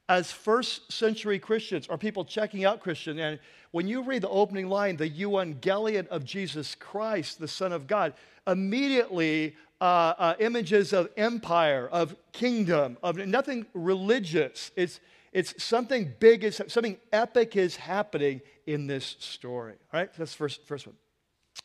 As 0.09 0.33
first 0.33 0.91
century 0.91 1.39
Christians 1.39 1.87
or 1.87 1.97
people 1.97 2.25
checking 2.25 2.65
out 2.65 2.81
Christian, 2.81 3.21
and 3.21 3.39
when 3.71 3.87
you 3.87 4.03
read 4.03 4.23
the 4.23 4.29
opening 4.29 4.69
line, 4.69 4.97
the 4.97 5.09
euangelion 5.09 6.09
of 6.09 6.25
Jesus 6.25 6.75
Christ, 6.75 7.39
the 7.39 7.47
Son 7.47 7.73
of 7.73 7.87
God, 7.87 8.15
immediately 8.49 9.55
uh, 9.81 10.15
uh 10.19 10.35
images 10.41 10.93
of 10.93 11.09
empire, 11.17 11.89
of 11.93 12.17
kingdom, 12.33 12.99
of 13.01 13.17
nothing 13.17 13.65
religious. 13.75 14.73
It's, 14.75 14.99
it's 15.33 15.63
something 15.63 16.13
big, 16.21 16.45
is, 16.45 16.61
something 16.69 16.99
epic 17.13 17.57
is 17.57 17.77
happening 17.77 18.43
in 18.67 18.87
this 18.87 19.17
story. 19.19 19.75
All 19.93 20.01
right, 20.01 20.13
that's 20.15 20.33
the 20.33 20.37
first, 20.37 20.67
first 20.67 20.87
one. 20.87 20.97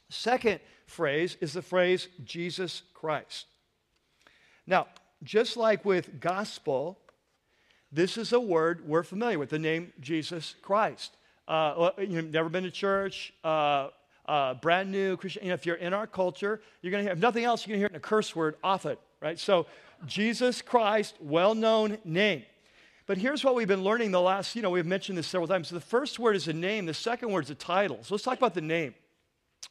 Second 0.10 0.60
phrase 0.86 1.38
is 1.41 1.53
the 1.53 1.62
phrase 1.62 2.08
Jesus 2.23 2.84
Christ. 2.93 3.45
Now, 4.65 4.88
just 5.23 5.58
like 5.58 5.84
with 5.84 6.19
gospel, 6.19 6.97
this 7.91 8.17
is 8.17 8.32
a 8.32 8.39
word 8.39 8.88
we're 8.88 9.03
familiar 9.03 9.39
with, 9.39 9.49
the 9.49 9.60
name 9.60 9.91
Jesus 9.99 10.56
Christ. 10.62 11.17
Uh, 11.47 11.91
you've 11.99 12.32
never 12.32 12.49
been 12.49 12.63
to 12.63 12.71
church, 12.71 13.34
uh, 13.43 13.89
uh, 14.27 14.53
brand 14.56 14.91
new 14.91 15.17
Christian. 15.17 15.43
You 15.43 15.49
know, 15.49 15.56
if 15.56 15.65
you're 15.65 15.75
in 15.75 15.93
our 15.93 16.08
culture, 16.08 16.62
you're 16.82 16.91
going 16.91 17.03
to 17.03 17.10
hear, 17.10 17.13
if 17.13 17.19
nothing 17.19 17.45
else, 17.45 17.65
you're 17.65 17.73
going 17.73 17.82
to 17.82 17.88
hear 17.88 17.95
it 17.95 17.97
a 17.97 18.01
curse 18.01 18.36
word 18.36 18.56
often, 18.63 18.97
right? 19.21 19.39
So, 19.39 19.65
Jesus 20.06 20.62
Christ, 20.62 21.15
well 21.19 21.56
known 21.56 21.97
name. 22.06 22.43
But 23.08 23.17
here's 23.17 23.41
what 23.41 23.56
we've 23.56 23.67
been 23.67 23.84
learning 23.84 24.12
the 24.12 24.22
last, 24.22 24.56
you 24.56 24.62
know, 24.62 24.70
we've 24.70 24.86
mentioned 24.86 25.17
this 25.17 25.28
several 25.28 25.48
times. 25.48 25.70
So 25.70 25.76
the 25.76 25.82
first 25.82 26.20
word 26.20 26.36
is 26.36 26.50
a 26.50 26.54
name, 26.54 26.86
the 26.86 26.93
second 26.93 27.32
word 27.32 27.46
is 27.46 27.50
a 27.50 27.56
title. 27.56 28.00
So 28.04 28.13
let's 28.13 28.24
talk 28.24 28.38
about 28.38 28.54
the 28.54 28.62
name. 28.62 28.93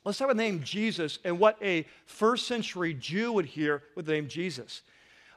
Let's 0.05 0.19
talk 0.19 0.27
about 0.27 0.39
the 0.39 0.43
name 0.43 0.63
Jesus 0.65 1.19
and 1.23 1.39
what 1.39 1.59
a 1.63 1.87
first 2.07 2.47
century 2.47 2.95
Jew 2.95 3.33
would 3.33 3.45
hear 3.45 3.83
with 3.95 4.07
the 4.07 4.13
name 4.13 4.27
Jesus. 4.27 4.83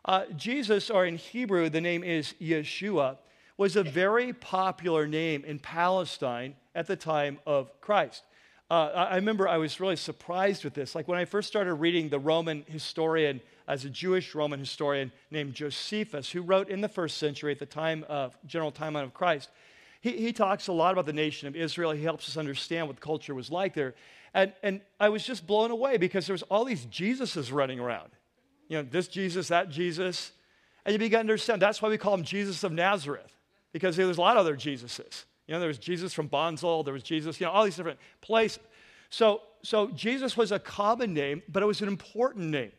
Uh, 0.05 0.25
Jesus, 0.37 0.89
or 0.89 1.05
in 1.05 1.17
Hebrew, 1.17 1.69
the 1.69 1.81
name 1.81 2.03
is 2.03 2.33
Yeshua, 2.41 3.17
was 3.57 3.75
a 3.75 3.83
very 3.83 4.31
popular 4.31 5.05
name 5.05 5.43
in 5.43 5.59
Palestine 5.59 6.55
at 6.73 6.87
the 6.87 6.95
time 6.95 7.37
of 7.45 7.81
Christ. 7.81 8.23
Uh, 8.69 9.07
I 9.09 9.15
remember 9.15 9.47
I 9.47 9.57
was 9.57 9.79
really 9.79 9.95
surprised 9.95 10.63
with 10.63 10.75
this. 10.75 10.93
Like 10.93 11.07
when 11.07 11.17
I 11.17 11.25
first 11.25 11.47
started 11.47 11.73
reading 11.75 12.09
the 12.09 12.19
Roman 12.19 12.63
historian 12.67 13.41
as 13.67 13.83
a 13.83 13.89
Jewish 13.89 14.35
Roman 14.35 14.59
historian 14.59 15.11
named 15.31 15.53
Josephus, 15.53 16.29
who 16.29 16.41
wrote 16.41 16.69
in 16.69 16.81
the 16.81 16.89
first 16.89 17.17
century 17.17 17.51
at 17.51 17.59
the 17.59 17.65
time 17.65 18.05
of 18.07 18.37
general 18.45 18.71
timeline 18.71 19.03
of 19.03 19.13
Christ. 19.13 19.49
He, 20.01 20.11
he 20.11 20.33
talks 20.33 20.67
a 20.67 20.71
lot 20.71 20.93
about 20.93 21.05
the 21.05 21.13
nation 21.13 21.47
of 21.47 21.55
Israel. 21.55 21.91
He 21.91 22.03
helps 22.03 22.29
us 22.29 22.37
understand 22.37 22.87
what 22.87 22.95
the 22.95 23.01
culture 23.01 23.35
was 23.35 23.51
like 23.51 23.73
there. 23.73 23.95
And, 24.33 24.53
and 24.61 24.81
I 24.99 25.09
was 25.09 25.25
just 25.25 25.47
blown 25.47 25.71
away 25.71 25.97
because 25.97 26.27
there 26.27 26.33
was 26.33 26.43
all 26.43 26.63
these 26.63 26.85
Jesuses 26.85 27.51
running 27.51 27.79
around. 27.79 28.09
You 28.67 28.77
know, 28.77 28.87
this 28.89 29.07
Jesus, 29.07 29.47
that 29.47 29.69
Jesus. 29.69 30.31
And 30.85 30.93
you 30.93 30.99
begin 30.99 31.17
to 31.17 31.19
understand 31.21 31.61
that's 31.61 31.81
why 31.81 31.89
we 31.89 31.97
call 31.97 32.13
him 32.13 32.23
Jesus 32.23 32.63
of 32.63 32.71
Nazareth, 32.71 33.35
because 33.73 33.95
there's 33.95 34.17
a 34.17 34.21
lot 34.21 34.37
of 34.37 34.41
other 34.41 34.55
Jesuses. 34.55 35.25
You 35.49 35.55
know, 35.55 35.61
there 35.61 35.67
was 35.67 35.79
Jesus 35.79 36.13
from 36.13 36.29
Bonzel, 36.29 36.85
there 36.85 36.93
was 36.93 37.01
Jesus, 37.01 37.41
you 37.41 37.47
know, 37.47 37.51
all 37.51 37.65
these 37.65 37.75
different 37.75 37.97
places. 38.21 38.59
So, 39.09 39.41
so 39.63 39.87
Jesus 39.87 40.37
was 40.37 40.51
a 40.51 40.59
common 40.59 41.11
name, 41.11 41.41
but 41.49 41.63
it 41.63 41.65
was 41.65 41.81
an 41.81 41.87
important 41.87 42.51
name. 42.51 42.71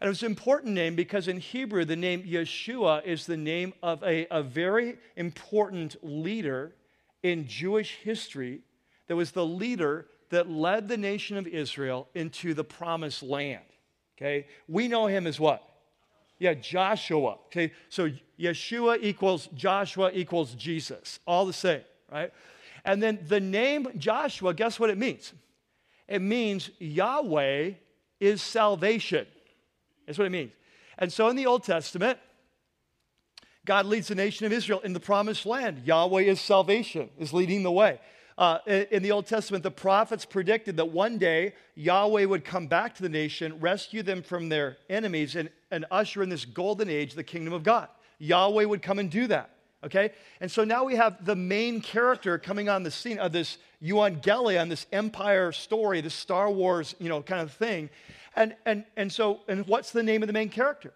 And 0.00 0.08
it 0.08 0.08
was 0.08 0.24
an 0.24 0.26
important 0.26 0.74
name 0.74 0.96
because 0.96 1.28
in 1.28 1.38
Hebrew, 1.38 1.84
the 1.84 1.94
name 1.94 2.24
Yeshua 2.24 3.04
is 3.04 3.26
the 3.26 3.36
name 3.36 3.74
of 3.80 4.02
a, 4.02 4.26
a 4.32 4.42
very 4.42 4.98
important 5.14 5.94
leader 6.02 6.74
in 7.22 7.46
Jewish 7.46 7.98
history 8.02 8.62
that 9.06 9.14
was 9.14 9.30
the 9.30 9.46
leader 9.46 10.08
that 10.30 10.50
led 10.50 10.88
the 10.88 10.96
nation 10.96 11.36
of 11.36 11.46
Israel 11.46 12.08
into 12.16 12.54
the 12.54 12.64
promised 12.64 13.22
land. 13.22 13.62
Okay? 14.18 14.48
We 14.66 14.88
know 14.88 15.06
him 15.06 15.28
as 15.28 15.38
what? 15.38 15.62
Yeah, 16.40 16.54
Joshua. 16.54 17.36
Okay? 17.46 17.70
So 17.88 18.10
Yeshua 18.36 18.98
equals 19.00 19.48
Joshua 19.54 20.10
equals 20.12 20.54
Jesus. 20.54 21.20
All 21.24 21.46
the 21.46 21.52
same, 21.52 21.82
right? 22.10 22.32
And 22.84 23.02
then 23.02 23.18
the 23.26 23.40
name 23.40 23.88
Joshua, 23.96 24.54
guess 24.54 24.80
what 24.80 24.90
it 24.90 24.98
means? 24.98 25.32
It 26.08 26.20
means 26.20 26.70
Yahweh 26.78 27.72
is 28.18 28.42
salvation. 28.42 29.26
That's 30.06 30.18
what 30.18 30.26
it 30.26 30.30
means. 30.30 30.52
And 30.98 31.12
so 31.12 31.28
in 31.28 31.36
the 31.36 31.46
Old 31.46 31.64
Testament, 31.64 32.18
God 33.64 33.86
leads 33.86 34.08
the 34.08 34.14
nation 34.14 34.46
of 34.46 34.52
Israel 34.52 34.80
in 34.80 34.92
the 34.92 35.00
promised 35.00 35.46
land. 35.46 35.82
Yahweh 35.84 36.22
is 36.22 36.40
salvation, 36.40 37.10
is 37.18 37.32
leading 37.32 37.62
the 37.62 37.70
way. 37.70 38.00
Uh, 38.36 38.58
in 38.66 39.02
the 39.02 39.12
Old 39.12 39.26
Testament, 39.26 39.62
the 39.62 39.70
prophets 39.70 40.24
predicted 40.24 40.78
that 40.78 40.86
one 40.86 41.18
day 41.18 41.54
Yahweh 41.74 42.24
would 42.24 42.44
come 42.44 42.66
back 42.66 42.94
to 42.94 43.02
the 43.02 43.08
nation, 43.08 43.60
rescue 43.60 44.02
them 44.02 44.22
from 44.22 44.48
their 44.48 44.78
enemies, 44.88 45.36
and, 45.36 45.50
and 45.70 45.84
usher 45.90 46.22
in 46.22 46.30
this 46.30 46.46
golden 46.46 46.88
age, 46.88 47.14
the 47.14 47.22
kingdom 47.22 47.52
of 47.52 47.62
God. 47.62 47.88
Yahweh 48.18 48.64
would 48.64 48.80
come 48.80 48.98
and 48.98 49.10
do 49.10 49.26
that. 49.26 49.50
Okay? 49.84 50.12
And 50.40 50.50
so 50.50 50.64
now 50.64 50.84
we 50.84 50.96
have 50.96 51.24
the 51.24 51.36
main 51.36 51.80
character 51.80 52.38
coming 52.38 52.68
on 52.68 52.82
the 52.82 52.90
scene 52.90 53.18
of 53.18 53.32
this 53.32 53.58
euangelion, 53.82 54.68
this 54.68 54.86
empire 54.92 55.52
story, 55.52 56.00
this 56.00 56.14
Star 56.14 56.50
Wars, 56.50 56.94
you 56.98 57.08
know, 57.08 57.22
kind 57.22 57.40
of 57.40 57.52
thing. 57.52 57.88
And, 58.36 58.54
and, 58.66 58.84
and 58.96 59.12
so, 59.12 59.40
and 59.48 59.66
what's 59.66 59.90
the 59.90 60.02
name 60.02 60.22
of 60.22 60.26
the 60.26 60.32
main 60.32 60.50
character? 60.50 60.92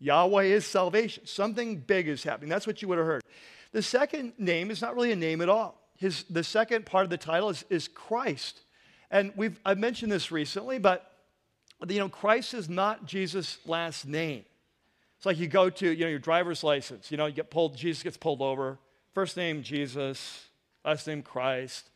Yahweh 0.00 0.44
is 0.44 0.66
salvation. 0.66 1.26
Something 1.26 1.76
big 1.76 2.08
is 2.08 2.22
happening. 2.22 2.48
That's 2.48 2.66
what 2.66 2.82
you 2.82 2.88
would 2.88 2.98
have 2.98 3.06
heard. 3.06 3.22
The 3.72 3.82
second 3.82 4.32
name 4.38 4.70
is 4.70 4.80
not 4.80 4.94
really 4.94 5.12
a 5.12 5.16
name 5.16 5.40
at 5.40 5.48
all. 5.48 5.80
His, 5.96 6.24
the 6.30 6.44
second 6.44 6.86
part 6.86 7.04
of 7.04 7.10
the 7.10 7.18
title 7.18 7.50
is, 7.50 7.64
is 7.68 7.88
Christ. 7.88 8.60
And 9.10 9.32
we've, 9.36 9.58
I've 9.64 9.78
mentioned 9.78 10.12
this 10.12 10.30
recently, 10.30 10.78
but 10.78 11.10
you 11.88 11.98
know, 11.98 12.08
Christ 12.08 12.54
is 12.54 12.68
not 12.68 13.06
Jesus' 13.06 13.58
last 13.66 14.06
name. 14.06 14.44
It's 15.18 15.26
like 15.26 15.38
you 15.38 15.48
go 15.48 15.68
to, 15.68 15.90
you 15.90 16.04
know, 16.04 16.10
your 16.10 16.20
driver's 16.20 16.62
license. 16.62 17.10
You 17.10 17.16
know, 17.16 17.26
you 17.26 17.32
get 17.32 17.50
pulled, 17.50 17.76
Jesus 17.76 18.04
gets 18.04 18.16
pulled 18.16 18.40
over. 18.40 18.78
First 19.14 19.36
name 19.36 19.64
Jesus, 19.64 20.46
last 20.84 21.08
name 21.08 21.22
Christ. 21.22 21.90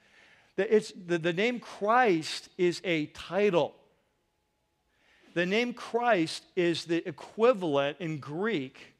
It's, 0.57 0.93
the, 0.93 1.19
the 1.19 1.33
name 1.33 1.61
Christ 1.61 2.49
is 2.59 2.81
a 2.83 3.07
title. 3.07 3.77
The 5.35 5.47
name 5.47 5.73
Christ 5.73 6.45
is 6.57 6.85
the 6.85 7.07
equivalent 7.09 7.99
in 8.01 8.19
Greek 8.19 8.97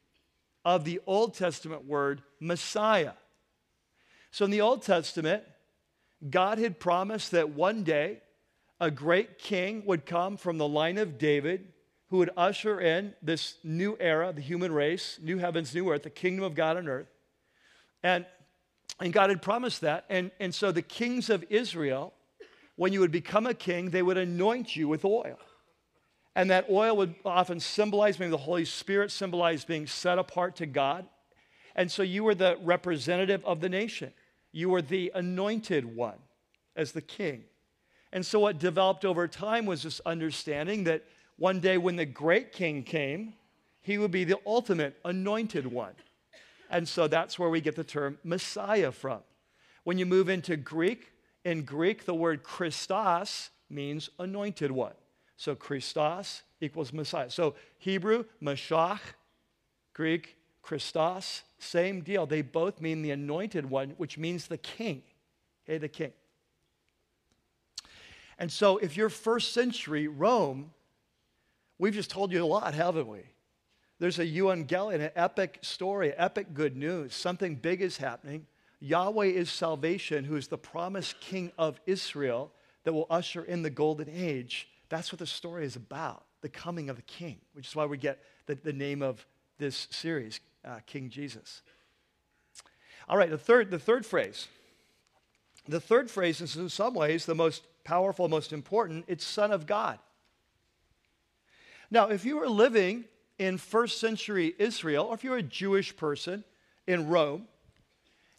of 0.63 0.85
the 0.85 1.01
Old 1.05 1.35
Testament 1.35 1.85
word 1.85 2.21
Messiah. 2.39 3.11
So 4.31 4.45
in 4.45 4.51
the 4.51 4.61
Old 4.61 4.83
Testament, 4.83 5.43
God 6.29 6.59
had 6.59 6.79
promised 6.79 7.31
that 7.31 7.49
one 7.49 7.83
day 7.83 8.19
a 8.79 8.89
great 8.89 9.37
king 9.37 9.83
would 9.85 10.05
come 10.05 10.37
from 10.37 10.57
the 10.57 10.67
line 10.67 10.97
of 10.97 11.17
David 11.17 11.72
who 12.13 12.19
would 12.19 12.29
usher 12.37 12.79
in 12.79 13.11
this 13.23 13.55
new 13.63 13.97
era, 13.99 14.31
the 14.31 14.39
human 14.39 14.71
race, 14.71 15.17
new 15.23 15.39
heavens, 15.39 15.73
new 15.73 15.89
earth, 15.91 16.03
the 16.03 16.11
kingdom 16.11 16.45
of 16.45 16.53
God 16.53 16.77
on 16.77 16.87
earth. 16.87 17.07
And, 18.03 18.27
and 18.99 19.11
God 19.11 19.31
had 19.31 19.41
promised 19.41 19.81
that. 19.81 20.05
And, 20.09 20.29
and 20.39 20.53
so 20.53 20.71
the 20.71 20.83
kings 20.83 21.31
of 21.31 21.43
Israel, 21.49 22.13
when 22.75 22.93
you 22.93 22.99
would 22.99 23.11
become 23.11 23.47
a 23.47 23.55
king, 23.55 23.89
they 23.89 24.03
would 24.03 24.19
anoint 24.19 24.75
you 24.75 24.87
with 24.87 25.03
oil. 25.03 25.39
And 26.35 26.51
that 26.51 26.67
oil 26.69 26.95
would 26.97 27.15
often 27.25 27.59
symbolize, 27.59 28.19
maybe 28.19 28.29
the 28.29 28.37
Holy 28.37 28.65
Spirit 28.65 29.09
symbolized 29.09 29.65
being 29.65 29.87
set 29.87 30.19
apart 30.19 30.57
to 30.57 30.67
God. 30.67 31.07
And 31.75 31.91
so 31.91 32.03
you 32.03 32.23
were 32.23 32.35
the 32.35 32.59
representative 32.61 33.43
of 33.43 33.59
the 33.59 33.69
nation. 33.69 34.13
You 34.51 34.69
were 34.69 34.83
the 34.83 35.11
anointed 35.15 35.95
one 35.95 36.19
as 36.75 36.91
the 36.91 37.01
king. 37.01 37.45
And 38.11 38.23
so 38.23 38.39
what 38.39 38.59
developed 38.59 39.03
over 39.03 39.27
time 39.27 39.65
was 39.65 39.81
this 39.81 39.99
understanding 40.05 40.83
that 40.83 41.05
one 41.37 41.59
day 41.59 41.77
when 41.77 41.95
the 41.95 42.05
great 42.05 42.51
king 42.51 42.83
came, 42.83 43.33
he 43.81 43.97
would 43.97 44.11
be 44.11 44.23
the 44.23 44.39
ultimate 44.45 44.97
anointed 45.03 45.67
one. 45.67 45.93
And 46.69 46.87
so 46.87 47.07
that's 47.07 47.37
where 47.37 47.49
we 47.49 47.61
get 47.61 47.75
the 47.75 47.83
term 47.83 48.17
Messiah 48.23 48.91
from. 48.91 49.19
When 49.83 49.97
you 49.97 50.05
move 50.05 50.29
into 50.29 50.55
Greek, 50.55 51.11
in 51.43 51.63
Greek, 51.63 52.05
the 52.05 52.13
word 52.13 52.43
Christos 52.43 53.49
means 53.69 54.09
anointed 54.17 54.71
one. 54.71 54.93
So 55.35 55.55
Christos 55.55 56.43
equals 56.61 56.93
Messiah. 56.93 57.29
So 57.29 57.55
Hebrew, 57.77 58.25
Mashiach, 58.41 59.01
Greek, 59.93 60.37
Christos, 60.61 61.43
same 61.59 62.01
deal. 62.01 62.25
They 62.25 62.41
both 62.41 62.79
mean 62.79 63.01
the 63.01 63.11
anointed 63.11 63.69
one, 63.69 63.91
which 63.97 64.17
means 64.17 64.47
the 64.47 64.57
king. 64.57 65.03
Okay, 65.65 65.77
the 65.77 65.89
king. 65.89 66.13
And 68.39 68.51
so 68.51 68.77
if 68.77 68.95
you're 68.95 69.09
first 69.09 69.53
century 69.53 70.07
Rome, 70.07 70.71
we've 71.77 71.93
just 71.93 72.09
told 72.09 72.31
you 72.31 72.43
a 72.43 72.45
lot, 72.45 72.73
haven't 72.73 73.07
we? 73.07 73.21
There's 73.99 74.19
a 74.19 74.25
euangelion, 74.25 74.95
an 74.95 75.11
epic 75.15 75.59
story, 75.61 76.13
epic 76.13 76.53
good 76.53 76.75
news. 76.75 77.13
Something 77.13 77.55
big 77.55 77.81
is 77.81 77.97
happening. 77.97 78.47
Yahweh 78.79 79.27
is 79.27 79.49
salvation, 79.49 80.25
who 80.25 80.35
is 80.35 80.47
the 80.47 80.57
promised 80.57 81.19
king 81.21 81.51
of 81.57 81.79
Israel 81.85 82.51
that 82.83 82.93
will 82.93 83.07
usher 83.09 83.43
in 83.43 83.61
the 83.61 83.69
golden 83.69 84.09
age. 84.09 84.67
That's 84.89 85.11
what 85.11 85.19
the 85.19 85.25
story 85.27 85.65
is 85.65 85.75
about 85.75 86.25
the 86.41 86.49
coming 86.49 86.89
of 86.89 86.97
the 86.97 87.03
king, 87.03 87.37
which 87.53 87.69
is 87.69 87.75
why 87.75 87.85
we 87.85 87.97
get 87.97 88.21
the, 88.45 88.55
the 88.55 88.73
name 88.73 89.01
of 89.01 89.25
this 89.57 89.87
series, 89.89 90.41
uh, 90.65 90.79
King 90.85 91.09
Jesus. 91.09 91.61
All 93.07 93.17
right, 93.17 93.29
the 93.29 93.37
third, 93.37 93.71
the 93.71 93.79
third 93.79 94.05
phrase. 94.05 94.47
The 95.67 95.79
third 95.79 96.11
phrase 96.11 96.41
is 96.41 96.57
in 96.57 96.67
some 96.67 96.93
ways 96.93 97.25
the 97.25 97.35
most 97.35 97.63
powerful, 97.85 98.27
most 98.27 98.51
important. 98.51 99.05
It's 99.07 99.23
Son 99.23 99.51
of 99.51 99.65
God. 99.65 99.99
Now, 101.93 102.07
if 102.07 102.25
you 102.25 102.37
were 102.37 102.49
living 102.49 103.05
in 103.37 103.59
first 103.59 103.99
century 103.99 104.55
Israel, 104.57 105.05
or 105.05 105.13
if 105.13 105.23
you're 105.23 105.37
a 105.37 105.43
Jewish 105.43 105.95
person 105.95 106.43
in 106.87 107.07
Rome, 107.07 107.47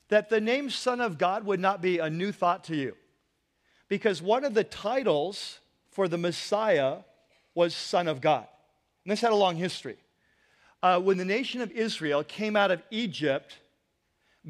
that 0.09 0.29
the 0.29 0.41
name 0.41 0.71
Son 0.71 1.01
of 1.01 1.19
God 1.19 1.47
would 1.47 1.61
not 1.61 1.81
be 1.81 2.01
a 2.01 2.11
new 2.11 2.33
thought 2.33 2.65
to 2.65 2.75
you. 2.75 2.97
Because 3.89 4.21
one 4.21 4.45
of 4.45 4.55
the 4.55 4.65
titles 4.65 5.61
for 5.93 6.09
the 6.09 6.19
Messiah 6.19 6.97
was 7.55 7.77
Son 7.77 8.09
of 8.09 8.21
God. 8.21 8.45
And 9.05 9.13
this 9.13 9.21
had 9.21 9.31
a 9.31 9.37
long 9.37 9.55
history. 9.55 9.99
Uh, 10.83 10.99
when 10.99 11.17
the 11.17 11.25
nation 11.25 11.61
of 11.61 11.71
Israel 11.71 12.25
came 12.25 12.57
out 12.57 12.73
of 12.73 12.83
Egypt, 12.91 13.59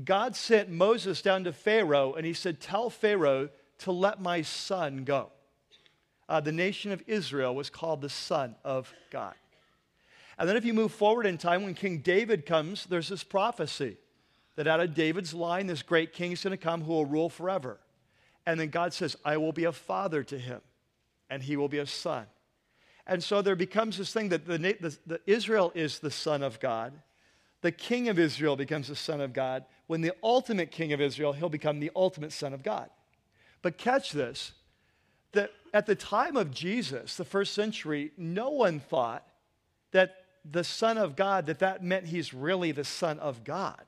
God 0.02 0.34
sent 0.34 0.70
Moses 0.70 1.20
down 1.20 1.44
to 1.44 1.52
Pharaoh 1.52 2.14
and 2.14 2.24
he 2.24 2.32
said, 2.32 2.58
Tell 2.58 2.88
Pharaoh 2.88 3.50
to 3.80 3.92
let 3.92 4.22
my 4.22 4.40
son 4.40 5.04
go. 5.04 5.30
Uh, 6.28 6.40
the 6.40 6.52
nation 6.52 6.92
of 6.92 7.02
Israel 7.06 7.54
was 7.54 7.70
called 7.70 8.00
the 8.00 8.08
Son 8.08 8.54
of 8.64 8.92
God. 9.10 9.34
And 10.38 10.48
then 10.48 10.56
if 10.56 10.64
you 10.64 10.74
move 10.74 10.92
forward 10.92 11.26
in 11.26 11.38
time, 11.38 11.62
when 11.62 11.74
King 11.74 11.98
David 11.98 12.44
comes, 12.46 12.86
there's 12.86 13.08
this 13.08 13.22
prophecy 13.22 13.96
that 14.56 14.66
out 14.66 14.80
of 14.80 14.94
David's 14.94 15.34
line, 15.34 15.66
this 15.66 15.82
great 15.82 16.12
king 16.12 16.32
is 16.32 16.42
going 16.42 16.52
to 16.52 16.56
come 16.56 16.82
who 16.82 16.92
will 16.92 17.06
rule 17.06 17.28
forever. 17.28 17.78
And 18.46 18.58
then 18.58 18.68
God 18.68 18.92
says, 18.92 19.16
I 19.24 19.36
will 19.36 19.52
be 19.52 19.64
a 19.64 19.72
father 19.72 20.22
to 20.24 20.38
him, 20.38 20.60
and 21.30 21.42
he 21.42 21.56
will 21.56 21.68
be 21.68 21.78
a 21.78 21.86
son. 21.86 22.26
And 23.06 23.22
so 23.22 23.42
there 23.42 23.56
becomes 23.56 23.98
this 23.98 24.12
thing 24.12 24.30
that 24.30 24.46
the, 24.46 24.58
the, 24.58 24.98
the 25.06 25.20
Israel 25.26 25.72
is 25.74 25.98
the 25.98 26.10
son 26.10 26.42
of 26.42 26.58
God. 26.60 26.92
The 27.60 27.72
king 27.72 28.08
of 28.08 28.18
Israel 28.18 28.56
becomes 28.56 28.88
the 28.88 28.96
son 28.96 29.20
of 29.20 29.32
God. 29.32 29.64
When 29.86 30.00
the 30.00 30.12
ultimate 30.22 30.70
king 30.70 30.92
of 30.92 31.00
Israel, 31.00 31.32
he'll 31.32 31.48
become 31.48 31.80
the 31.80 31.90
ultimate 31.94 32.32
son 32.32 32.52
of 32.52 32.62
God. 32.62 32.90
But 33.62 33.78
catch 33.78 34.12
this 34.12 34.52
that 35.32 35.50
at 35.74 35.86
the 35.86 35.96
time 35.96 36.36
of 36.36 36.52
Jesus, 36.52 37.16
the 37.16 37.24
first 37.24 37.52
century, 37.52 38.12
no 38.16 38.48
one 38.48 38.78
thought 38.78 39.26
that 39.90 40.14
the 40.48 40.62
Son 40.62 40.96
of 40.96 41.16
God, 41.16 41.46
that 41.46 41.58
that 41.58 41.82
meant 41.82 42.06
he's 42.06 42.32
really 42.32 42.70
the 42.70 42.84
Son 42.84 43.18
of 43.18 43.42
God. 43.42 43.82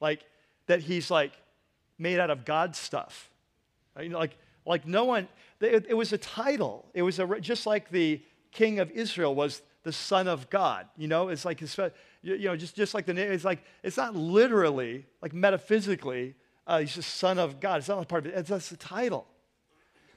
Like, 0.00 0.20
that 0.66 0.80
he's 0.80 1.10
like 1.10 1.32
made 1.98 2.18
out 2.18 2.28
of 2.28 2.44
God 2.44 2.76
stuff. 2.76 3.30
Like, 3.96 4.36
like 4.66 4.86
no 4.86 5.04
one, 5.04 5.28
it, 5.62 5.86
it 5.88 5.94
was 5.94 6.12
a 6.12 6.18
title. 6.18 6.84
It 6.92 7.00
was 7.00 7.18
a, 7.18 7.40
just 7.40 7.66
like 7.66 7.88
the 7.88 8.20
king 8.52 8.78
of 8.78 8.90
Israel 8.90 9.34
was 9.34 9.62
the 9.84 9.92
Son 9.92 10.28
of 10.28 10.50
God. 10.50 10.86
You 10.98 11.08
know, 11.08 11.28
it's 11.28 11.46
like, 11.46 11.62
you 12.22 12.38
know, 12.38 12.54
just, 12.54 12.76
just 12.76 12.92
like 12.92 13.06
the 13.06 13.14
name, 13.14 13.32
it's 13.32 13.44
like, 13.44 13.64
it's 13.82 13.96
not 13.96 14.14
literally, 14.14 15.06
like 15.22 15.32
metaphysically, 15.32 16.34
uh, 16.66 16.80
he's 16.80 16.96
the 16.96 17.02
Son 17.02 17.38
of 17.38 17.60
God. 17.60 17.78
It's 17.78 17.88
not 17.88 18.06
part 18.08 18.26
of 18.26 18.32
it, 18.32 18.38
it's, 18.38 18.50
that's 18.50 18.70
a 18.72 18.76
title. 18.76 19.26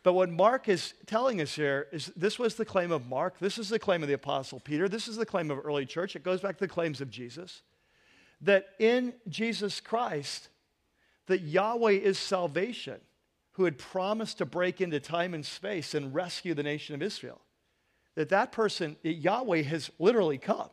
But 0.04 0.14
what 0.14 0.30
Mark 0.30 0.68
is 0.68 0.94
telling 1.06 1.42
us 1.42 1.56
here 1.56 1.88
is 1.92 2.08
this 2.16 2.40
was 2.40 2.56
the 2.56 2.66
claim 2.66 2.92
of 2.92 3.08
Mark. 3.08 3.38
This 3.40 3.58
is 3.58 3.70
the 3.70 3.78
claim 3.78 4.02
of 4.02 4.08
the 4.08 4.16
Apostle 4.16 4.60
Peter. 4.60 4.90
This 4.90 5.08
is 5.08 5.16
the 5.16 5.26
claim 5.26 5.52
of 5.52 5.64
early 5.64 5.86
church. 5.86 6.16
It 6.16 6.24
goes 6.24 6.42
back 6.42 6.58
to 6.58 6.66
the 6.66 6.74
claims 6.74 7.02
of 7.02 7.12
Jesus. 7.12 7.62
That 8.42 8.70
in 8.80 9.14
Jesus 9.28 9.80
Christ, 9.80 10.50
that 11.28 11.42
Yahweh 11.42 11.92
is 11.92 12.18
salvation, 12.18 13.00
who 13.54 13.66
had 13.66 13.78
promised 13.78 14.40
to 14.40 14.46
break 14.46 14.82
into 14.82 15.00
time 15.00 15.36
and 15.36 15.46
space 15.46 15.94
and 15.94 16.16
rescue 16.16 16.56
the 16.56 16.64
nation 16.64 16.96
of 16.96 17.04
Israel. 17.04 17.40
That 18.16 18.30
that 18.30 18.52
person, 18.52 18.98
Yahweh, 19.04 19.62
has 19.64 19.92
literally 20.00 20.40
come. 20.40 20.70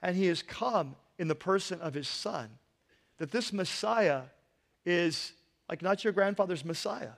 And 0.00 0.16
he 0.16 0.26
has 0.26 0.42
come 0.42 0.94
in 1.18 1.26
the 1.26 1.34
person 1.34 1.80
of 1.80 1.94
his 1.94 2.06
son. 2.06 2.48
That 3.18 3.32
this 3.32 3.52
Messiah 3.52 4.22
is 4.84 5.32
like 5.68 5.82
not 5.82 6.04
your 6.04 6.12
grandfather's 6.12 6.64
Messiah 6.64 7.12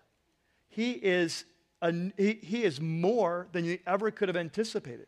he 0.75 0.93
is, 0.93 1.45
a, 1.81 1.93
he, 2.17 2.39
he 2.43 2.65
is 2.65 2.81
more 2.81 3.47
than 3.53 3.65
you 3.65 3.79
ever 3.87 4.11
could 4.11 4.29
have 4.29 4.37
anticipated. 4.37 5.07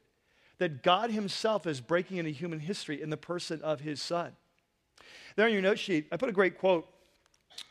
That 0.58 0.82
God 0.82 1.10
Himself 1.10 1.66
is 1.66 1.80
breaking 1.80 2.18
into 2.18 2.30
human 2.30 2.60
history 2.60 3.02
in 3.02 3.10
the 3.10 3.16
person 3.16 3.60
of 3.62 3.80
His 3.80 4.00
Son. 4.00 4.32
There 5.34 5.44
on 5.44 5.52
your 5.52 5.62
note 5.62 5.78
sheet, 5.78 6.06
I 6.12 6.16
put 6.16 6.28
a 6.28 6.32
great 6.32 6.58
quote 6.58 6.88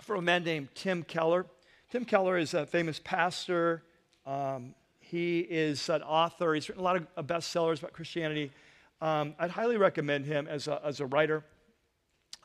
from 0.01 0.19
a 0.19 0.21
man 0.21 0.43
named 0.43 0.69
Tim 0.75 1.03
Keller. 1.03 1.45
Tim 1.89 2.05
Keller 2.05 2.37
is 2.37 2.53
a 2.53 2.65
famous 2.65 2.99
pastor. 3.03 3.81
Um, 4.25 4.75
he 4.99 5.39
is 5.39 5.87
an 5.89 6.01
author. 6.01 6.53
He's 6.53 6.67
written 6.67 6.81
a 6.81 6.83
lot 6.83 7.01
of 7.15 7.27
bestsellers 7.27 7.79
about 7.79 7.93
Christianity. 7.93 8.51
Um, 9.01 9.35
I'd 9.39 9.51
highly 9.51 9.77
recommend 9.77 10.25
him 10.25 10.47
as 10.47 10.67
a, 10.67 10.81
as 10.83 10.99
a 10.99 11.05
writer. 11.05 11.43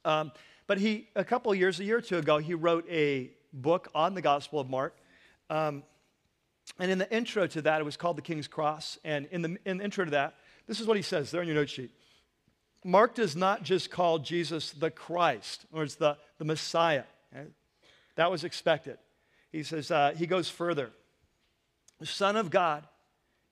Um, 0.05 0.31
but 0.67 0.79
he, 0.79 1.09
a 1.17 1.25
couple 1.25 1.53
years, 1.55 1.81
a 1.81 1.85
year 1.85 1.99
or 1.99 2.03
two 2.03 2.19
ago, 2.19 2.39
he 2.39 2.55
wrote 2.55 2.89
a 2.89 3.31
book 3.53 3.89
on 3.95 4.15
the 4.15 4.23
Gospel 4.23 4.61
of 4.61 4.71
Mark. 4.71 4.97
Um, 5.51 5.83
and 6.79 6.91
in 6.91 6.99
the 6.99 7.13
intro 7.15 7.47
to 7.49 7.63
that, 7.63 7.81
it 7.81 7.85
was 7.85 7.97
called 7.97 8.17
The 8.17 8.23
King's 8.23 8.49
Cross. 8.49 8.99
And 9.05 9.27
in 9.33 9.43
the, 9.43 9.59
in 9.67 9.79
the 9.79 9.85
intro 9.85 10.05
to 10.05 10.11
that, 10.13 10.37
this 10.67 10.81
is 10.81 10.87
what 10.87 10.97
he 10.97 11.03
says 11.03 11.31
there 11.31 11.41
on 11.41 11.47
your 11.47 11.57
note 11.57 11.69
sheet. 11.69 11.91
Mark 12.85 13.15
does 13.15 13.37
not 13.37 13.63
just 13.63 13.91
call 13.91 14.19
Jesus 14.21 14.71
the 14.71 14.91
Christ, 14.91 15.67
or 15.73 15.83
it's 15.83 15.97
the, 15.97 16.17
the 16.39 16.45
Messiah. 16.45 17.05
Okay? 17.35 17.49
That 18.15 18.31
was 18.31 18.45
expected. 18.45 18.97
He 19.53 19.63
says, 19.63 19.91
uh, 19.91 20.15
he 20.17 20.27
goes 20.27 20.49
further. 20.49 20.91
The 21.99 22.07
Son 22.07 22.37
of 22.37 22.51
God 22.51 22.87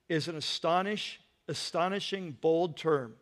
is 0.08 0.28
an 0.28 0.36
astonish, 0.36 1.20
astonishing, 1.48 2.36
bold 2.40 2.76
term 2.76 3.14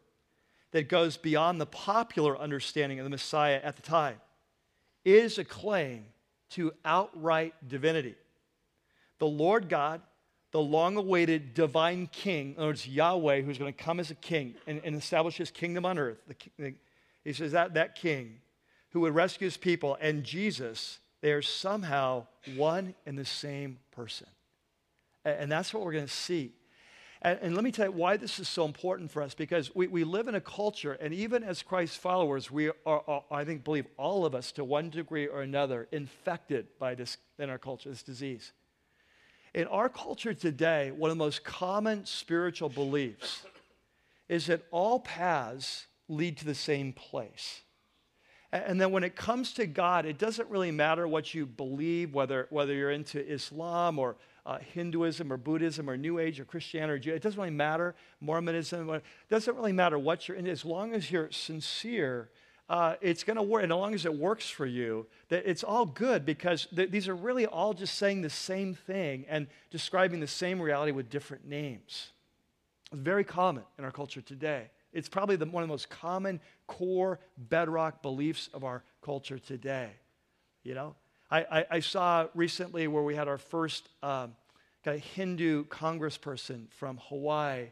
that 0.71 0.89
goes 0.89 1.17
beyond 1.17 1.61
the 1.61 1.67
popular 1.67 2.39
understanding 2.39 3.01
of 3.01 3.05
the 3.05 3.11
Messiah 3.11 3.61
at 3.63 3.77
the 3.77 3.83
time. 3.83 4.21
is 5.05 5.39
a 5.39 5.45
claim 5.45 6.05
to 6.51 6.73
outright 6.85 7.55
divinity. 7.67 8.15
The 9.19 9.27
Lord 9.27 9.69
God, 9.69 10.01
the 10.53 10.61
long 10.61 10.97
awaited 10.97 11.55
divine 11.55 12.09
king, 12.13 12.53
in 12.53 12.59
other 12.59 12.67
words, 12.69 12.87
Yahweh, 12.87 13.43
who's 13.43 13.59
going 13.59 13.73
to 13.73 13.85
come 13.85 14.01
as 14.01 14.11
a 14.11 14.15
king 14.15 14.55
and, 14.67 14.81
and 14.85 14.97
establish 14.97 15.37
his 15.37 15.51
kingdom 15.51 15.85
on 15.85 15.99
earth. 15.99 16.19
The, 16.27 16.37
the, 16.59 16.75
he 17.25 17.33
says 17.33 17.53
that 17.53 17.75
that 17.75 17.97
king 17.97 18.41
who 18.91 19.01
would 19.01 19.15
rescue 19.15 19.47
his 19.47 19.57
people 19.57 19.99
and 20.01 20.25
Jesus, 20.25 20.99
they 21.21 21.33
are 21.33 21.43
somehow 21.43 22.27
one 22.55 22.95
and 23.05 23.19
the 23.19 23.25
same 23.25 23.79
person. 23.91 24.29
And, 25.25 25.41
and 25.41 25.53
that's 25.53 25.75
what 25.75 25.83
we're 25.83 25.93
going 25.93 26.07
to 26.07 26.13
see. 26.13 26.53
And, 27.23 27.39
and, 27.43 27.55
let 27.55 27.65
me 27.65 27.73
tell 27.73 27.87
you 27.87 27.93
why 27.93 28.17
this 28.17 28.39
is 28.39 28.49
so 28.49 28.65
important 28.65 29.11
for 29.11 29.23
us 29.23 29.35
because 29.35 29.75
we, 29.75 29.87
we 29.87 30.05
live 30.05 30.29
in 30.29 30.35
a 30.35 30.41
culture, 30.41 30.93
and 30.93 31.13
even 31.13 31.43
as 31.43 31.63
Christ's 31.63 31.97
followers, 31.97 32.51
we 32.51 32.69
are, 32.69 33.03
are, 33.07 33.25
I 33.31 33.45
think, 33.45 33.65
believe 33.65 33.87
all 33.97 34.25
of 34.25 34.35
us 34.35 34.53
to 34.53 34.65
one 34.65 34.91
degree 34.91 35.27
or 35.27 35.43
another, 35.43 35.89
infected 35.93 36.67
by 36.79 36.95
this 36.95 37.17
in 37.39 37.51
our 37.51 37.59
culture, 37.59 37.89
this 37.89 38.03
disease. 38.03 38.53
In 39.57 39.67
our 39.69 39.89
culture 39.89 40.35
today, 40.35 40.91
one 40.91 41.11
of 41.11 41.17
the 41.17 41.25
most 41.25 41.43
common 41.43 42.05
spiritual 42.05 42.69
beliefs 42.69 43.43
is 44.29 44.49
that 44.49 44.61
all 44.71 45.01
paths 45.01 45.87
lead 46.11 46.37
to 46.37 46.45
the 46.45 46.55
same 46.55 46.93
place. 46.93 47.63
And 48.53 48.79
then 48.79 48.93
when 48.93 49.03
it 49.03 49.17
comes 49.17 49.55
to 49.55 49.67
God, 49.67 50.05
it 50.05 50.19
doesn't 50.19 50.51
really 50.51 50.73
matter 50.73 51.09
what 51.09 51.33
you 51.33 51.47
believe, 51.47 52.13
whether, 52.13 52.47
whether 52.51 52.75
you're 52.75 52.91
into 52.91 53.27
Islam 53.27 53.99
or 53.99 54.17
uh, 54.45 54.59
Hinduism 54.59 55.33
or 55.33 55.39
Buddhism 55.39 55.89
or 55.89 55.97
New 55.97 56.19
Age 56.19 56.39
or 56.39 56.45
Christianity 56.45 57.11
or 57.11 57.15
It 57.15 57.23
doesn't 57.23 57.41
really 57.41 57.51
matter. 57.51 57.95
Mormonism. 58.21 58.91
It 58.91 59.03
doesn't 59.31 59.57
really 59.57 59.73
matter 59.73 59.99
what 59.99 60.29
you're 60.29 60.37
in. 60.37 60.47
As 60.47 60.67
long 60.67 60.93
as 60.93 61.11
you're 61.11 61.31
sincere, 61.31 62.29
uh, 62.69 62.95
it's 63.01 63.23
going 63.23 63.37
to 63.37 63.43
work. 63.43 63.63
And 63.63 63.73
as 63.73 63.77
long 63.77 63.95
as 63.95 64.05
it 64.05 64.15
works 64.15 64.49
for 64.49 64.67
you, 64.67 65.07
that 65.29 65.49
it's 65.49 65.63
all 65.63 65.87
good 65.87 66.27
because 66.27 66.67
th- 66.75 66.91
these 66.91 67.09
are 67.09 67.15
really 67.15 67.47
all 67.47 67.75
just 67.75 67.95
saying 67.97 68.23
the 68.23 68.31
same 68.31 68.75
thing 68.75 69.25
and 69.29 69.47
describing 69.71 70.21
the 70.21 70.27
same 70.27 70.61
reality 70.61 70.93
with 70.93 71.09
different 71.09 71.47
names. 71.47 72.11
It's 72.93 73.01
very 73.01 73.25
common 73.25 73.65
in 73.79 73.85
our 73.85 73.93
culture 73.93 74.21
today. 74.21 74.71
It's 74.93 75.09
probably 75.09 75.37
the, 75.37 75.47
one 75.47 75.63
of 75.63 75.69
the 75.69 75.73
most 75.73 75.91
common 75.91 76.41
core 76.67 77.21
bedrock 77.37 78.03
beliefs 78.03 78.49
of 78.53 78.65
our 78.65 78.83
culture 79.03 79.39
today. 79.39 79.91
You 80.65 80.75
know, 80.75 80.95
I, 81.31 81.41
I, 81.41 81.67
I 81.73 81.81
saw 81.81 82.27
recently 82.35 82.89
where 82.89 83.03
we 83.03 83.15
had 83.15 83.29
our 83.29 83.39
first 83.39 83.89
um, 84.03 84.35
kind 84.85 84.97
of 84.97 85.05
Hindu 85.05 85.67
congressperson 85.67 86.71
from 86.71 86.99
Hawaii. 87.09 87.67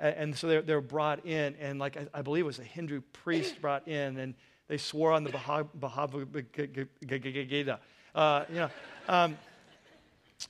And, 0.00 0.14
and 0.16 0.36
so 0.36 0.48
they're, 0.48 0.62
they're 0.62 0.80
brought 0.80 1.24
in, 1.26 1.54
and 1.60 1.78
like 1.78 1.96
I, 1.96 2.06
I, 2.14 2.22
believe 2.22 2.44
it 2.44 2.46
was 2.46 2.58
a 2.58 2.64
Hindu 2.64 3.02
priest 3.12 3.60
brought 3.60 3.86
in, 3.86 4.18
and 4.18 4.34
they 4.66 4.78
swore 4.78 5.12
on 5.12 5.22
the 5.22 5.30
Bhagavad 5.30 6.52
Gita. 6.52 7.78
Uh, 8.14 8.44
you 8.48 8.54
know, 8.56 8.70
um, 9.08 9.38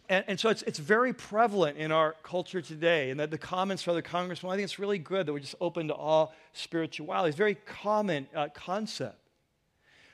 and, 0.09 0.25
and, 0.29 0.41
so 0.41 0.51
it's, 0.51 0.63
it's 0.63 0.79
very 0.79 1.13
prevalent 1.13 1.77
in 1.77 1.91
our 1.91 2.15
culture 2.23 2.63
today. 2.63 3.11
And 3.11 3.19
that 3.21 3.31
the 3.31 3.39
comments 3.39 3.83
from 3.83 3.97
the 3.97 4.03
congressman, 4.03 4.53
I 4.53 4.57
think 4.57 4.65
it's 4.65 4.79
really 4.79 4.99
good 4.99 5.27
that 5.27 5.33
we're 5.33 5.41
just 5.41 5.57
open 5.61 5.89
to 5.89 5.95
all 5.95 6.33
spirituality. 6.53 7.31
It's 7.31 7.37
a 7.37 7.39
very 7.39 7.57
common 7.67 8.29
uh, 8.35 8.49
concept. 8.55 9.17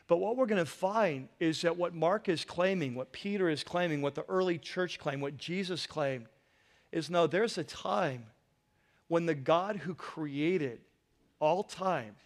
But 0.08 0.18
what 0.18 0.36
we're 0.36 0.46
going 0.46 0.64
to 0.64 0.70
find 0.70 1.28
is 1.40 1.62
that 1.62 1.76
what 1.76 1.94
Mark 1.94 2.28
is 2.28 2.44
claiming, 2.44 2.94
what 2.94 3.12
Peter 3.12 3.48
is 3.48 3.64
claiming, 3.64 4.02
what 4.02 4.14
the 4.14 4.24
early 4.28 4.56
church 4.56 4.98
claimed, 4.98 5.20
what 5.20 5.36
Jesus 5.36 5.86
claimed, 5.86 6.26
is 6.92 7.10
no, 7.10 7.26
there's 7.26 7.58
a 7.58 7.64
time 7.64 8.26
when 9.08 9.26
the 9.26 9.34
God 9.34 9.76
who 9.76 9.94
created 9.94 10.80
all 11.40 11.62
time 11.62 12.16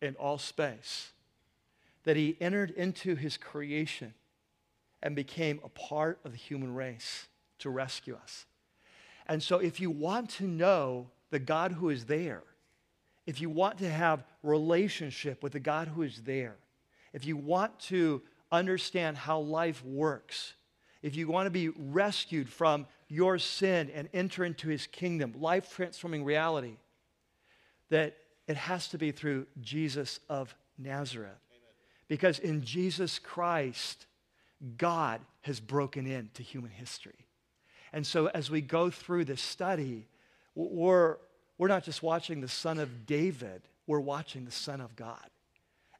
and 0.00 0.16
all 0.16 0.38
space, 0.38 1.12
that 2.04 2.16
he 2.16 2.36
entered 2.40 2.70
into 2.70 3.16
his 3.16 3.36
creation 3.36 4.14
and 5.02 5.16
became 5.16 5.60
a 5.64 5.68
part 5.68 6.18
of 6.24 6.32
the 6.32 6.38
human 6.38 6.74
race 6.74 7.28
to 7.58 7.70
rescue 7.70 8.14
us. 8.14 8.46
And 9.26 9.42
so, 9.42 9.58
if 9.58 9.80
you 9.80 9.90
want 9.90 10.30
to 10.30 10.44
know 10.44 11.08
the 11.30 11.38
God 11.38 11.72
who 11.72 11.88
is 11.88 12.04
there, 12.04 12.42
if 13.26 13.40
you 13.40 13.48
want 13.48 13.78
to 13.78 13.88
have 13.88 14.24
relationship 14.42 15.42
with 15.42 15.52
the 15.52 15.60
God 15.60 15.88
who 15.88 16.02
is 16.02 16.22
there, 16.24 16.56
if 17.12 17.24
you 17.24 17.36
want 17.36 17.78
to 17.80 18.20
understand 18.52 19.16
how 19.16 19.38
life 19.38 19.82
works, 19.84 20.54
if 21.02 21.16
you 21.16 21.28
want 21.28 21.46
to 21.46 21.50
be 21.50 21.70
rescued 21.70 22.48
from 22.48 22.86
your 23.08 23.38
sin 23.38 23.90
and 23.94 24.08
enter 24.12 24.44
into 24.44 24.68
his 24.68 24.86
kingdom, 24.86 25.34
life 25.38 25.74
transforming 25.74 26.24
reality, 26.24 26.76
that 27.90 28.16
it 28.46 28.56
has 28.56 28.88
to 28.88 28.98
be 28.98 29.12
through 29.12 29.46
Jesus 29.60 30.20
of 30.28 30.54
Nazareth. 30.78 31.30
Amen. 31.50 31.70
Because 32.08 32.38
in 32.38 32.62
Jesus 32.62 33.18
Christ, 33.18 34.06
God 34.76 35.20
has 35.42 35.60
broken 35.60 36.06
into 36.06 36.42
human 36.42 36.70
history. 36.70 37.26
And 37.92 38.06
so 38.06 38.26
as 38.28 38.50
we 38.50 38.60
go 38.60 38.90
through 38.90 39.26
this 39.26 39.40
study, 39.40 40.08
we're, 40.54 41.16
we're 41.58 41.68
not 41.68 41.84
just 41.84 42.02
watching 42.02 42.40
the 42.40 42.48
Son 42.48 42.78
of 42.78 43.06
David, 43.06 43.62
we're 43.86 44.00
watching 44.00 44.44
the 44.44 44.50
Son 44.50 44.80
of 44.80 44.96
God. 44.96 45.30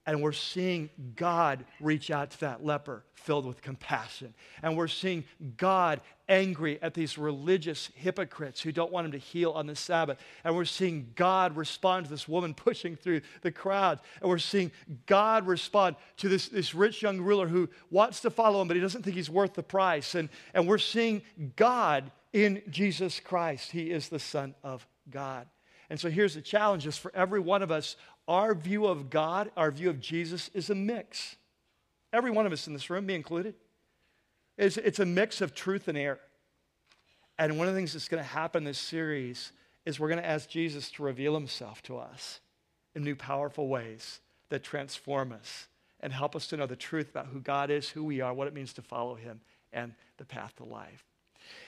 And 0.07 0.23
we're 0.23 0.33
seeing 0.33 0.91
God 1.17 1.65
reach 1.81 2.11
out 2.11 2.31
to 2.33 2.41
that 2.41 2.65
leper 2.65 3.05
filled 3.15 3.47
with 3.47 3.63
compassion. 3.63 4.35
And 4.63 4.77
we're 4.77 4.87
seeing 4.87 5.25
God 5.57 6.03
angry 6.29 6.79
at 6.83 6.93
these 6.93 7.17
religious 7.17 7.91
hypocrites 7.95 8.61
who 8.61 8.71
don't 8.71 8.93
want 8.93 9.07
him 9.07 9.13
to 9.13 9.19
heal 9.19 9.53
on 9.53 9.67
the 9.67 9.75
Sabbath. 9.75 10.19
And 10.45 10.55
we're 10.55 10.67
seeing 10.67 11.11
God 11.15 11.57
respond 11.57 12.05
to 12.05 12.11
this 12.11 12.29
woman 12.29 12.53
pushing 12.53 12.97
through 12.97 13.23
the 13.41 13.51
crowd. 13.51 14.01
And 14.21 14.29
we're 14.29 14.39
seeing 14.39 14.73
God 15.07 15.47
respond 15.47 15.97
to 16.19 16.29
this, 16.29 16.49
this 16.49 16.75
rich 16.75 17.01
young 17.01 17.21
ruler 17.21 17.49
who 17.49 17.71
wants 17.91 18.21
to 18.21 18.31
follow 18.31 18.61
him, 18.61 18.69
but 18.69 18.77
he 18.77 18.83
doesn't 18.83 19.03
think 19.03 19.17
he's 19.17 19.31
worth 19.31 19.55
the 19.55 19.63
price. 19.63 20.15
And, 20.15 20.29
and 20.53 20.69
we're 20.69 20.79
seeing 20.79 21.23
God 21.57 22.11
in 22.35 22.61
Jesus 22.69 23.21
Christ. 23.21 23.71
He 23.71 23.91
is 23.91 24.11
the 24.11 24.19
Son 24.19 24.55
of 24.63 24.87
God. 25.11 25.47
And 25.91 26.01
so 26.01 26.11
here's 26.11 26.35
the 26.35 26.43
challenge 26.43 26.87
is 26.87 26.97
for 26.97 27.13
every 27.15 27.41
one 27.41 27.63
of 27.63 27.71
us, 27.71 27.97
our 28.27 28.55
view 28.55 28.87
of 28.87 29.11
God, 29.11 29.51
our 29.57 29.71
view 29.71 29.91
of 29.91 30.01
Jesus 30.01 30.51
is 30.55 30.71
a 30.71 30.75
mix. 30.75 31.37
Every 32.13 32.31
one 32.31 32.47
of 32.47 32.53
us 32.53 32.67
in 32.67 32.73
this 32.73 32.91
room, 32.91 33.07
me 33.07 33.15
included, 33.15 33.55
is 34.57 34.77
it's 34.79 35.01
a 35.01 35.07
mix 35.07 35.41
of 35.41 35.55
truth 35.55 35.89
and 35.89 35.99
error. 35.99 36.21
And 37.39 37.59
one 37.59 37.67
of 37.67 37.75
the 37.75 37.79
things 37.79 37.93
that's 37.93 38.09
going 38.09 38.23
to 38.23 38.29
happen 38.29 38.63
in 38.63 38.65
this 38.65 38.79
series 38.79 39.53
is 39.85 39.99
we're 39.99 40.09
going 40.09 40.23
to 40.23 40.27
ask 40.27 40.49
Jesus 40.49 40.91
to 40.93 41.03
reveal 41.03 41.35
himself 41.35 41.83
to 41.83 41.99
us 41.99 42.41
in 42.95 43.03
new, 43.03 43.17
powerful 43.17 43.69
ways 43.69 44.21
that 44.49 44.63
transform 44.63 45.33
us 45.33 45.67
and 46.01 46.13
help 46.13 46.37
us 46.37 46.47
to 46.49 46.57
know 46.57 46.67
the 46.67 46.77
truth 46.77 47.11
about 47.11 47.27
who 47.27 47.41
God 47.41 47.71
is, 47.71 47.89
who 47.89 48.05
we 48.05 48.21
are, 48.21 48.33
what 48.33 48.47
it 48.47 48.55
means 48.55 48.73
to 48.75 48.83
follow 48.83 49.15
him, 49.15 49.41
and 49.73 49.95
the 50.17 50.25
path 50.25 50.55
to 50.57 50.65
life. 50.65 51.05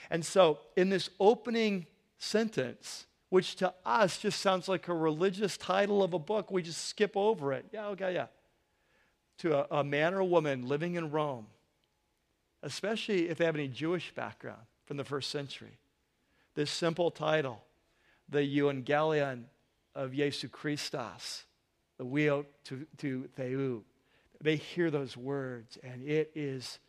And 0.09 0.25
so, 0.25 0.59
in 0.75 0.89
this 0.89 1.09
opening 1.19 1.85
sentence, 2.17 3.05
which 3.29 3.55
to 3.57 3.73
us 3.85 4.17
just 4.19 4.39
sounds 4.41 4.67
like 4.67 4.87
a 4.87 4.93
religious 4.93 5.57
title 5.57 6.01
of 6.01 6.13
a 6.13 6.19
book. 6.19 6.49
We 6.51 6.61
just 6.61 6.87
skip 6.87 7.15
over 7.15 7.53
it. 7.53 7.65
Yeah, 7.71 7.87
okay, 7.87 8.13
yeah. 8.13 8.27
To 9.39 9.59
a, 9.59 9.79
a 9.79 9.83
man 9.83 10.13
or 10.13 10.19
a 10.19 10.25
woman 10.25 10.67
living 10.67 10.95
in 10.95 11.11
Rome, 11.11 11.47
especially 12.63 13.29
if 13.29 13.37
they 13.37 13.45
have 13.45 13.55
any 13.55 13.67
Jewish 13.67 14.13
background 14.15 14.61
from 14.85 14.97
the 14.97 15.03
first 15.03 15.29
century. 15.29 15.77
This 16.55 16.71
simple 16.71 17.11
title, 17.11 17.63
the 18.29 18.39
Evangelion 18.39 19.43
of 19.93 20.13
Jesu 20.13 20.47
Christos, 20.47 21.43
the 21.97 22.05
huiou 22.05 22.45
to, 22.65 22.87
to 22.97 23.29
Theou. 23.37 23.81
They 24.41 24.55
hear 24.55 24.89
those 24.89 25.17
words, 25.17 25.77
and 25.83 26.07
it 26.07 26.31
is, 26.35 26.79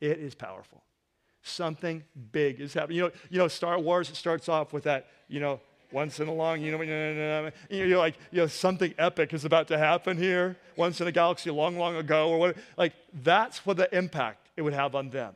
it 0.00 0.18
is 0.18 0.34
powerful. 0.34 0.82
Something 1.42 2.04
big 2.32 2.60
is 2.60 2.74
happening. 2.74 2.98
You 2.98 3.02
know, 3.04 3.10
you 3.30 3.38
know, 3.38 3.48
Star 3.48 3.78
Wars, 3.78 4.10
starts 4.16 4.48
off 4.48 4.72
with 4.72 4.84
that, 4.84 5.06
you 5.28 5.40
know, 5.40 5.60
once 5.92 6.20
in 6.20 6.28
a 6.28 6.32
long, 6.32 6.60
you 6.60 6.72
know, 6.72 7.50
you're 7.70 7.98
like, 7.98 8.16
you 8.30 8.38
know, 8.38 8.46
something 8.46 8.94
epic 8.98 9.32
is 9.32 9.44
about 9.44 9.68
to 9.68 9.78
happen 9.78 10.16
here, 10.16 10.56
once 10.76 11.00
in 11.00 11.06
a 11.06 11.12
galaxy 11.12 11.50
long, 11.50 11.78
long 11.78 11.96
ago, 11.96 12.30
or 12.30 12.38
what. 12.38 12.56
Like, 12.76 12.92
that's 13.22 13.64
what 13.64 13.76
the 13.76 13.94
impact 13.96 14.48
it 14.56 14.62
would 14.62 14.74
have 14.74 14.94
on 14.94 15.10
them. 15.10 15.34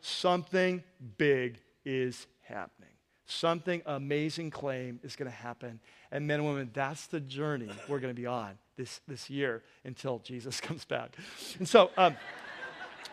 Something 0.00 0.82
big 1.18 1.58
is 1.84 2.26
happening. 2.42 2.90
Something 3.26 3.82
amazing 3.86 4.50
claim 4.50 4.98
is 5.02 5.16
going 5.16 5.30
to 5.30 5.36
happen. 5.36 5.80
And 6.10 6.26
men 6.26 6.40
and 6.40 6.48
women, 6.48 6.70
that's 6.74 7.06
the 7.06 7.20
journey 7.20 7.70
we're 7.88 8.00
going 8.00 8.14
to 8.14 8.20
be 8.20 8.26
on 8.26 8.58
this, 8.76 9.00
this 9.06 9.30
year 9.30 9.62
until 9.84 10.18
Jesus 10.18 10.60
comes 10.60 10.84
back. 10.84 11.16
And 11.58 11.68
so, 11.68 11.90
um, 11.96 12.16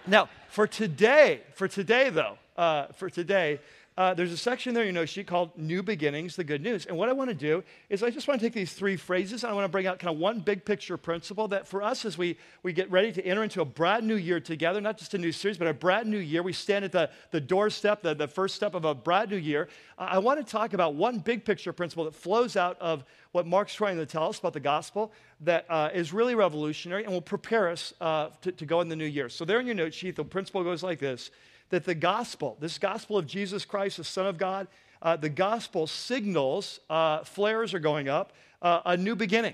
now, 0.08 0.30
for 0.50 0.66
today, 0.66 1.42
for 1.54 1.68
today 1.68 2.10
though, 2.10 2.38
uh, 2.58 2.88
for 2.88 3.10
today, 3.10 3.60
uh, 4.00 4.14
there's 4.14 4.32
a 4.32 4.38
section 4.38 4.74
there, 4.74 4.86
you 4.86 4.94
know, 4.94 5.04
sheet 5.04 5.28
called 5.28 5.52
New 5.58 5.84
Beginnings, 5.84 6.38
the 6.38 6.44
Good 6.46 6.62
News. 6.62 6.86
And 6.86 6.98
what 6.98 7.10
I 7.10 7.12
want 7.12 7.32
to 7.32 7.36
do 7.36 7.66
is 7.90 8.02
I 8.02 8.10
just 8.10 8.30
want 8.30 8.40
to 8.40 8.46
take 8.46 8.54
these 8.54 8.72
three 8.72 8.96
phrases 8.96 9.44
and 9.44 9.52
I 9.52 9.54
want 9.54 9.66
to 9.66 9.70
bring 9.70 9.88
out 9.88 10.00
kind 10.00 10.14
of 10.14 10.18
one 10.18 10.40
big 10.40 10.64
picture 10.64 10.96
principle 10.96 11.50
that 11.50 11.68
for 11.68 11.84
us 11.84 12.06
as 12.06 12.18
we, 12.18 12.38
we 12.64 12.72
get 12.72 12.90
ready 12.90 13.12
to 13.12 13.26
enter 13.26 13.44
into 13.44 13.60
a 13.60 13.66
brand 13.66 14.08
new 14.08 14.16
year 14.16 14.40
together, 14.40 14.80
not 14.80 14.98
just 14.98 15.16
a 15.16 15.18
new 15.18 15.34
series, 15.34 15.58
but 15.58 15.68
a 15.68 15.74
brand 15.74 16.10
new 16.10 16.18
year, 16.18 16.42
we 16.42 16.54
stand 16.54 16.86
at 16.86 16.94
the, 16.94 17.10
the 17.32 17.42
doorstep, 17.42 18.02
the, 18.02 18.16
the 18.16 18.26
first 18.26 18.56
step 18.56 18.74
of 18.74 18.86
a 18.86 18.96
brand 18.96 19.32
new 19.32 19.36
year. 19.36 19.68
I 19.98 20.20
want 20.20 20.40
to 20.40 20.50
talk 20.50 20.72
about 20.72 20.96
one 20.96 21.20
big 21.20 21.44
picture 21.44 21.74
principle 21.74 22.06
that 22.06 22.16
flows 22.16 22.56
out 22.56 22.80
of 22.80 23.04
what 23.34 23.48
Mark's 23.48 23.76
trying 23.76 23.98
to 23.98 24.06
tell 24.06 24.30
us 24.30 24.40
about 24.40 24.54
the 24.54 24.62
gospel 24.62 25.12
that 25.42 25.66
uh, 25.68 25.90
is 25.94 26.14
really 26.14 26.36
revolutionary 26.36 27.04
and 27.04 27.12
will 27.12 27.20
prepare 27.20 27.68
us 27.68 27.94
uh, 28.00 28.30
to, 28.44 28.54
to 28.54 28.66
go 28.66 28.80
in 28.80 28.88
the 28.88 28.96
new 28.96 29.04
year. 29.04 29.28
So, 29.28 29.44
there 29.44 29.60
in 29.60 29.66
your 29.66 29.76
note 29.76 29.94
sheet, 29.94 30.16
the 30.16 30.24
principle 30.24 30.64
goes 30.64 30.84
like 30.84 31.00
this 31.00 31.32
that 31.70 31.86
the 31.86 31.96
gospel, 31.96 32.58
this 32.60 32.78
gospel 32.78 33.18
of 33.18 33.28
Jesus 33.28 33.66
Christ, 33.66 33.98
the 33.98 34.04
Son 34.04 34.26
of 34.26 34.38
God, 34.38 34.68
uh, 35.02 35.16
the 35.16 35.30
gospel 35.30 35.88
signals, 35.88 36.80
uh, 36.90 37.24
flares 37.24 37.74
are 37.74 37.80
going 37.80 38.10
up, 38.10 38.34
uh, 38.62 38.82
a 38.86 38.98
new 38.98 39.16
beginning. 39.16 39.54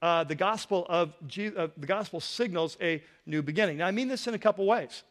Uh, 0.00 0.24
the 0.24 0.34
gospel 0.34 0.84
of 0.88 1.12
Je- 1.28 1.54
uh, 1.54 1.68
the 1.76 1.86
gospel 1.86 2.18
signals 2.18 2.76
a 2.80 3.02
new 3.24 3.42
beginning. 3.42 3.76
Now, 3.78 3.86
I 3.86 3.92
mean 3.92 4.08
this 4.08 4.26
in 4.26 4.34
a 4.34 4.38
couple 4.38 4.66
ways. 4.66 5.04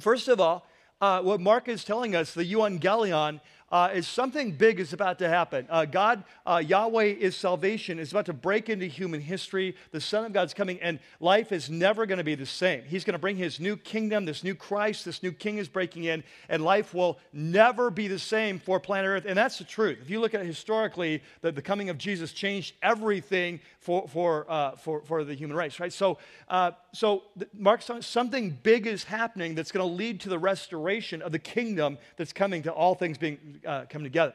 First 0.00 0.28
of 0.28 0.40
all, 0.40 0.66
uh, 1.00 1.20
what 1.20 1.40
Mark 1.40 1.68
is 1.68 1.84
telling 1.84 2.16
us, 2.16 2.32
the 2.32 2.50
euangelion, 2.50 3.40
uh, 3.70 3.90
is 3.92 4.06
something 4.06 4.52
big 4.52 4.78
is 4.78 4.92
about 4.92 5.18
to 5.18 5.28
happen. 5.28 5.66
Uh, 5.68 5.84
God, 5.84 6.22
uh, 6.46 6.62
Yahweh 6.64 7.04
is 7.04 7.36
salvation, 7.36 7.98
is 7.98 8.12
about 8.12 8.26
to 8.26 8.32
break 8.32 8.68
into 8.68 8.86
human 8.86 9.20
history. 9.20 9.74
The 9.90 10.00
Son 10.00 10.24
of 10.24 10.32
God's 10.32 10.54
coming, 10.54 10.80
and 10.80 11.00
life 11.18 11.50
is 11.50 11.68
never 11.68 12.06
going 12.06 12.18
to 12.18 12.24
be 12.24 12.36
the 12.36 12.46
same. 12.46 12.82
He's 12.84 13.04
going 13.04 13.14
to 13.14 13.18
bring 13.18 13.36
his 13.36 13.58
new 13.58 13.76
kingdom, 13.76 14.24
this 14.24 14.44
new 14.44 14.54
Christ, 14.54 15.04
this 15.04 15.22
new 15.22 15.32
king 15.32 15.58
is 15.58 15.68
breaking 15.68 16.04
in, 16.04 16.22
and 16.48 16.64
life 16.64 16.94
will 16.94 17.18
never 17.32 17.90
be 17.90 18.06
the 18.06 18.18
same 18.18 18.60
for 18.60 18.78
planet 18.78 19.08
Earth. 19.08 19.24
And 19.26 19.36
that's 19.36 19.58
the 19.58 19.64
truth. 19.64 19.98
If 20.00 20.10
you 20.10 20.20
look 20.20 20.34
at 20.34 20.40
it 20.40 20.46
historically, 20.46 21.22
the, 21.40 21.50
the 21.50 21.62
coming 21.62 21.90
of 21.90 21.98
Jesus 21.98 22.32
changed 22.32 22.74
everything 22.82 23.60
for, 23.86 24.08
for, 24.08 24.50
uh, 24.50 24.72
for, 24.72 25.00
for 25.02 25.22
the 25.22 25.34
human 25.34 25.56
race, 25.56 25.78
right? 25.78 25.92
So, 25.92 26.18
uh, 26.48 26.72
so 26.92 27.22
telling 27.62 28.02
something 28.02 28.58
big 28.64 28.84
is 28.84 29.04
happening 29.04 29.54
that's 29.54 29.70
going 29.70 29.88
to 29.88 29.94
lead 29.94 30.20
to 30.22 30.28
the 30.28 30.40
restoration 30.40 31.22
of 31.22 31.30
the 31.30 31.38
kingdom 31.38 31.96
that's 32.16 32.32
coming 32.32 32.64
to 32.64 32.72
all 32.72 32.96
things 32.96 33.16
being 33.16 33.60
uh, 33.64 33.84
come 33.88 34.02
together. 34.02 34.34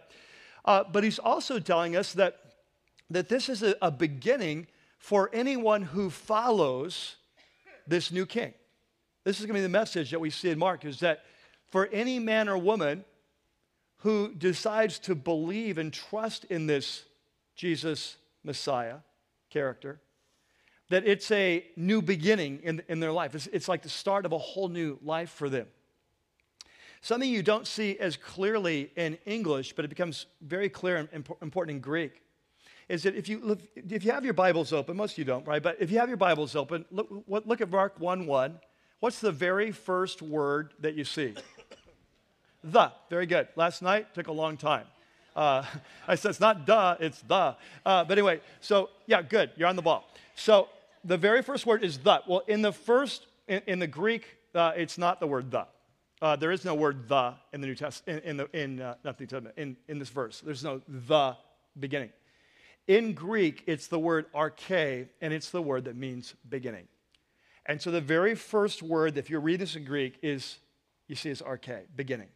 Uh, 0.64 0.86
but 0.90 1.04
he's 1.04 1.20
also 1.20 1.60
telling 1.60 1.98
us 1.98 2.14
that, 2.14 2.40
that 3.10 3.28
this 3.28 3.50
is 3.50 3.62
a, 3.62 3.76
a 3.82 3.92
beginning 3.92 4.68
for 4.98 5.30
anyone 5.34 5.82
who 5.82 6.10
follows 6.10 7.18
this 7.86 8.10
new 8.10 8.26
king. 8.26 8.54
This 9.26 9.42
is 9.42 9.46
going 9.46 9.56
to 9.56 9.60
be 9.60 9.64
the 9.64 9.70
message 9.70 10.12
that 10.12 10.20
we 10.22 10.30
see 10.30 10.50
in 10.50 10.60
Mark 10.60 10.86
is 10.86 11.02
that 11.02 11.26
for 11.72 11.88
any 11.88 12.20
man 12.20 12.48
or 12.48 12.58
woman 12.58 13.04
who 13.98 14.34
decides 14.34 14.98
to 15.00 15.14
believe 15.14 15.78
and 15.78 15.92
trust 15.92 16.46
in 16.46 16.68
this 16.68 17.04
Jesus 17.58 18.16
Messiah 18.46 19.00
character, 19.52 20.02
that 20.90 21.06
it's 21.06 21.30
a 21.32 21.66
new 21.76 22.02
beginning 22.02 22.60
in, 22.64 22.82
in 22.88 23.00
their 23.00 23.12
life. 23.12 23.36
It's, 23.36 23.48
it's 23.48 23.68
like 23.68 23.84
the 23.84 23.90
start 23.90 24.26
of 24.26 24.32
a 24.32 24.38
whole 24.38 24.68
new 24.68 24.98
life 25.04 25.30
for 25.30 25.50
them. 25.50 25.68
Something 27.02 27.30
you 27.30 27.44
don't 27.44 27.66
see 27.66 27.98
as 27.98 28.18
clearly 28.18 28.92
in 28.96 29.18
English, 29.26 29.74
but 29.74 29.86
it 29.86 29.88
becomes 29.88 30.28
very 30.42 30.70
clear 30.70 30.98
and 30.98 31.10
important 31.42 31.76
in 31.76 31.82
Greek, 31.82 32.22
is 32.90 33.04
that 33.04 33.16
if 33.16 33.28
you, 33.28 33.58
if 33.76 34.04
you 34.04 34.12
have 34.12 34.26
your 34.26 34.34
Bibles 34.34 34.74
open, 34.74 34.98
most 34.98 35.14
of 35.14 35.18
you 35.18 35.26
don't, 35.26 35.48
right? 35.48 35.64
But 35.64 35.78
if 35.80 35.92
you 35.92 36.00
have 36.00 36.10
your 36.10 36.18
Bibles 36.18 36.56
open, 36.56 36.86
look, 36.92 37.10
look 37.28 37.62
at 37.62 37.72
Mark 37.72 38.00
1 38.00 38.28
1. 38.28 38.60
What's 39.00 39.20
the 39.20 39.32
very 39.32 39.72
first 39.72 40.22
word 40.22 40.74
that 40.80 40.94
you 40.94 41.04
see? 41.04 41.34
the. 42.64 42.92
Very 43.10 43.26
good. 43.26 43.48
Last 43.56 43.82
night 43.82 44.14
took 44.14 44.28
a 44.28 44.32
long 44.32 44.58
time. 44.58 44.86
Uh, 45.36 45.64
I 46.08 46.16
said 46.16 46.30
it's 46.30 46.40
not 46.40 46.66
duh, 46.66 46.96
it's 47.00 47.22
the. 47.22 47.56
Uh, 47.86 48.04
but 48.04 48.12
anyway, 48.12 48.42
so 48.60 48.90
yeah, 49.06 49.22
good. 49.22 49.52
You're 49.56 49.68
on 49.68 49.76
the 49.76 49.82
ball. 49.82 50.08
So 50.36 50.70
the 51.04 51.18
very 51.18 51.42
first 51.42 51.66
word 51.66 51.84
is 51.84 51.98
the. 52.00 52.22
Well, 52.28 52.44
in 52.48 52.62
the 52.62 52.72
first, 52.72 53.26
in, 53.48 53.62
in 53.68 53.80
the 53.80 53.88
Greek, 53.88 54.26
uh, 54.56 54.74
it's 54.76 54.98
not 54.98 55.20
the 55.20 55.28
word 55.28 55.52
the. 55.52 55.66
Uh, 56.22 56.36
there 56.36 56.52
is 56.52 56.64
no 56.64 56.76
word 56.76 57.08
the 57.08 57.34
in 57.52 57.62
the 57.62 57.68
New 57.68 57.76
Testament, 57.76 58.24
in, 58.24 58.30
in, 58.30 58.38
the, 58.38 58.60
in 58.62 58.82
uh, 58.82 58.96
not 59.04 59.18
the 59.18 59.26
Testament, 59.26 59.56
in, 59.58 59.76
in 59.88 59.98
this 59.98 60.10
verse. 60.10 60.40
There's 60.42 60.64
no 60.64 60.82
the 60.88 61.36
beginning. 61.80 62.12
In 62.88 63.14
Greek, 63.14 63.64
it's 63.68 63.88
the 63.88 64.00
word 64.00 64.32
arche, 64.34 65.08
and 65.22 65.34
it's 65.34 65.50
the 65.50 65.62
word 65.62 65.86
that 65.86 65.96
means 65.96 66.36
beginning. 66.48 66.88
And 67.66 67.82
so 67.82 67.92
the 67.92 68.02
very 68.02 68.36
first 68.36 68.84
word, 68.84 69.18
if 69.18 69.30
you 69.30 69.40
read 69.40 69.60
this 69.60 69.76
in 69.76 69.86
Greek, 69.86 70.18
is, 70.22 70.58
you 71.08 71.16
see, 71.16 71.30
is 71.30 71.42
arche, 71.42 71.84
beginning. 71.96 72.28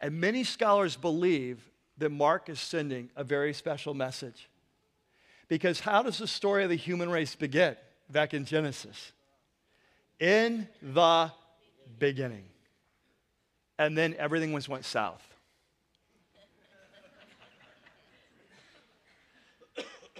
And 0.00 0.20
many 0.20 0.44
scholars 0.44 0.96
believe 0.96 1.70
that 1.98 2.10
Mark 2.10 2.48
is 2.48 2.58
sending 2.58 3.10
a 3.14 3.22
very 3.22 3.52
special 3.52 3.92
message. 3.92 4.48
Because 5.48 5.80
how 5.80 6.02
does 6.02 6.18
the 6.18 6.26
story 6.26 6.64
of 6.64 6.70
the 6.70 6.76
human 6.76 7.10
race 7.10 7.34
begin? 7.34 7.76
Back 8.10 8.34
in 8.34 8.44
Genesis. 8.44 9.12
In 10.18 10.68
the 10.80 11.30
beginning. 11.98 12.44
And 13.78 13.96
then 13.96 14.14
everything 14.18 14.52
was 14.52 14.68
went 14.68 14.84
south. 14.84 15.22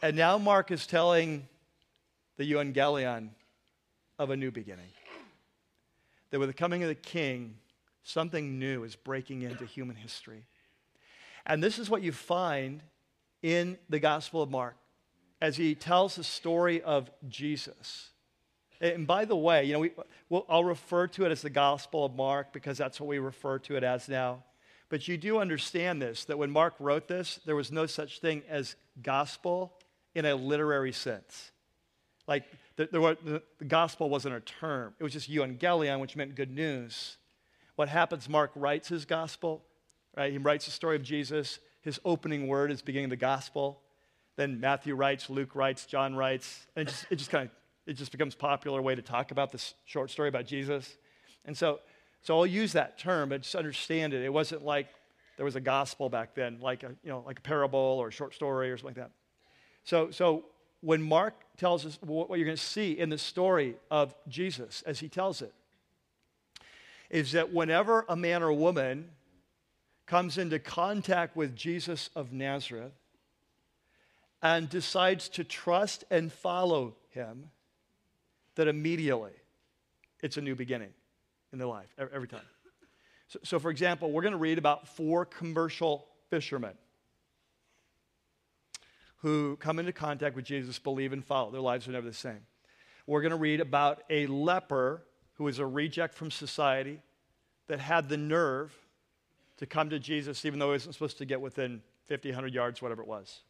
and 0.02 0.16
now 0.16 0.36
Mark 0.38 0.70
is 0.70 0.86
telling 0.86 1.46
the 2.36 2.50
evangelion 2.50 3.30
of 4.18 4.30
a 4.30 4.36
new 4.36 4.50
beginning. 4.50 4.88
That 6.30 6.38
with 6.38 6.48
the 6.48 6.54
coming 6.54 6.82
of 6.82 6.88
the 6.88 6.94
king, 6.94 7.54
something 8.10 8.58
new 8.58 8.84
is 8.84 8.96
breaking 8.96 9.42
into 9.42 9.64
human 9.64 9.96
history. 9.96 10.44
And 11.46 11.62
this 11.62 11.78
is 11.78 11.88
what 11.88 12.02
you 12.02 12.12
find 12.12 12.82
in 13.42 13.78
the 13.88 13.98
Gospel 13.98 14.42
of 14.42 14.50
Mark 14.50 14.76
as 15.40 15.56
he 15.56 15.74
tells 15.74 16.16
the 16.16 16.24
story 16.24 16.82
of 16.82 17.10
Jesus. 17.28 18.10
And 18.80 19.06
by 19.06 19.24
the 19.24 19.36
way, 19.36 19.64
you 19.64 19.72
know, 19.72 19.78
we, 19.80 19.92
we'll, 20.28 20.46
I'll 20.48 20.64
refer 20.64 21.06
to 21.08 21.24
it 21.24 21.32
as 21.32 21.42
the 21.42 21.50
Gospel 21.50 22.04
of 22.04 22.14
Mark 22.14 22.52
because 22.52 22.78
that's 22.78 23.00
what 23.00 23.08
we 23.08 23.18
refer 23.18 23.58
to 23.60 23.76
it 23.76 23.84
as 23.84 24.08
now. 24.08 24.44
But 24.88 25.06
you 25.06 25.16
do 25.16 25.38
understand 25.38 26.02
this 26.02 26.24
that 26.24 26.38
when 26.38 26.50
Mark 26.50 26.74
wrote 26.78 27.08
this, 27.08 27.40
there 27.46 27.56
was 27.56 27.70
no 27.70 27.86
such 27.86 28.20
thing 28.20 28.42
as 28.48 28.76
gospel 29.02 29.72
in 30.14 30.24
a 30.24 30.34
literary 30.34 30.92
sense. 30.92 31.52
Like 32.26 32.44
the, 32.76 32.88
the, 32.90 33.42
the, 33.58 33.64
gospel 33.64 34.10
wasn't 34.10 34.34
a 34.34 34.40
term, 34.40 34.94
it 34.98 35.04
was 35.04 35.12
just 35.12 35.30
euangelion, 35.30 36.00
which 36.00 36.16
meant 36.16 36.34
good 36.34 36.50
news. 36.50 37.16
What 37.76 37.88
happens, 37.88 38.28
Mark 38.28 38.50
writes 38.54 38.88
his 38.88 39.04
gospel, 39.04 39.62
right? 40.16 40.32
He 40.32 40.38
writes 40.38 40.66
the 40.66 40.70
story 40.70 40.96
of 40.96 41.02
Jesus. 41.02 41.58
His 41.82 41.98
opening 42.04 42.46
word 42.46 42.70
is 42.70 42.82
beginning 42.82 43.08
the 43.08 43.16
gospel. 43.16 43.80
Then 44.36 44.60
Matthew 44.60 44.94
writes, 44.94 45.30
Luke 45.30 45.54
writes, 45.54 45.86
John 45.86 46.14
writes, 46.14 46.66
and 46.76 46.86
it 46.86 46.90
just, 46.90 47.06
it 47.10 47.16
just 47.16 47.30
kind 47.30 47.44
of 47.44 47.50
it 47.86 47.94
just 47.94 48.12
becomes 48.12 48.34
popular 48.34 48.80
way 48.80 48.94
to 48.94 49.02
talk 49.02 49.30
about 49.30 49.50
this 49.50 49.74
short 49.84 50.10
story 50.10 50.28
about 50.28 50.46
Jesus. 50.46 50.96
And 51.44 51.56
so, 51.56 51.80
so 52.22 52.38
I'll 52.38 52.46
use 52.46 52.72
that 52.74 52.98
term, 52.98 53.30
but 53.30 53.42
just 53.42 53.54
understand 53.54 54.14
it. 54.14 54.22
It 54.22 54.32
wasn't 54.32 54.64
like 54.64 54.88
there 55.36 55.44
was 55.44 55.56
a 55.56 55.60
gospel 55.60 56.08
back 56.08 56.34
then, 56.34 56.58
like 56.60 56.82
a, 56.82 56.94
you 57.02 57.10
know, 57.10 57.24
like 57.26 57.38
a 57.38 57.42
parable 57.42 57.78
or 57.78 58.08
a 58.08 58.12
short 58.12 58.34
story 58.34 58.70
or 58.70 58.76
something 58.76 58.96
like 58.96 59.08
that. 59.08 59.10
So, 59.84 60.10
so 60.10 60.44
when 60.82 61.02
Mark 61.02 61.34
tells 61.56 61.86
us 61.86 61.98
what 62.02 62.38
you're 62.38 62.46
going 62.46 62.56
to 62.56 62.62
see 62.62 62.92
in 62.92 63.08
the 63.08 63.18
story 63.18 63.76
of 63.90 64.14
Jesus 64.28 64.82
as 64.86 65.00
he 65.00 65.08
tells 65.08 65.42
it, 65.42 65.52
is 67.10 67.32
that 67.32 67.52
whenever 67.52 68.04
a 68.08 68.16
man 68.16 68.42
or 68.42 68.52
woman 68.52 69.10
comes 70.06 70.38
into 70.38 70.58
contact 70.58 71.36
with 71.36 71.54
Jesus 71.56 72.08
of 72.14 72.32
Nazareth 72.32 72.92
and 74.42 74.68
decides 74.68 75.28
to 75.30 75.44
trust 75.44 76.04
and 76.10 76.32
follow 76.32 76.96
him, 77.10 77.50
that 78.54 78.68
immediately 78.68 79.32
it's 80.22 80.36
a 80.36 80.40
new 80.40 80.54
beginning 80.54 80.92
in 81.52 81.58
their 81.58 81.68
life 81.68 81.88
every 81.98 82.28
time. 82.28 82.40
So, 83.28 83.38
so 83.42 83.58
for 83.58 83.70
example, 83.70 84.10
we're 84.10 84.22
going 84.22 84.32
to 84.32 84.38
read 84.38 84.58
about 84.58 84.88
four 84.88 85.24
commercial 85.24 86.06
fishermen 86.30 86.74
who 89.18 89.56
come 89.56 89.78
into 89.78 89.92
contact 89.92 90.34
with 90.34 90.44
Jesus, 90.44 90.78
believe, 90.78 91.12
and 91.12 91.24
follow. 91.24 91.50
Their 91.50 91.60
lives 91.60 91.86
are 91.86 91.92
never 91.92 92.06
the 92.06 92.14
same. 92.14 92.40
We're 93.06 93.20
going 93.20 93.30
to 93.30 93.36
read 93.36 93.60
about 93.60 94.02
a 94.08 94.26
leper 94.26 95.02
who 95.40 95.44
was 95.44 95.58
a 95.58 95.64
reject 95.64 96.12
from 96.12 96.30
society 96.30 97.00
that 97.66 97.80
had 97.80 98.10
the 98.10 98.16
nerve 98.18 98.76
to 99.56 99.64
come 99.64 99.88
to 99.88 99.98
Jesus, 99.98 100.44
even 100.44 100.58
though 100.58 100.66
he 100.66 100.72
wasn't 100.72 100.92
supposed 100.92 101.16
to 101.16 101.24
get 101.24 101.40
within 101.40 101.80
50, 102.08 102.28
100 102.28 102.52
yards, 102.52 102.82
whatever 102.82 103.00
it 103.00 103.08
was, 103.08 103.40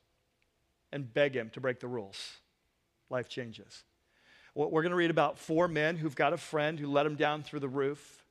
and 0.93 1.13
beg 1.13 1.35
him 1.35 1.51
to 1.51 1.61
break 1.61 1.81
the 1.81 1.89
rules. 1.89 2.35
Life 3.09 3.29
changes. 3.29 3.83
We're 4.55 4.83
going 4.83 4.91
to 4.91 4.97
read 4.97 5.11
about 5.11 5.37
four 5.37 5.67
men 5.67 5.97
who've 5.97 6.15
got 6.15 6.33
a 6.33 6.37
friend 6.37 6.79
who 6.79 6.87
let 6.87 7.07
him 7.07 7.17
down 7.17 7.43
through 7.43 7.59
the 7.59 7.69
roof. 7.69 8.25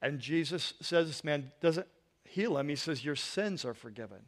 And 0.00 0.20
Jesus 0.20 0.74
says 0.80 1.08
this 1.08 1.24
man 1.24 1.50
doesn't 1.60 1.88
heal 2.22 2.58
him. 2.58 2.68
He 2.68 2.76
says, 2.76 3.04
Your 3.04 3.16
sins 3.16 3.64
are 3.64 3.74
forgiven. 3.74 4.18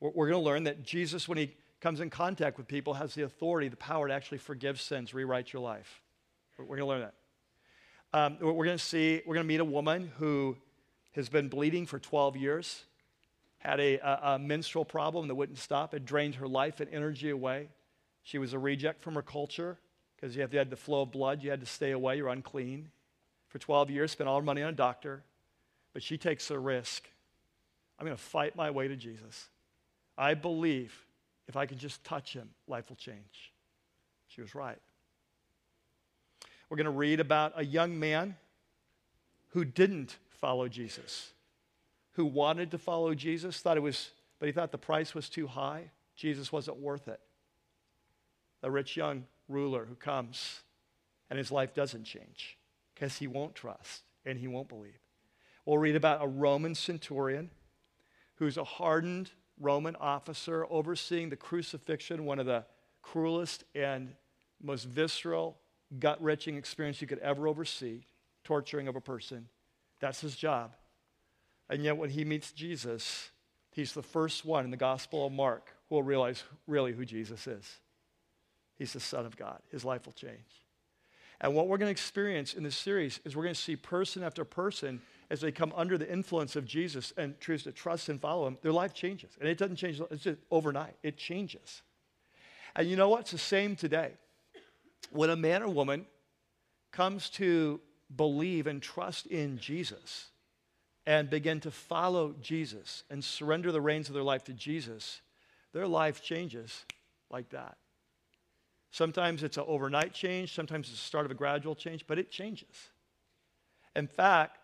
We're 0.00 0.10
going 0.28 0.42
to 0.42 0.44
learn 0.44 0.64
that 0.64 0.82
Jesus, 0.82 1.28
when 1.28 1.38
he 1.38 1.54
comes 1.80 2.00
in 2.00 2.10
contact 2.10 2.58
with 2.58 2.66
people, 2.66 2.94
has 2.94 3.14
the 3.14 3.22
authority, 3.22 3.68
the 3.68 3.76
power 3.76 4.08
to 4.08 4.14
actually 4.14 4.38
forgive 4.38 4.80
sins, 4.80 5.14
rewrite 5.14 5.52
your 5.52 5.62
life. 5.62 6.02
We're 6.58 6.64
going 6.64 6.80
to 6.80 6.86
learn 6.86 7.00
that. 7.02 7.14
Um, 8.12 8.38
we're 8.40 8.64
going 8.64 8.78
to 8.78 8.84
see, 8.84 9.22
we're 9.26 9.34
going 9.34 9.44
to 9.44 9.48
meet 9.48 9.60
a 9.60 9.64
woman 9.64 10.10
who 10.18 10.56
has 11.12 11.28
been 11.28 11.48
bleeding 11.48 11.86
for 11.86 11.98
12 11.98 12.36
years, 12.36 12.84
had 13.58 13.80
a, 13.80 13.98
a, 13.98 14.34
a 14.34 14.38
menstrual 14.38 14.84
problem 14.84 15.28
that 15.28 15.34
wouldn't 15.34 15.58
stop, 15.58 15.94
it 15.94 16.04
drained 16.04 16.36
her 16.36 16.46
life 16.46 16.80
and 16.80 16.92
energy 16.92 17.30
away. 17.30 17.68
She 18.22 18.38
was 18.38 18.52
a 18.52 18.58
reject 18.58 19.02
from 19.02 19.14
her 19.14 19.22
culture 19.22 19.78
because 20.14 20.36
you, 20.36 20.46
you 20.50 20.58
had 20.58 20.70
the 20.70 20.76
flow 20.76 21.02
of 21.02 21.10
blood, 21.10 21.42
you 21.42 21.50
had 21.50 21.60
to 21.60 21.66
stay 21.66 21.90
away, 21.90 22.16
you're 22.16 22.28
unclean. 22.28 22.90
For 23.48 23.58
12 23.58 23.90
years, 23.90 24.12
spent 24.12 24.28
all 24.28 24.36
her 24.36 24.44
money 24.44 24.62
on 24.62 24.70
a 24.70 24.76
doctor, 24.76 25.22
but 25.92 26.02
she 26.02 26.18
takes 26.18 26.50
a 26.50 26.58
risk. 26.58 27.08
I'm 27.98 28.06
going 28.06 28.16
to 28.16 28.22
fight 28.22 28.56
my 28.56 28.70
way 28.70 28.88
to 28.88 28.96
Jesus. 28.96 29.48
I 30.18 30.34
believe 30.34 31.06
if 31.48 31.56
I 31.56 31.66
can 31.66 31.78
just 31.78 32.02
touch 32.04 32.32
him, 32.32 32.50
life 32.66 32.88
will 32.88 32.96
change. 32.96 33.52
She 34.28 34.40
was 34.40 34.54
right. 34.54 34.78
We're 36.68 36.76
going 36.76 36.86
to 36.86 36.90
read 36.90 37.20
about 37.20 37.52
a 37.56 37.64
young 37.64 37.98
man 37.98 38.36
who 39.50 39.64
didn't 39.64 40.16
follow 40.28 40.68
Jesus, 40.68 41.32
who 42.12 42.26
wanted 42.26 42.70
to 42.72 42.78
follow 42.78 43.14
Jesus, 43.14 43.60
thought 43.60 43.76
it 43.76 43.82
was, 43.82 44.10
but 44.38 44.46
he 44.46 44.52
thought 44.52 44.72
the 44.72 44.78
price 44.78 45.14
was 45.14 45.28
too 45.28 45.46
high. 45.46 45.90
Jesus 46.14 46.50
wasn't 46.50 46.78
worth 46.78 47.08
it. 47.08 47.20
A 48.62 48.70
rich 48.70 48.96
young 48.96 49.24
ruler 49.48 49.84
who 49.84 49.94
comes 49.94 50.62
and 51.30 51.38
his 51.38 51.52
life 51.52 51.74
doesn't 51.74 52.04
change 52.04 52.58
because 52.94 53.16
he 53.16 53.26
won't 53.26 53.54
trust 53.54 54.02
and 54.24 54.38
he 54.38 54.48
won't 54.48 54.68
believe. 54.68 54.98
We'll 55.64 55.78
read 55.78 55.96
about 55.96 56.22
a 56.22 56.26
Roman 56.26 56.74
centurion 56.74 57.50
who's 58.36 58.56
a 58.56 58.64
hardened 58.64 59.30
Roman 59.58 59.96
officer 59.96 60.66
overseeing 60.68 61.30
the 61.30 61.36
crucifixion, 61.36 62.24
one 62.24 62.38
of 62.38 62.46
the 62.46 62.64
cruelest 63.02 63.64
and 63.74 64.14
most 64.62 64.84
visceral, 64.84 65.56
gut 65.98 66.22
wrenching 66.22 66.56
experience 66.56 67.00
you 67.00 67.06
could 67.06 67.18
ever 67.20 67.48
oversee, 67.48 68.02
torturing 68.44 68.88
of 68.88 68.96
a 68.96 69.00
person. 69.00 69.48
That's 70.00 70.20
his 70.20 70.36
job. 70.36 70.72
And 71.68 71.82
yet, 71.82 71.96
when 71.96 72.10
he 72.10 72.24
meets 72.24 72.52
Jesus, 72.52 73.30
he's 73.72 73.92
the 73.92 74.02
first 74.02 74.44
one 74.44 74.64
in 74.64 74.70
the 74.70 74.76
Gospel 74.76 75.26
of 75.26 75.32
Mark 75.32 75.72
who 75.88 75.96
will 75.96 76.02
realize 76.02 76.42
really 76.66 76.92
who 76.92 77.04
Jesus 77.04 77.46
is. 77.46 77.80
He's 78.76 78.92
the 78.92 79.00
Son 79.00 79.26
of 79.26 79.36
God. 79.36 79.60
His 79.70 79.84
life 79.84 80.06
will 80.06 80.12
change. 80.12 80.64
And 81.40 81.54
what 81.54 81.68
we're 81.68 81.78
going 81.78 81.88
to 81.88 81.92
experience 81.92 82.54
in 82.54 82.62
this 82.62 82.76
series 82.76 83.20
is 83.24 83.36
we're 83.36 83.42
going 83.42 83.54
to 83.54 83.60
see 83.60 83.76
person 83.76 84.22
after 84.22 84.44
person 84.44 85.00
as 85.30 85.40
they 85.40 85.52
come 85.52 85.72
under 85.76 85.98
the 85.98 86.10
influence 86.10 86.56
of 86.56 86.64
Jesus 86.64 87.12
and 87.16 87.38
choose 87.40 87.64
to 87.64 87.72
trust 87.72 88.08
and 88.08 88.20
follow 88.20 88.46
him, 88.46 88.58
their 88.62 88.72
life 88.72 88.94
changes. 88.94 89.30
And 89.40 89.48
it 89.48 89.58
doesn't 89.58 89.76
change 89.76 90.00
it's 90.10 90.22
just 90.22 90.38
overnight, 90.50 90.96
it 91.02 91.16
changes. 91.16 91.82
And 92.74 92.88
you 92.88 92.96
know 92.96 93.08
what? 93.08 93.22
It's 93.22 93.32
the 93.32 93.38
same 93.38 93.76
today. 93.76 94.12
When 95.10 95.30
a 95.30 95.36
man 95.36 95.62
or 95.62 95.68
woman 95.68 96.06
comes 96.92 97.30
to 97.30 97.80
believe 98.14 98.66
and 98.66 98.82
trust 98.82 99.26
in 99.26 99.58
Jesus 99.58 100.28
and 101.06 101.30
begin 101.30 101.60
to 101.60 101.70
follow 101.70 102.34
Jesus 102.40 103.04
and 103.10 103.22
surrender 103.22 103.72
the 103.72 103.80
reins 103.80 104.08
of 104.08 104.14
their 104.14 104.22
life 104.22 104.44
to 104.44 104.52
Jesus, 104.52 105.20
their 105.72 105.86
life 105.86 106.22
changes 106.22 106.84
like 107.30 107.50
that. 107.50 107.76
Sometimes 108.90 109.42
it's 109.42 109.56
an 109.56 109.64
overnight 109.66 110.12
change, 110.12 110.54
sometimes 110.54 110.88
it's 110.88 110.98
the 110.98 111.06
start 111.06 111.26
of 111.26 111.30
a 111.30 111.34
gradual 111.34 111.74
change, 111.74 112.06
but 112.06 112.18
it 112.18 112.30
changes. 112.30 112.90
In 113.94 114.06
fact, 114.06 114.58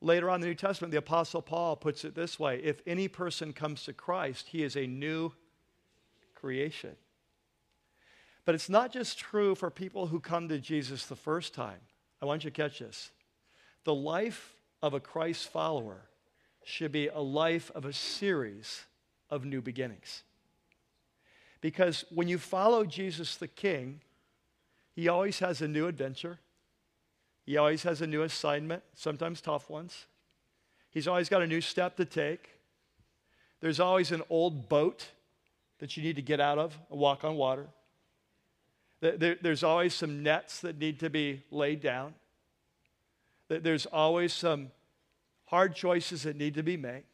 Later 0.00 0.30
on 0.30 0.36
in 0.36 0.40
the 0.42 0.46
New 0.48 0.54
Testament, 0.54 0.92
the 0.92 0.98
Apostle 0.98 1.42
Paul 1.42 1.74
puts 1.76 2.04
it 2.04 2.14
this 2.14 2.38
way 2.38 2.60
if 2.62 2.80
any 2.86 3.08
person 3.08 3.52
comes 3.52 3.84
to 3.84 3.92
Christ, 3.92 4.48
he 4.48 4.62
is 4.62 4.76
a 4.76 4.86
new 4.86 5.32
creation. 6.34 6.96
But 8.48 8.54
it's 8.54 8.70
not 8.70 8.90
just 8.90 9.18
true 9.18 9.54
for 9.54 9.68
people 9.68 10.06
who 10.06 10.20
come 10.20 10.48
to 10.48 10.58
Jesus 10.58 11.04
the 11.04 11.14
first 11.14 11.52
time. 11.52 11.80
I 12.22 12.24
want 12.24 12.44
you 12.44 12.50
to 12.50 12.56
catch 12.56 12.78
this. 12.78 13.10
The 13.84 13.94
life 13.94 14.54
of 14.80 14.94
a 14.94 15.00
Christ 15.00 15.48
follower 15.48 15.98
should 16.64 16.90
be 16.90 17.08
a 17.08 17.18
life 17.18 17.70
of 17.74 17.84
a 17.84 17.92
series 17.92 18.84
of 19.28 19.44
new 19.44 19.60
beginnings. 19.60 20.22
Because 21.60 22.06
when 22.08 22.26
you 22.26 22.38
follow 22.38 22.86
Jesus 22.86 23.36
the 23.36 23.48
King, 23.48 24.00
he 24.94 25.08
always 25.08 25.40
has 25.40 25.60
a 25.60 25.68
new 25.68 25.86
adventure. 25.86 26.38
He 27.44 27.58
always 27.58 27.82
has 27.82 28.00
a 28.00 28.06
new 28.06 28.22
assignment, 28.22 28.82
sometimes 28.94 29.42
tough 29.42 29.68
ones. 29.68 30.06
He's 30.88 31.06
always 31.06 31.28
got 31.28 31.42
a 31.42 31.46
new 31.46 31.60
step 31.60 31.98
to 31.98 32.06
take. 32.06 32.48
There's 33.60 33.78
always 33.78 34.10
an 34.10 34.22
old 34.30 34.70
boat 34.70 35.08
that 35.80 35.98
you 35.98 36.02
need 36.02 36.16
to 36.16 36.22
get 36.22 36.40
out 36.40 36.56
of 36.56 36.78
and 36.90 36.98
walk 36.98 37.24
on 37.24 37.36
water. 37.36 37.66
There's 39.00 39.62
always 39.62 39.94
some 39.94 40.22
nets 40.22 40.60
that 40.60 40.78
need 40.78 41.00
to 41.00 41.10
be 41.10 41.42
laid 41.50 41.80
down. 41.80 42.14
There's 43.48 43.86
always 43.86 44.32
some 44.32 44.70
hard 45.46 45.74
choices 45.74 46.24
that 46.24 46.36
need 46.36 46.54
to 46.54 46.62
be 46.62 46.76
made. 46.76 47.04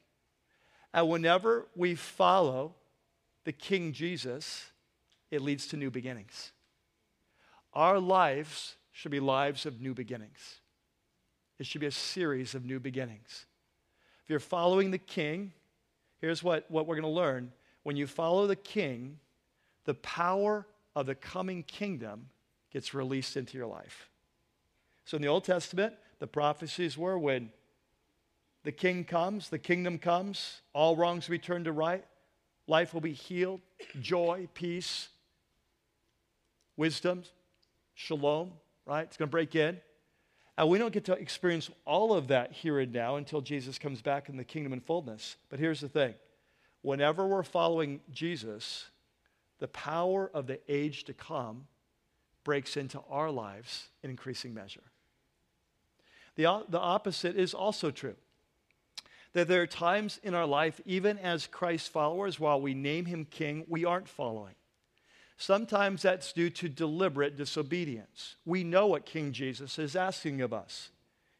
And 0.92 1.08
whenever 1.08 1.66
we 1.76 1.94
follow 1.94 2.74
the 3.44 3.52
King 3.52 3.92
Jesus, 3.92 4.70
it 5.30 5.42
leads 5.42 5.66
to 5.68 5.76
new 5.76 5.90
beginnings. 5.90 6.52
Our 7.74 7.98
lives 7.98 8.76
should 8.92 9.10
be 9.10 9.20
lives 9.20 9.66
of 9.66 9.80
new 9.80 9.92
beginnings. 9.92 10.60
It 11.58 11.66
should 11.66 11.80
be 11.80 11.88
a 11.88 11.92
series 11.92 12.54
of 12.54 12.64
new 12.64 12.80
beginnings. 12.80 13.46
If 14.24 14.30
you're 14.30 14.40
following 14.40 14.90
the 14.90 14.98
king, 14.98 15.52
here's 16.20 16.42
what, 16.42 16.70
what 16.70 16.86
we're 16.86 16.94
going 16.94 17.02
to 17.02 17.08
learn. 17.08 17.52
When 17.82 17.96
you 17.96 18.06
follow 18.06 18.46
the 18.46 18.56
king, 18.56 19.18
the 19.84 19.94
power 19.94 20.66
of 20.94 21.06
the 21.06 21.14
coming 21.14 21.62
kingdom 21.62 22.28
gets 22.72 22.94
released 22.94 23.36
into 23.36 23.56
your 23.56 23.66
life. 23.66 24.08
So 25.04 25.16
in 25.16 25.22
the 25.22 25.28
Old 25.28 25.44
Testament, 25.44 25.94
the 26.18 26.26
prophecies 26.26 26.96
were 26.96 27.18
when 27.18 27.50
the 28.62 28.72
king 28.72 29.04
comes, 29.04 29.48
the 29.48 29.58
kingdom 29.58 29.98
comes, 29.98 30.60
all 30.72 30.96
wrongs 30.96 31.28
will 31.28 31.34
be 31.34 31.38
turned 31.38 31.66
to 31.66 31.72
right, 31.72 32.04
life 32.66 32.94
will 32.94 33.00
be 33.00 33.12
healed, 33.12 33.60
joy, 34.00 34.48
peace, 34.54 35.08
wisdom, 36.76 37.24
shalom 37.94 38.52
right? 38.86 39.02
It's 39.02 39.16
going 39.16 39.28
to 39.28 39.30
break 39.30 39.54
in. 39.54 39.80
And 40.56 40.68
we 40.68 40.78
don't 40.78 40.92
get 40.92 41.04
to 41.06 41.14
experience 41.14 41.70
all 41.84 42.14
of 42.14 42.28
that 42.28 42.52
here 42.52 42.78
and 42.78 42.92
now 42.92 43.16
until 43.16 43.40
Jesus 43.40 43.78
comes 43.78 44.00
back 44.02 44.28
in 44.28 44.36
the 44.36 44.44
kingdom 44.44 44.72
and 44.72 44.84
fullness. 44.84 45.36
But 45.48 45.58
here's 45.58 45.80
the 45.80 45.88
thing 45.88 46.14
whenever 46.82 47.26
we're 47.26 47.42
following 47.42 48.00
Jesus, 48.12 48.86
the 49.58 49.68
power 49.68 50.30
of 50.32 50.46
the 50.46 50.60
age 50.68 51.04
to 51.04 51.14
come 51.14 51.66
breaks 52.44 52.76
into 52.76 53.00
our 53.10 53.30
lives 53.30 53.88
in 54.02 54.10
increasing 54.10 54.52
measure. 54.52 54.82
The, 56.36 56.64
the 56.68 56.80
opposite 56.80 57.36
is 57.36 57.54
also 57.54 57.90
true. 57.90 58.16
That 59.32 59.48
there 59.48 59.62
are 59.62 59.66
times 59.66 60.20
in 60.22 60.34
our 60.34 60.46
life, 60.46 60.80
even 60.84 61.18
as 61.18 61.46
Christ 61.46 61.90
followers, 61.90 62.38
while 62.38 62.60
we 62.60 62.74
name 62.74 63.06
him 63.06 63.24
king, 63.24 63.64
we 63.68 63.84
aren't 63.84 64.08
following. 64.08 64.54
Sometimes 65.36 66.02
that's 66.02 66.32
due 66.32 66.50
to 66.50 66.68
deliberate 66.68 67.36
disobedience. 67.36 68.36
We 68.44 68.62
know 68.62 68.86
what 68.86 69.06
King 69.06 69.32
Jesus 69.32 69.78
is 69.78 69.96
asking 69.96 70.40
of 70.40 70.52
us. 70.52 70.90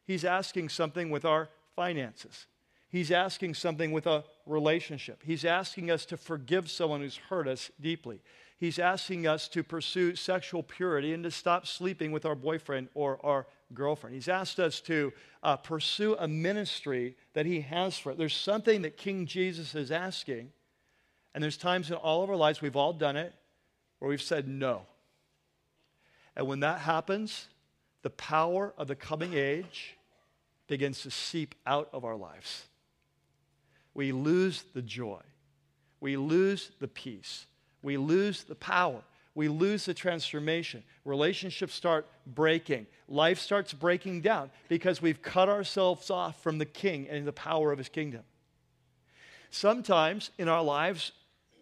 He's 0.04 0.24
asking 0.24 0.70
something 0.70 1.10
with 1.10 1.24
our 1.24 1.48
finances. 1.76 2.46
He's 2.88 3.12
asking 3.12 3.54
something 3.54 3.92
with 3.92 4.06
a 4.06 4.24
relationship. 4.46 5.22
He's 5.24 5.44
asking 5.44 5.90
us 5.90 6.04
to 6.06 6.16
forgive 6.16 6.70
someone 6.70 7.00
who's 7.00 7.16
hurt 7.16 7.48
us 7.48 7.70
deeply. 7.80 8.20
He's 8.58 8.78
asking 8.78 9.26
us 9.26 9.48
to 9.48 9.62
pursue 9.62 10.14
sexual 10.14 10.62
purity 10.62 11.12
and 11.12 11.24
to 11.24 11.30
stop 11.30 11.66
sleeping 11.66 12.12
with 12.12 12.24
our 12.24 12.34
boyfriend 12.34 12.88
or 12.94 13.18
our 13.24 13.46
girlfriend. 13.72 14.14
He's 14.14 14.28
asked 14.28 14.60
us 14.60 14.80
to 14.82 15.12
uh, 15.42 15.56
pursue 15.56 16.16
a 16.18 16.28
ministry 16.28 17.16
that 17.34 17.46
He 17.46 17.60
has 17.62 17.98
for 17.98 18.12
it. 18.12 18.18
There's 18.18 18.36
something 18.36 18.82
that 18.82 18.96
King 18.96 19.26
Jesus 19.26 19.74
is 19.74 19.90
asking, 19.90 20.52
and 21.34 21.42
there's 21.42 21.56
times 21.56 21.90
in 21.90 21.96
all 21.96 22.22
of 22.22 22.30
our 22.30 22.36
lives 22.36 22.62
we've 22.62 22.76
all 22.76 22.92
done 22.92 23.16
it 23.16 23.34
where 23.98 24.08
we've 24.08 24.22
said 24.22 24.46
no. 24.46 24.82
And 26.36 26.46
when 26.46 26.60
that 26.60 26.80
happens, 26.80 27.48
the 28.02 28.10
power 28.10 28.72
of 28.76 28.86
the 28.86 28.96
coming 28.96 29.34
age 29.34 29.96
begins 30.66 31.02
to 31.02 31.10
seep 31.10 31.54
out 31.66 31.88
of 31.92 32.04
our 32.04 32.16
lives. 32.16 32.66
We 33.94 34.12
lose 34.12 34.64
the 34.74 34.82
joy. 34.82 35.20
We 36.00 36.16
lose 36.16 36.70
the 36.80 36.88
peace. 36.88 37.46
We 37.82 37.96
lose 37.96 38.44
the 38.44 38.56
power. 38.56 39.00
We 39.34 39.48
lose 39.48 39.84
the 39.84 39.94
transformation. 39.94 40.84
Relationships 41.04 41.74
start 41.74 42.06
breaking. 42.26 42.86
Life 43.08 43.38
starts 43.38 43.72
breaking 43.72 44.20
down 44.20 44.50
because 44.68 45.02
we've 45.02 45.22
cut 45.22 45.48
ourselves 45.48 46.10
off 46.10 46.42
from 46.42 46.58
the 46.58 46.66
king 46.66 47.08
and 47.08 47.26
the 47.26 47.32
power 47.32 47.72
of 47.72 47.78
his 47.78 47.88
kingdom. 47.88 48.22
Sometimes 49.50 50.30
in 50.38 50.48
our 50.48 50.62
lives, 50.62 51.12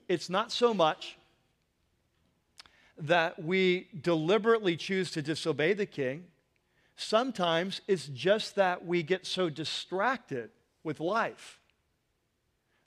it's 0.09 0.29
not 0.29 0.53
so 0.53 0.75
much 0.75 1.17
that 2.99 3.43
we 3.43 3.89
deliberately 4.01 4.77
choose 4.77 5.11
to 5.13 5.23
disobey 5.23 5.73
the 5.73 5.87
king. 5.87 6.25
Sometimes 6.97 7.81
it's 7.89 8.07
just 8.07 8.55
that 8.57 8.85
we 8.85 9.03
get 9.03 9.27
so 9.27 9.49
distracted 9.49 10.51
with 10.85 11.01
life 11.01 11.59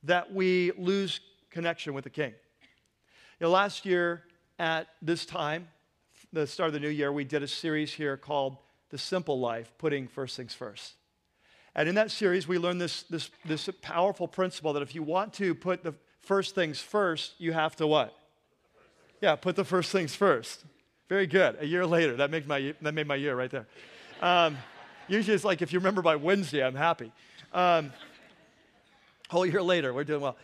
that 0.05 0.33
we 0.33 0.71
lose 0.77 1.19
connection 1.49 1.93
with 1.93 2.03
the 2.03 2.09
king. 2.09 2.33
You 3.39 3.47
know, 3.47 3.49
last 3.49 3.85
year 3.85 4.23
at 4.59 4.87
this 5.01 5.25
time, 5.25 5.67
the 6.31 6.47
start 6.47 6.67
of 6.67 6.73
the 6.73 6.79
new 6.79 6.89
year, 6.89 7.11
we 7.11 7.23
did 7.23 7.43
a 7.43 7.47
series 7.47 7.93
here 7.93 8.17
called 8.17 8.57
The 8.89 8.97
Simple 8.97 9.39
Life 9.39 9.71
Putting 9.77 10.07
First 10.07 10.37
Things 10.37 10.53
First. 10.53 10.93
And 11.75 11.89
in 11.89 11.95
that 11.95 12.11
series, 12.11 12.47
we 12.47 12.57
learned 12.57 12.79
this, 12.79 13.03
this, 13.03 13.29
this 13.43 13.69
powerful 13.81 14.27
principle 14.27 14.73
that 14.73 14.81
if 14.81 14.95
you 14.95 15.03
want 15.03 15.33
to 15.33 15.53
put 15.53 15.83
the 15.83 15.93
first 16.21 16.55
things 16.55 16.79
first, 16.79 17.33
you 17.37 17.51
have 17.51 17.75
to 17.77 17.87
what? 17.87 18.17
Yeah, 19.21 19.35
put 19.35 19.55
the 19.55 19.65
first 19.65 19.91
things 19.91 20.15
first. 20.15 20.63
Very 21.09 21.27
good. 21.27 21.57
A 21.59 21.65
year 21.65 21.85
later, 21.85 22.15
that 22.17 22.31
made 22.31 22.47
my, 22.47 22.73
that 22.81 22.93
made 22.93 23.07
my 23.07 23.15
year 23.15 23.35
right 23.35 23.51
there. 23.51 23.67
Um, 24.21 24.57
usually 25.07 25.35
it's 25.35 25.43
like 25.43 25.61
if 25.61 25.73
you 25.73 25.79
remember 25.79 26.01
by 26.01 26.15
Wednesday, 26.15 26.63
I'm 26.63 26.75
happy. 26.75 27.11
Um, 27.53 27.91
whole 29.29 29.45
year 29.45 29.61
later, 29.61 29.93
we're 29.93 30.03
doing 30.03 30.21
well. 30.21 30.37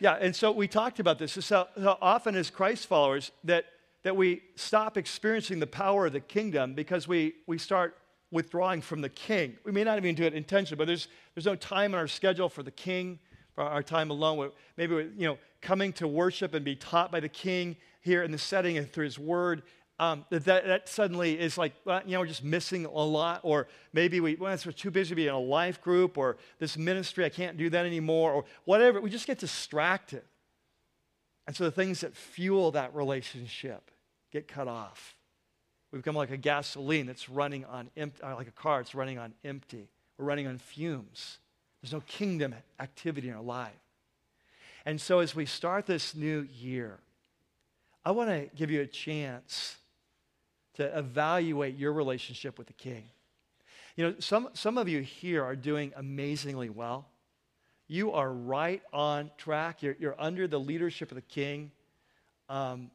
Yeah, 0.00 0.14
and 0.14 0.34
so 0.34 0.52
we 0.52 0.68
talked 0.68 1.00
about 1.00 1.18
this. 1.18 1.34
This 1.34 1.52
often 1.52 2.36
as 2.36 2.50
Christ 2.50 2.86
followers 2.86 3.32
that, 3.44 3.64
that 4.04 4.16
we 4.16 4.42
stop 4.54 4.96
experiencing 4.96 5.58
the 5.58 5.66
power 5.66 6.06
of 6.06 6.12
the 6.12 6.20
kingdom 6.20 6.74
because 6.74 7.08
we, 7.08 7.34
we 7.46 7.58
start 7.58 7.96
withdrawing 8.30 8.80
from 8.80 9.00
the 9.00 9.08
king. 9.08 9.56
We 9.64 9.72
may 9.72 9.84
not 9.84 9.98
even 9.98 10.14
do 10.14 10.24
it 10.24 10.34
intentionally, 10.34 10.78
but 10.78 10.86
there's, 10.86 11.08
there's 11.34 11.46
no 11.46 11.56
time 11.56 11.94
in 11.94 11.98
our 11.98 12.06
schedule 12.06 12.48
for 12.48 12.62
the 12.62 12.70
king, 12.70 13.18
for 13.54 13.64
our 13.64 13.82
time 13.82 14.10
alone. 14.10 14.50
Maybe, 14.76 14.94
you 14.94 15.26
know, 15.26 15.38
coming 15.60 15.92
to 15.94 16.06
worship 16.06 16.54
and 16.54 16.64
be 16.64 16.76
taught 16.76 17.10
by 17.10 17.20
the 17.20 17.28
king 17.28 17.76
here 18.00 18.22
in 18.22 18.30
the 18.30 18.38
setting 18.38 18.78
and 18.78 18.90
through 18.90 19.06
his 19.06 19.18
word 19.18 19.62
um, 20.00 20.24
that, 20.30 20.44
that 20.44 20.88
suddenly 20.88 21.38
is 21.38 21.58
like, 21.58 21.72
you 21.84 22.12
know, 22.12 22.20
we're 22.20 22.26
just 22.26 22.44
missing 22.44 22.84
a 22.84 22.90
lot. 22.90 23.40
Or 23.42 23.66
maybe 23.92 24.20
we, 24.20 24.36
well, 24.36 24.56
we're 24.64 24.72
too 24.72 24.90
busy 24.90 25.14
being 25.14 25.28
in 25.28 25.34
a 25.34 25.38
life 25.38 25.80
group 25.80 26.16
or 26.16 26.36
this 26.58 26.76
ministry, 26.76 27.24
I 27.24 27.30
can't 27.30 27.56
do 27.56 27.68
that 27.70 27.84
anymore, 27.84 28.32
or 28.32 28.44
whatever. 28.64 29.00
We 29.00 29.10
just 29.10 29.26
get 29.26 29.38
distracted. 29.38 30.22
And 31.46 31.56
so 31.56 31.64
the 31.64 31.70
things 31.70 32.00
that 32.02 32.14
fuel 32.14 32.70
that 32.72 32.94
relationship 32.94 33.90
get 34.30 34.46
cut 34.46 34.68
off. 34.68 35.16
We 35.90 35.98
become 35.98 36.14
like 36.14 36.30
a 36.30 36.36
gasoline 36.36 37.06
that's 37.06 37.28
running 37.28 37.64
on 37.64 37.90
empty, 37.96 38.22
uh, 38.22 38.36
like 38.36 38.48
a 38.48 38.52
car, 38.52 38.80
that's 38.80 38.94
running 38.94 39.18
on 39.18 39.32
empty. 39.42 39.88
We're 40.18 40.26
running 40.26 40.46
on 40.46 40.58
fumes. 40.58 41.38
There's 41.82 41.92
no 41.92 42.02
kingdom 42.02 42.54
activity 42.78 43.30
in 43.30 43.34
our 43.34 43.42
life. 43.42 43.72
And 44.84 45.00
so 45.00 45.20
as 45.20 45.34
we 45.34 45.46
start 45.46 45.86
this 45.86 46.14
new 46.14 46.46
year, 46.52 46.98
I 48.04 48.10
want 48.10 48.30
to 48.30 48.54
give 48.54 48.70
you 48.70 48.82
a 48.82 48.86
chance 48.86 49.77
to 50.78 50.98
evaluate 50.98 51.76
your 51.76 51.92
relationship 51.92 52.56
with 52.56 52.66
the 52.66 52.72
king. 52.72 53.04
You 53.96 54.04
know, 54.06 54.14
some, 54.20 54.48
some 54.54 54.78
of 54.78 54.88
you 54.88 55.00
here 55.00 55.44
are 55.44 55.56
doing 55.56 55.92
amazingly 55.96 56.70
well. 56.70 57.08
You 57.88 58.12
are 58.12 58.32
right 58.32 58.80
on 58.92 59.30
track. 59.36 59.82
You're, 59.82 59.96
you're 59.98 60.14
under 60.18 60.46
the 60.46 60.60
leadership 60.60 61.10
of 61.10 61.16
the 61.16 61.22
king. 61.22 61.72
Um, 62.48 62.92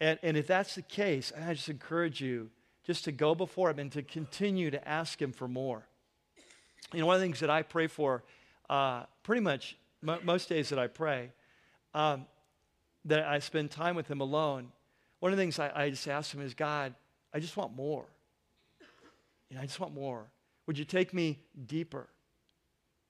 and, 0.00 0.18
and 0.22 0.36
if 0.36 0.48
that's 0.48 0.74
the 0.74 0.82
case, 0.82 1.32
I 1.40 1.54
just 1.54 1.68
encourage 1.68 2.20
you 2.20 2.50
just 2.84 3.04
to 3.04 3.12
go 3.12 3.34
before 3.34 3.70
him 3.70 3.78
and 3.78 3.92
to 3.92 4.02
continue 4.02 4.70
to 4.72 4.88
ask 4.88 5.22
him 5.22 5.32
for 5.32 5.46
more. 5.46 5.86
You 6.92 7.00
know, 7.00 7.06
one 7.06 7.14
of 7.14 7.20
the 7.20 7.26
things 7.26 7.40
that 7.40 7.50
I 7.50 7.62
pray 7.62 7.86
for 7.86 8.24
uh, 8.68 9.04
pretty 9.22 9.40
much 9.40 9.76
m- 10.06 10.18
most 10.24 10.48
days 10.48 10.68
that 10.70 10.78
I 10.80 10.88
pray, 10.88 11.30
um, 11.94 12.26
that 13.04 13.24
I 13.24 13.38
spend 13.38 13.70
time 13.70 13.94
with 13.94 14.08
him 14.08 14.20
alone, 14.20 14.72
one 15.20 15.32
of 15.32 15.38
the 15.38 15.42
things 15.42 15.58
I, 15.58 15.70
I 15.74 15.90
just 15.90 16.08
ask 16.08 16.34
him 16.34 16.42
is, 16.42 16.54
God, 16.54 16.94
I 17.34 17.40
just 17.40 17.56
want 17.56 17.74
more. 17.74 18.06
You 19.50 19.56
know, 19.56 19.62
I 19.62 19.66
just 19.66 19.80
want 19.80 19.92
more. 19.92 20.24
Would 20.66 20.78
you 20.78 20.84
take 20.84 21.12
me 21.12 21.40
deeper? 21.66 22.08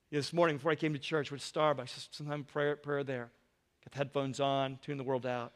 You 0.09 0.17
know, 0.17 0.19
this 0.19 0.33
morning 0.33 0.57
before 0.57 0.71
I 0.71 0.75
came 0.75 0.93
to 0.93 0.99
church 0.99 1.31
with 1.31 1.41
Starbucks, 1.41 1.93
just 1.93 2.15
some 2.15 2.43
prayer, 2.43 2.75
prayer 2.75 3.03
there. 3.03 3.29
Got 3.83 3.91
the 3.91 3.97
headphones 3.99 4.39
on, 4.39 4.79
tune 4.81 4.97
the 4.97 5.03
world 5.03 5.27
out. 5.27 5.53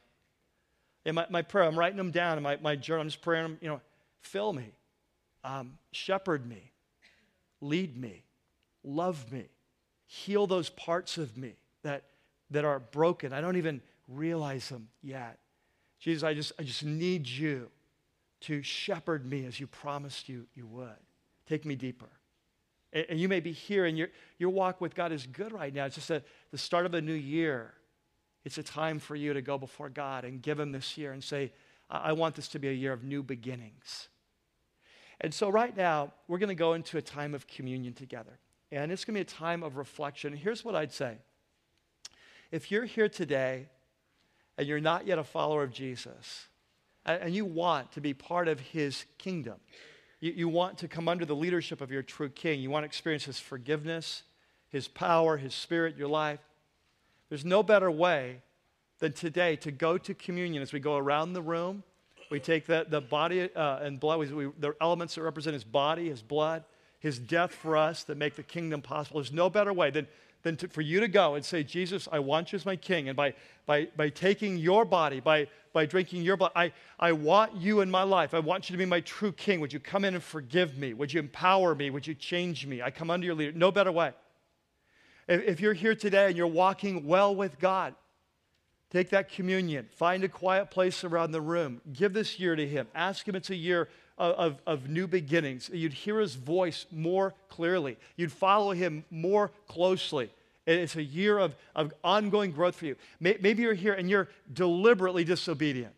And 1.03 1.15
my, 1.15 1.26
my 1.32 1.41
prayer, 1.41 1.65
I'm 1.65 1.78
writing 1.78 1.97
them 1.97 2.11
down 2.11 2.38
in 2.38 2.43
my, 2.43 2.57
my 2.61 2.76
journal. 2.76 3.01
I'm 3.01 3.07
just 3.07 3.22
praying 3.22 3.43
them, 3.43 3.57
you 3.61 3.70
know, 3.70 3.82
fill 4.22 4.53
me, 4.53 4.72
um, 5.43 5.78
shepherd 5.91 6.47
me, 6.47 6.72
lead 7.61 7.97
me, 7.97 8.24
love 8.84 9.32
me, 9.32 9.45
heal 10.05 10.45
those 10.45 10.70
parts 10.70 11.17
of 11.17 11.38
me 11.38 11.55
that, 11.84 12.03
that 12.51 12.65
are 12.65 12.80
broken. 12.80 13.34
I 13.34 13.41
don't 13.41 13.57
even 13.57 13.82
realize 14.07 14.70
them 14.70 14.89
yet. 15.01 15.39
Jesus, 15.99 16.24
I 16.24 16.34
just, 16.34 16.51
I 16.59 16.63
just 16.63 16.84
need 16.84 17.28
you 17.28 17.72
to 18.42 18.62
shepherd 18.62 19.26
me 19.26 19.46
as 19.46 19.60
you 19.60 19.68
promised 19.68 20.30
you 20.30 20.48
you 20.56 20.66
would. 20.68 20.96
Take 21.48 21.66
me 21.66 21.76
deeper. 21.76 22.10
And, 22.94 23.06
and 23.10 23.20
you 23.20 23.28
may 23.28 23.40
be 23.40 23.52
here 23.52 23.86
and 23.86 23.98
your, 23.98 24.10
your 24.38 24.50
walk 24.50 24.82
with 24.82 24.96
God 24.96 25.12
is 25.12 25.26
good 25.26 25.52
right 25.52 25.74
now. 25.74 25.86
It's 25.86 25.96
just 25.96 26.10
a, 26.10 26.24
the 26.52 26.58
start 26.58 26.86
of 26.86 26.94
a 26.94 27.02
new 27.02 27.14
year. 27.14 27.74
It's 28.46 28.58
a 28.58 28.64
time 28.64 29.00
for 29.00 29.16
you 29.16 29.34
to 29.34 29.42
go 29.42 29.58
before 29.58 29.90
God 29.90 30.24
and 30.26 30.42
give 30.42 30.60
Him 30.60 30.72
this 30.72 30.98
year 30.98 31.12
and 31.12 31.24
say, 31.24 31.52
I, 31.90 32.10
I 32.10 32.12
want 32.14 32.36
this 32.36 32.48
to 32.50 32.60
be 32.60 32.70
a 32.70 32.74
year 32.74 32.94
of 32.94 33.04
new 33.04 33.24
beginnings. 33.24 34.10
And 35.22 35.34
so, 35.34 35.50
right 35.50 35.76
now, 35.76 36.14
we're 36.28 36.38
going 36.38 36.50
to 36.50 36.56
go 36.56 36.74
into 36.74 36.98
a 36.98 37.02
time 37.02 37.36
of 37.36 37.46
communion 37.46 37.94
together. 37.94 38.40
And 38.72 38.92
it's 38.92 39.04
going 39.04 39.16
to 39.16 39.18
be 39.18 39.22
a 39.22 39.38
time 39.38 39.64
of 39.64 39.76
reflection. 39.76 40.34
Here's 40.34 40.64
what 40.64 40.76
I'd 40.76 40.94
say 40.94 41.18
if 42.52 42.72
you're 42.72 42.86
here 42.86 43.10
today 43.10 43.68
and 44.58 44.68
you're 44.68 44.80
not 44.80 45.06
yet 45.06 45.20
a 45.20 45.24
follower 45.24 45.64
of 45.64 45.72
Jesus, 45.72 46.48
and 47.14 47.34
you 47.34 47.45
want 47.45 47.91
to 47.93 48.01
be 48.01 48.14
part 48.14 48.47
of 48.47 48.60
his 48.60 49.05
kingdom. 49.18 49.55
You, 50.20 50.32
you 50.32 50.49
want 50.49 50.78
to 50.80 50.88
come 50.88 51.07
under 51.07 51.26
the 51.26 51.36
leadership 51.36 51.82
of 51.82 51.91
your 51.91 52.03
true 52.03 52.30
king. 52.30 52.60
You 52.60 52.70
want 52.70 52.84
to 52.84 52.86
experience 52.88 53.26
his 53.26 53.39
forgiveness, 53.39 54.24
his 54.70 54.88
power, 54.88 55.38
his 55.38 55.53
spirit, 55.53 55.97
your 55.97 56.07
life. 56.07 56.39
There's 57.30 57.45
no 57.45 57.64
better 57.64 57.91
way 57.91 58.41
than 58.99 59.14
today 59.14 59.55
to 59.57 59.72
go 59.72 59.97
to 59.97 60.14
communion 60.14 60.62
as 60.62 60.74
we 60.74 60.80
go 60.80 60.97
around 60.97 61.34
the 61.34 61.41
room. 61.41 61.84
We 62.30 62.39
take 62.39 62.68
the, 62.68 62.86
the 62.88 63.01
body 63.01 63.53
uh, 63.55 63.80
and 63.80 63.99
blood, 63.99 64.20
we, 64.20 64.28
we, 64.28 64.51
the 64.60 64.76
elements 64.82 65.16
that 65.16 65.24
represent 65.24 65.53
his 65.53 65.64
body, 65.64 66.10
his 66.10 66.22
blood, 66.22 66.64
his 66.99 67.18
death 67.18 67.53
for 67.53 67.78
us 67.78 68.03
that 68.03 68.18
make 68.18 68.36
the 68.36 68.43
kingdom 68.43 68.82
possible. 68.82 69.20
There's 69.20 69.34
no 69.34 69.49
better 69.49 69.74
way 69.74 69.89
than 69.89 70.07
than 70.44 70.56
to, 70.58 70.68
for 70.68 70.82
you 70.82 71.00
to 71.00 71.08
go 71.08 71.36
and 71.36 71.44
say, 71.44 71.64
Jesus, 71.64 72.08
I 72.12 72.20
want 72.20 72.52
you 72.52 72.56
as 72.56 72.66
my 72.66 72.76
king. 72.76 73.10
And 73.10 73.16
by, 73.16 73.34
by, 73.66 73.88
by 73.98 74.10
taking 74.10 74.58
your 74.58 74.86
body, 74.86 75.20
by, 75.20 75.48
by 75.74 75.86
drinking 75.86 76.24
your 76.24 76.38
blood, 76.38 76.52
I, 76.56 76.72
I 77.00 77.12
want 77.12 77.56
you 77.56 77.82
in 77.82 77.92
my 77.92 78.04
life. 78.04 78.34
I 78.34 78.40
want 78.40 78.70
you 78.70 78.74
to 78.74 78.78
be 78.78 78.86
my 78.86 79.02
true 79.02 79.32
king. 79.32 79.60
Would 79.60 79.74
you 79.74 79.80
come 79.80 80.06
in 80.06 80.14
and 80.14 80.24
forgive 80.24 80.78
me? 80.78 80.94
Would 80.94 81.14
you 81.14 81.20
empower 81.20 81.76
me? 81.76 81.90
Would 81.90 82.08
you 82.08 82.16
change 82.16 82.66
me? 82.66 82.82
I 82.82 82.90
come 82.90 83.10
under 83.10 83.26
your 83.26 83.36
leader. 83.36 83.58
No 83.58 83.72
better 83.72 83.92
way. 83.92 84.14
If, 85.28 85.44
if 85.44 85.60
you're 85.60 85.74
here 85.74 85.96
today 85.96 86.28
and 86.28 86.38
you're 86.38 86.48
walking 86.48 87.06
well 87.06 87.36
with 87.36 87.60
God, 87.60 87.96
take 88.90 89.10
that 89.10 89.30
communion. 89.30 89.90
Find 89.96 90.24
a 90.24 90.30
quiet 90.30 90.72
place 90.72 91.04
around 91.04 91.32
the 91.32 91.42
room. 91.42 91.82
Give 91.92 92.14
this 92.14 92.40
year 92.40 92.56
to 92.56 92.66
Him. 92.66 92.88
Ask 92.96 93.28
Him 93.28 93.36
it's 93.36 93.50
a 93.50 93.56
year 93.56 93.90
of, 94.20 94.61
of, 94.67 94.89
new 94.89 95.07
beginnings. 95.07 95.70
You'd 95.74 95.93
hear 95.93 96.20
his 96.20 96.36
voice 96.36 96.86
more 96.91 97.34
clearly. 97.47 97.97
You'd 98.17 98.32
follow 98.32 98.72
him 98.72 99.05
more 99.09 99.51
closely. 99.67 100.30
It's 100.67 100.97
a 100.97 101.03
year 101.03 101.39
of, 101.39 101.55
of 101.76 101.93
ongoing 102.03 102.51
growth 102.51 102.76
for 102.76 102.86
you. 102.86 102.95
Maybe 103.20 103.63
you're 103.63 103.74
here 103.74 103.93
and 103.93 104.09
you're 104.09 104.30
deliberately 104.51 105.24
disobedient. 105.24 105.93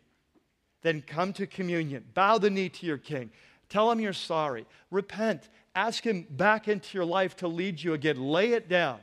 Then 0.82 1.02
come 1.02 1.32
to 1.34 1.46
communion. 1.46 2.04
Bow 2.14 2.38
the 2.38 2.48
knee 2.48 2.68
to 2.68 2.86
your 2.86 2.98
king. 2.98 3.30
Tell 3.68 3.90
him 3.90 4.00
you're 4.00 4.12
sorry. 4.12 4.66
Repent. 4.90 5.48
Ask 5.74 6.04
him 6.04 6.26
back 6.30 6.68
into 6.68 6.96
your 6.96 7.04
life 7.04 7.36
to 7.36 7.48
lead 7.48 7.82
you 7.82 7.94
again. 7.94 8.20
Lay 8.20 8.52
it 8.52 8.68
down. 8.68 8.98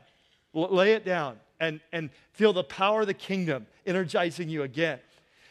Lay 0.54 0.94
it 0.94 1.06
down 1.06 1.38
and, 1.60 1.80
and 1.92 2.10
feel 2.34 2.54
the 2.54 2.64
power 2.64 3.02
of 3.02 3.08
the 3.08 3.14
kingdom 3.14 3.68
energizing 3.86 4.50
you 4.50 4.64
again. 4.64 5.00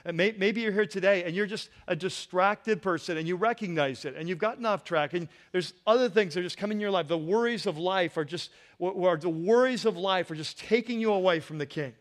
And 0.09 0.17
may, 0.17 0.35
maybe 0.39 0.63
you're 0.63 0.73
here 0.73 0.87
today 0.87 1.25
and 1.25 1.37
you're 1.37 1.45
just 1.45 1.69
a 1.87 1.95
distracted 1.95 2.81
person 2.81 3.19
and 3.19 3.29
you 3.29 3.37
recognize 3.37 4.07
it 4.07 4.17
and 4.17 4.27
you've 4.27 4.39
gotten 4.39 4.65
off 4.65 4.83
track 4.83 5.13
and 5.13 5.29
there's 5.53 5.75
other 5.87 6.09
things 6.09 6.33
that 6.33 6.41
are 6.41 6.45
just 6.45 6.57
coming 6.57 6.79
in 6.79 6.81
your 6.81 6.91
life. 6.91 7.09
The 7.09 7.19
worries 7.19 7.67
of 7.67 7.77
life 7.77 8.17
are 8.17 8.25
just, 8.25 8.51
or 8.79 9.19
the 9.19 9.29
worries 9.29 9.85
of 9.85 9.99
life 9.99 10.31
are 10.31 10.35
just 10.35 10.59
taking 10.59 10.99
you 10.99 11.13
away 11.13 11.41
from 11.41 11.59
the 11.59 11.67
King. 11.67 11.93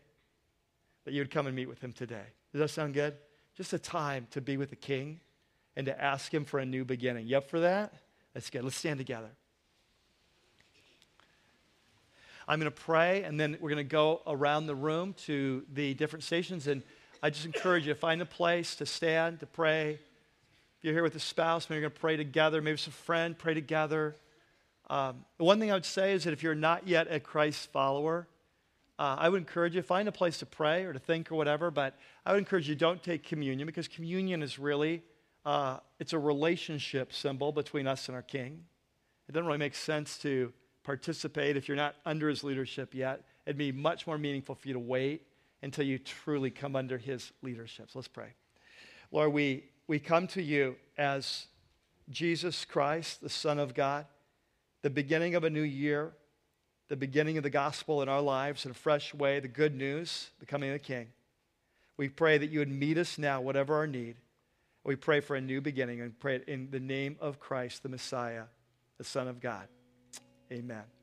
That 1.04 1.12
you 1.12 1.20
would 1.20 1.30
come 1.30 1.46
and 1.46 1.54
meet 1.54 1.68
with 1.68 1.82
him 1.82 1.92
today. 1.92 2.24
Does 2.50 2.60
that 2.60 2.70
sound 2.70 2.94
good? 2.94 3.14
Just 3.54 3.74
a 3.74 3.78
time 3.78 4.26
to 4.30 4.40
be 4.40 4.56
with 4.56 4.70
the 4.70 4.76
King 4.76 5.20
and 5.76 5.84
to 5.84 6.02
ask 6.02 6.32
him 6.32 6.46
for 6.46 6.60
a 6.60 6.64
new 6.64 6.86
beginning. 6.86 7.26
You 7.26 7.36
up 7.36 7.50
for 7.50 7.60
that? 7.60 7.92
That's 8.32 8.48
good. 8.48 8.64
Let's 8.64 8.76
stand 8.76 8.96
together. 8.96 9.28
I'm 12.48 12.58
going 12.58 12.72
to 12.72 12.80
pray, 12.80 13.24
and 13.24 13.38
then 13.38 13.58
we're 13.60 13.68
going 13.68 13.76
to 13.76 13.84
go 13.84 14.22
around 14.26 14.66
the 14.66 14.74
room 14.74 15.12
to 15.26 15.64
the 15.74 15.92
different 15.92 16.22
stations. 16.24 16.66
And 16.66 16.82
I 17.20 17.30
just 17.30 17.46
encourage 17.46 17.86
you 17.86 17.94
to 17.94 17.98
find 17.98 18.22
a 18.22 18.26
place 18.26 18.76
to 18.76 18.86
stand, 18.86 19.40
to 19.40 19.46
pray. 19.46 19.94
If 19.94 20.84
you're 20.84 20.92
here 20.92 21.02
with 21.02 21.16
a 21.16 21.20
spouse, 21.20 21.68
maybe 21.68 21.80
you're 21.80 21.88
going 21.88 21.94
to 21.94 22.00
pray 22.00 22.16
together. 22.16 22.62
Maybe 22.62 22.74
it's 22.74 22.86
a 22.86 22.92
friend, 22.92 23.36
pray 23.36 23.54
together. 23.54 24.14
Um, 24.88 25.24
the 25.36 25.44
one 25.44 25.58
thing 25.58 25.72
I 25.72 25.74
would 25.74 25.84
say 25.84 26.12
is 26.12 26.24
that 26.24 26.32
if 26.32 26.44
you're 26.44 26.54
not 26.54 26.86
yet 26.86 27.08
a 27.10 27.18
Christ 27.18 27.72
follower, 27.72 28.28
uh, 29.00 29.16
I 29.18 29.28
would 29.28 29.38
encourage 29.38 29.74
you 29.74 29.82
find 29.82 30.08
a 30.08 30.12
place 30.12 30.38
to 30.38 30.46
pray 30.46 30.84
or 30.84 30.92
to 30.92 30.98
think 31.00 31.32
or 31.32 31.34
whatever. 31.34 31.72
But 31.72 31.96
I 32.24 32.32
would 32.32 32.38
encourage 32.38 32.68
you 32.68 32.76
don't 32.76 33.02
take 33.02 33.24
communion 33.24 33.66
because 33.66 33.88
communion 33.88 34.40
is 34.40 34.58
really 34.58 35.02
uh, 35.44 35.78
it's 35.98 36.12
a 36.12 36.18
relationship 36.18 37.12
symbol 37.12 37.50
between 37.50 37.88
us 37.88 38.08
and 38.08 38.14
our 38.14 38.22
King. 38.22 38.64
It 39.28 39.32
doesn't 39.32 39.46
really 39.46 39.58
make 39.58 39.74
sense 39.74 40.18
to 40.18 40.52
participate 40.84 41.56
if 41.56 41.66
you're 41.66 41.76
not 41.76 41.96
under 42.06 42.28
His 42.28 42.44
leadership 42.44 42.94
yet. 42.94 43.24
It'd 43.44 43.58
be 43.58 43.72
much 43.72 44.06
more 44.06 44.18
meaningful 44.18 44.54
for 44.54 44.68
you 44.68 44.74
to 44.74 44.80
wait 44.80 45.22
until 45.62 45.84
you 45.84 45.98
truly 45.98 46.50
come 46.50 46.76
under 46.76 46.98
his 46.98 47.32
leadership. 47.42 47.90
So 47.90 47.98
let's 47.98 48.08
pray. 48.08 48.34
Lord, 49.10 49.32
we, 49.32 49.64
we 49.86 49.98
come 49.98 50.26
to 50.28 50.42
you 50.42 50.76
as 50.96 51.46
Jesus 52.10 52.64
Christ, 52.64 53.20
the 53.20 53.28
Son 53.28 53.58
of 53.58 53.74
God, 53.74 54.06
the 54.82 54.90
beginning 54.90 55.34
of 55.34 55.44
a 55.44 55.50
new 55.50 55.62
year, 55.62 56.12
the 56.88 56.96
beginning 56.96 57.36
of 57.36 57.42
the 57.42 57.50
gospel 57.50 58.02
in 58.02 58.08
our 58.08 58.22
lives 58.22 58.64
in 58.64 58.70
a 58.70 58.74
fresh 58.74 59.12
way, 59.12 59.40
the 59.40 59.48
good 59.48 59.74
news, 59.74 60.30
the 60.40 60.46
coming 60.46 60.70
of 60.70 60.74
the 60.74 60.78
King. 60.78 61.08
We 61.96 62.08
pray 62.08 62.38
that 62.38 62.50
you 62.50 62.60
would 62.60 62.70
meet 62.70 62.96
us 62.96 63.18
now, 63.18 63.40
whatever 63.40 63.74
our 63.74 63.86
need. 63.86 64.16
We 64.84 64.96
pray 64.96 65.20
for 65.20 65.36
a 65.36 65.40
new 65.40 65.60
beginning 65.60 66.00
and 66.00 66.18
pray 66.18 66.40
in 66.46 66.70
the 66.70 66.80
name 66.80 67.16
of 67.20 67.40
Christ, 67.40 67.82
the 67.82 67.88
Messiah, 67.88 68.44
the 68.96 69.04
Son 69.04 69.28
of 69.28 69.40
God. 69.40 69.68
Amen. 70.50 70.97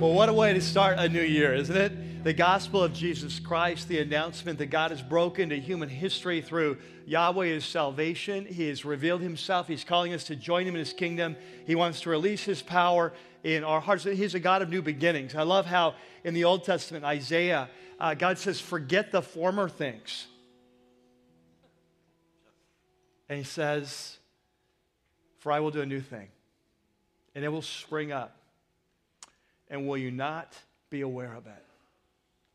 Well, 0.00 0.12
what 0.12 0.28
a 0.28 0.32
way 0.32 0.52
to 0.52 0.60
start 0.60 0.98
a 0.98 1.08
new 1.08 1.22
year, 1.22 1.54
isn't 1.54 1.76
it? 1.76 2.24
The 2.24 2.32
gospel 2.32 2.82
of 2.82 2.92
Jesus 2.92 3.38
Christ, 3.38 3.86
the 3.86 4.00
announcement 4.00 4.58
that 4.58 4.66
God 4.66 4.90
has 4.90 5.00
broken 5.00 5.50
to 5.50 5.60
human 5.60 5.88
history 5.88 6.42
through 6.42 6.78
Yahweh 7.06 7.46
is 7.46 7.64
salvation. 7.64 8.44
He 8.44 8.68
has 8.68 8.84
revealed 8.84 9.20
himself. 9.20 9.68
He's 9.68 9.84
calling 9.84 10.12
us 10.12 10.24
to 10.24 10.36
join 10.36 10.66
him 10.66 10.74
in 10.74 10.80
his 10.80 10.92
kingdom. 10.92 11.36
He 11.64 11.76
wants 11.76 12.00
to 12.00 12.10
release 12.10 12.42
his 12.42 12.60
power 12.60 13.12
in 13.44 13.62
our 13.62 13.80
hearts. 13.80 14.02
He's 14.02 14.34
a 14.34 14.40
God 14.40 14.62
of 14.62 14.68
new 14.68 14.82
beginnings. 14.82 15.36
I 15.36 15.42
love 15.42 15.64
how 15.64 15.94
in 16.24 16.34
the 16.34 16.42
Old 16.42 16.64
Testament, 16.64 17.04
Isaiah, 17.04 17.70
uh, 18.00 18.14
God 18.14 18.36
says, 18.36 18.60
Forget 18.60 19.12
the 19.12 19.22
former 19.22 19.68
things. 19.68 20.26
And 23.28 23.38
he 23.38 23.44
says, 23.44 24.18
For 25.38 25.52
I 25.52 25.60
will 25.60 25.70
do 25.70 25.82
a 25.82 25.86
new 25.86 26.00
thing, 26.00 26.28
and 27.36 27.44
it 27.44 27.48
will 27.48 27.62
spring 27.62 28.10
up 28.10 28.36
and 29.68 29.86
will 29.86 29.96
you 29.96 30.10
not 30.10 30.54
be 30.90 31.00
aware 31.00 31.34
of 31.34 31.46
it? 31.46 31.64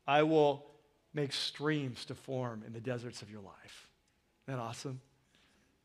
I 0.06 0.22
will 0.22 0.66
make 1.12 1.32
streams 1.32 2.04
to 2.06 2.14
form 2.14 2.62
in 2.66 2.72
the 2.72 2.80
deserts 2.80 3.22
of 3.22 3.30
your 3.30 3.42
life. 3.42 3.88
Isn't 4.46 4.58
that 4.58 4.62
awesome? 4.62 5.00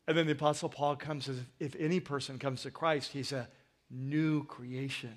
And 0.06 0.16
then 0.16 0.26
the 0.26 0.32
Apostle 0.32 0.68
Paul 0.68 0.96
comes 0.96 1.28
as 1.28 1.38
if 1.58 1.74
any 1.76 2.00
person 2.00 2.38
comes 2.38 2.62
to 2.62 2.70
Christ, 2.70 3.12
he's 3.12 3.32
a 3.32 3.48
new 3.90 4.44
creation. 4.44 5.16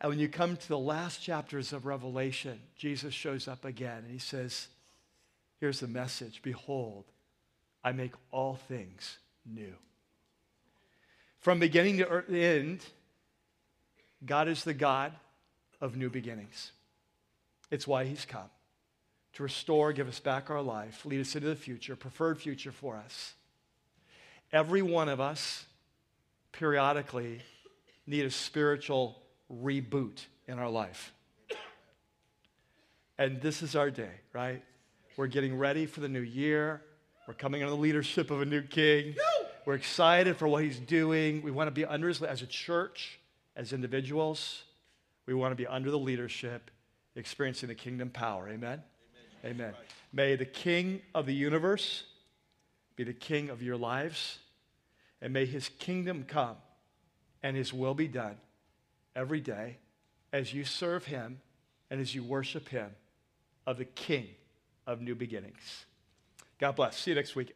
And 0.00 0.10
when 0.10 0.18
you 0.18 0.28
come 0.28 0.56
to 0.56 0.68
the 0.68 0.78
last 0.78 1.22
chapters 1.22 1.72
of 1.72 1.86
Revelation, 1.86 2.60
Jesus 2.76 3.14
shows 3.14 3.48
up 3.48 3.64
again 3.64 3.98
and 3.98 4.10
he 4.10 4.18
says, 4.18 4.68
Here's 5.60 5.80
the 5.80 5.86
message 5.86 6.42
Behold, 6.42 7.04
I 7.84 7.92
make 7.92 8.12
all 8.30 8.56
things 8.56 9.18
new. 9.46 9.74
From 11.38 11.58
beginning 11.58 11.98
to 11.98 12.10
er, 12.10 12.24
end, 12.28 12.84
God 14.24 14.48
is 14.48 14.64
the 14.64 14.74
God 14.74 15.12
of 15.80 15.96
new 15.96 16.10
beginnings. 16.10 16.72
It's 17.70 17.86
why 17.86 18.04
He's 18.04 18.24
come 18.24 18.50
to 19.34 19.42
restore, 19.42 19.92
give 19.92 20.08
us 20.08 20.20
back 20.20 20.50
our 20.50 20.60
life, 20.60 21.06
lead 21.06 21.20
us 21.20 21.34
into 21.34 21.48
the 21.48 21.56
future, 21.56 21.96
preferred 21.96 22.38
future 22.38 22.72
for 22.72 22.96
us. 22.96 23.34
Every 24.52 24.82
one 24.82 25.08
of 25.08 25.20
us 25.20 25.64
periodically 26.52 27.40
need 28.06 28.26
a 28.26 28.30
spiritual 28.30 29.18
reboot 29.50 30.26
in 30.46 30.58
our 30.58 30.68
life. 30.68 31.12
And 33.16 33.40
this 33.40 33.62
is 33.62 33.74
our 33.74 33.90
day, 33.90 34.10
right? 34.32 34.62
We're 35.16 35.28
getting 35.28 35.56
ready 35.56 35.86
for 35.86 36.00
the 36.00 36.08
new 36.08 36.20
year. 36.20 36.82
We're 37.26 37.34
coming 37.34 37.62
under 37.62 37.74
the 37.74 37.80
leadership 37.80 38.30
of 38.30 38.42
a 38.42 38.44
new 38.44 38.62
king. 38.62 39.14
We're 39.64 39.74
excited 39.74 40.36
for 40.36 40.48
what 40.48 40.64
he's 40.64 40.78
doing. 40.78 41.40
We 41.42 41.50
want 41.50 41.68
to 41.68 41.72
be 41.72 41.84
under 41.84 42.08
his, 42.08 42.20
as 42.20 42.42
a 42.42 42.46
church, 42.46 43.18
as 43.56 43.72
individuals. 43.72 44.62
We 45.26 45.34
want 45.34 45.52
to 45.52 45.56
be 45.56 45.66
under 45.66 45.90
the 45.90 45.98
leadership, 45.98 46.70
experiencing 47.14 47.68
the 47.68 47.74
kingdom 47.74 48.10
power. 48.10 48.48
Amen? 48.48 48.82
Amen. 49.44 49.60
Amen. 49.60 49.74
May 50.12 50.36
the 50.36 50.44
King 50.44 51.00
of 51.14 51.26
the 51.26 51.34
universe 51.34 52.04
be 52.96 53.04
the 53.04 53.12
King 53.12 53.50
of 53.50 53.62
your 53.62 53.76
lives, 53.76 54.38
and 55.20 55.32
may 55.32 55.46
his 55.46 55.68
kingdom 55.78 56.24
come 56.26 56.56
and 57.42 57.56
his 57.56 57.72
will 57.72 57.94
be 57.94 58.08
done 58.08 58.36
every 59.16 59.40
day 59.40 59.78
as 60.32 60.54
you 60.54 60.64
serve 60.64 61.04
him 61.04 61.40
and 61.90 62.00
as 62.00 62.14
you 62.14 62.22
worship 62.22 62.68
him 62.68 62.90
of 63.66 63.78
the 63.78 63.84
King 63.84 64.28
of 64.86 65.00
new 65.00 65.14
beginnings. 65.14 65.86
God 66.58 66.76
bless. 66.76 66.96
See 66.96 67.10
you 67.10 67.14
next 67.14 67.34
week. 67.34 67.54